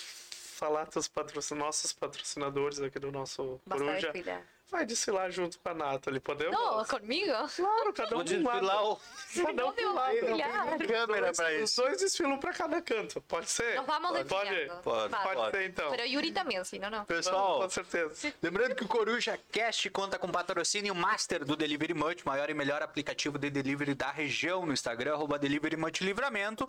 [0.58, 1.56] falar teus patrocin...
[1.56, 4.57] nossos patrocinadores aqui do nosso Bastante Coruja, cuidado.
[4.70, 6.58] Vai desfilar junto com a Nathalie, podemos?
[6.58, 7.32] No, conmigo.
[7.56, 8.60] Claro, cada um Vou de um lado.
[8.60, 9.00] desfilar o
[9.36, 10.14] Cada um ¿Dónde de um a lado.
[10.14, 10.78] desfilar?
[10.88, 11.82] câmera para Os isso.
[11.82, 13.76] dois desfilam para cada canto, pode ser?
[13.78, 14.50] Nos vamos Pode?
[14.50, 14.82] desviando.
[14.82, 15.36] Pode, Vale.
[15.36, 15.90] Pode ser então.
[15.92, 17.06] Pero Yuri también, si no, no.
[17.06, 18.34] Pessoal, Com certeza.
[18.42, 22.82] Lembrando que o Coruja Cast conta com patrocínio master do Delivery Munch, maior e melhor
[22.82, 26.68] aplicativo de delivery da região no Instagram, arroba Delivery Munch Livramento.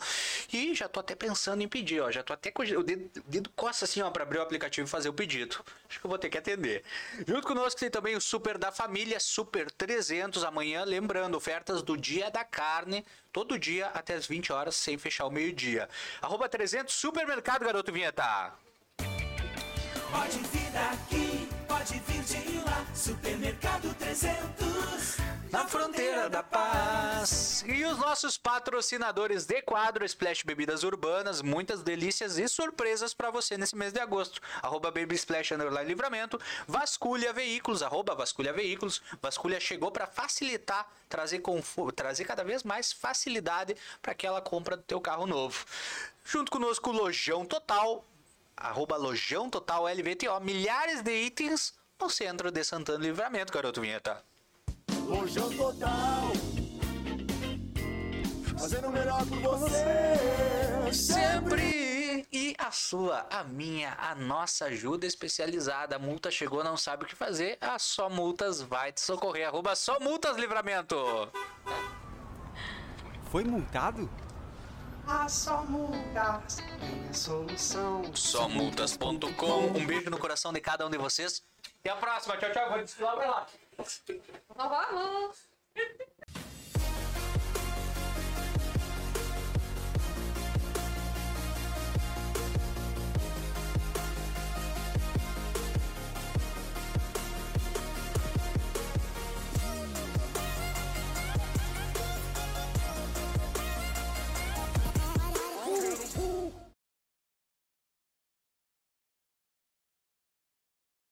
[0.52, 2.10] E já tô até pensando em pedir, ó.
[2.10, 4.90] Já tô até com o dedo, dedo coça assim, ó, pra abrir o aplicativo e
[4.90, 5.64] fazer o pedido.
[5.88, 6.82] Acho que eu vou ter que atender.
[7.26, 10.44] Junto conosco tem também o Super da Família, Super 300.
[10.44, 15.26] Amanhã, lembrando, ofertas do Dia da Carne, todo dia até as 20 horas, sem fechar
[15.26, 15.88] o meio-dia.
[16.20, 18.52] Arroba 300 Supermercado, garoto vinheta.
[20.10, 22.86] Pode vir daqui, pode vir de lá.
[22.94, 25.27] Supermercado 300.
[25.50, 27.64] Na fronteira da paz.
[27.66, 33.56] E os nossos patrocinadores de quadro Splash Bebidas Urbanas, muitas delícias e surpresas para você
[33.56, 34.40] nesse mês de agosto.
[34.62, 39.00] Arroba Baby Splash Underline Livramento, Vasculha Veículos, arroba Vasculha Veículos.
[39.22, 44.82] Vasculha chegou para facilitar, trazer, conforto, trazer cada vez mais facilidade para aquela compra do
[44.82, 45.64] teu carro novo.
[46.24, 48.04] Junto conosco, Lojão Total,
[48.54, 54.22] arroba Lojão Total LVTO, milhares de itens no centro de Santana Livramento, garoto vinheta.
[55.06, 56.32] Lojão total.
[58.58, 60.92] Fazendo o melhor por você.
[60.92, 62.26] Sempre!
[62.32, 65.96] E a sua, a minha, a nossa ajuda especializada.
[65.96, 67.56] A multa chegou, não sabe o que fazer.
[67.60, 69.46] A Só Multas vai te socorrer.
[69.46, 70.96] Arroba Só Multas Livramento.
[73.30, 74.10] Foi multado?
[75.06, 78.14] A só multas tem a solução.
[78.14, 79.78] Somultas.com.
[79.78, 81.42] Um beijo no coração de cada um de vocês.
[81.82, 82.36] E a próxima.
[82.36, 82.68] Tchau, tchau.
[82.68, 83.46] Vou desfilar pra lá.
[83.78, 84.02] Nos
[84.56, 85.48] vamos.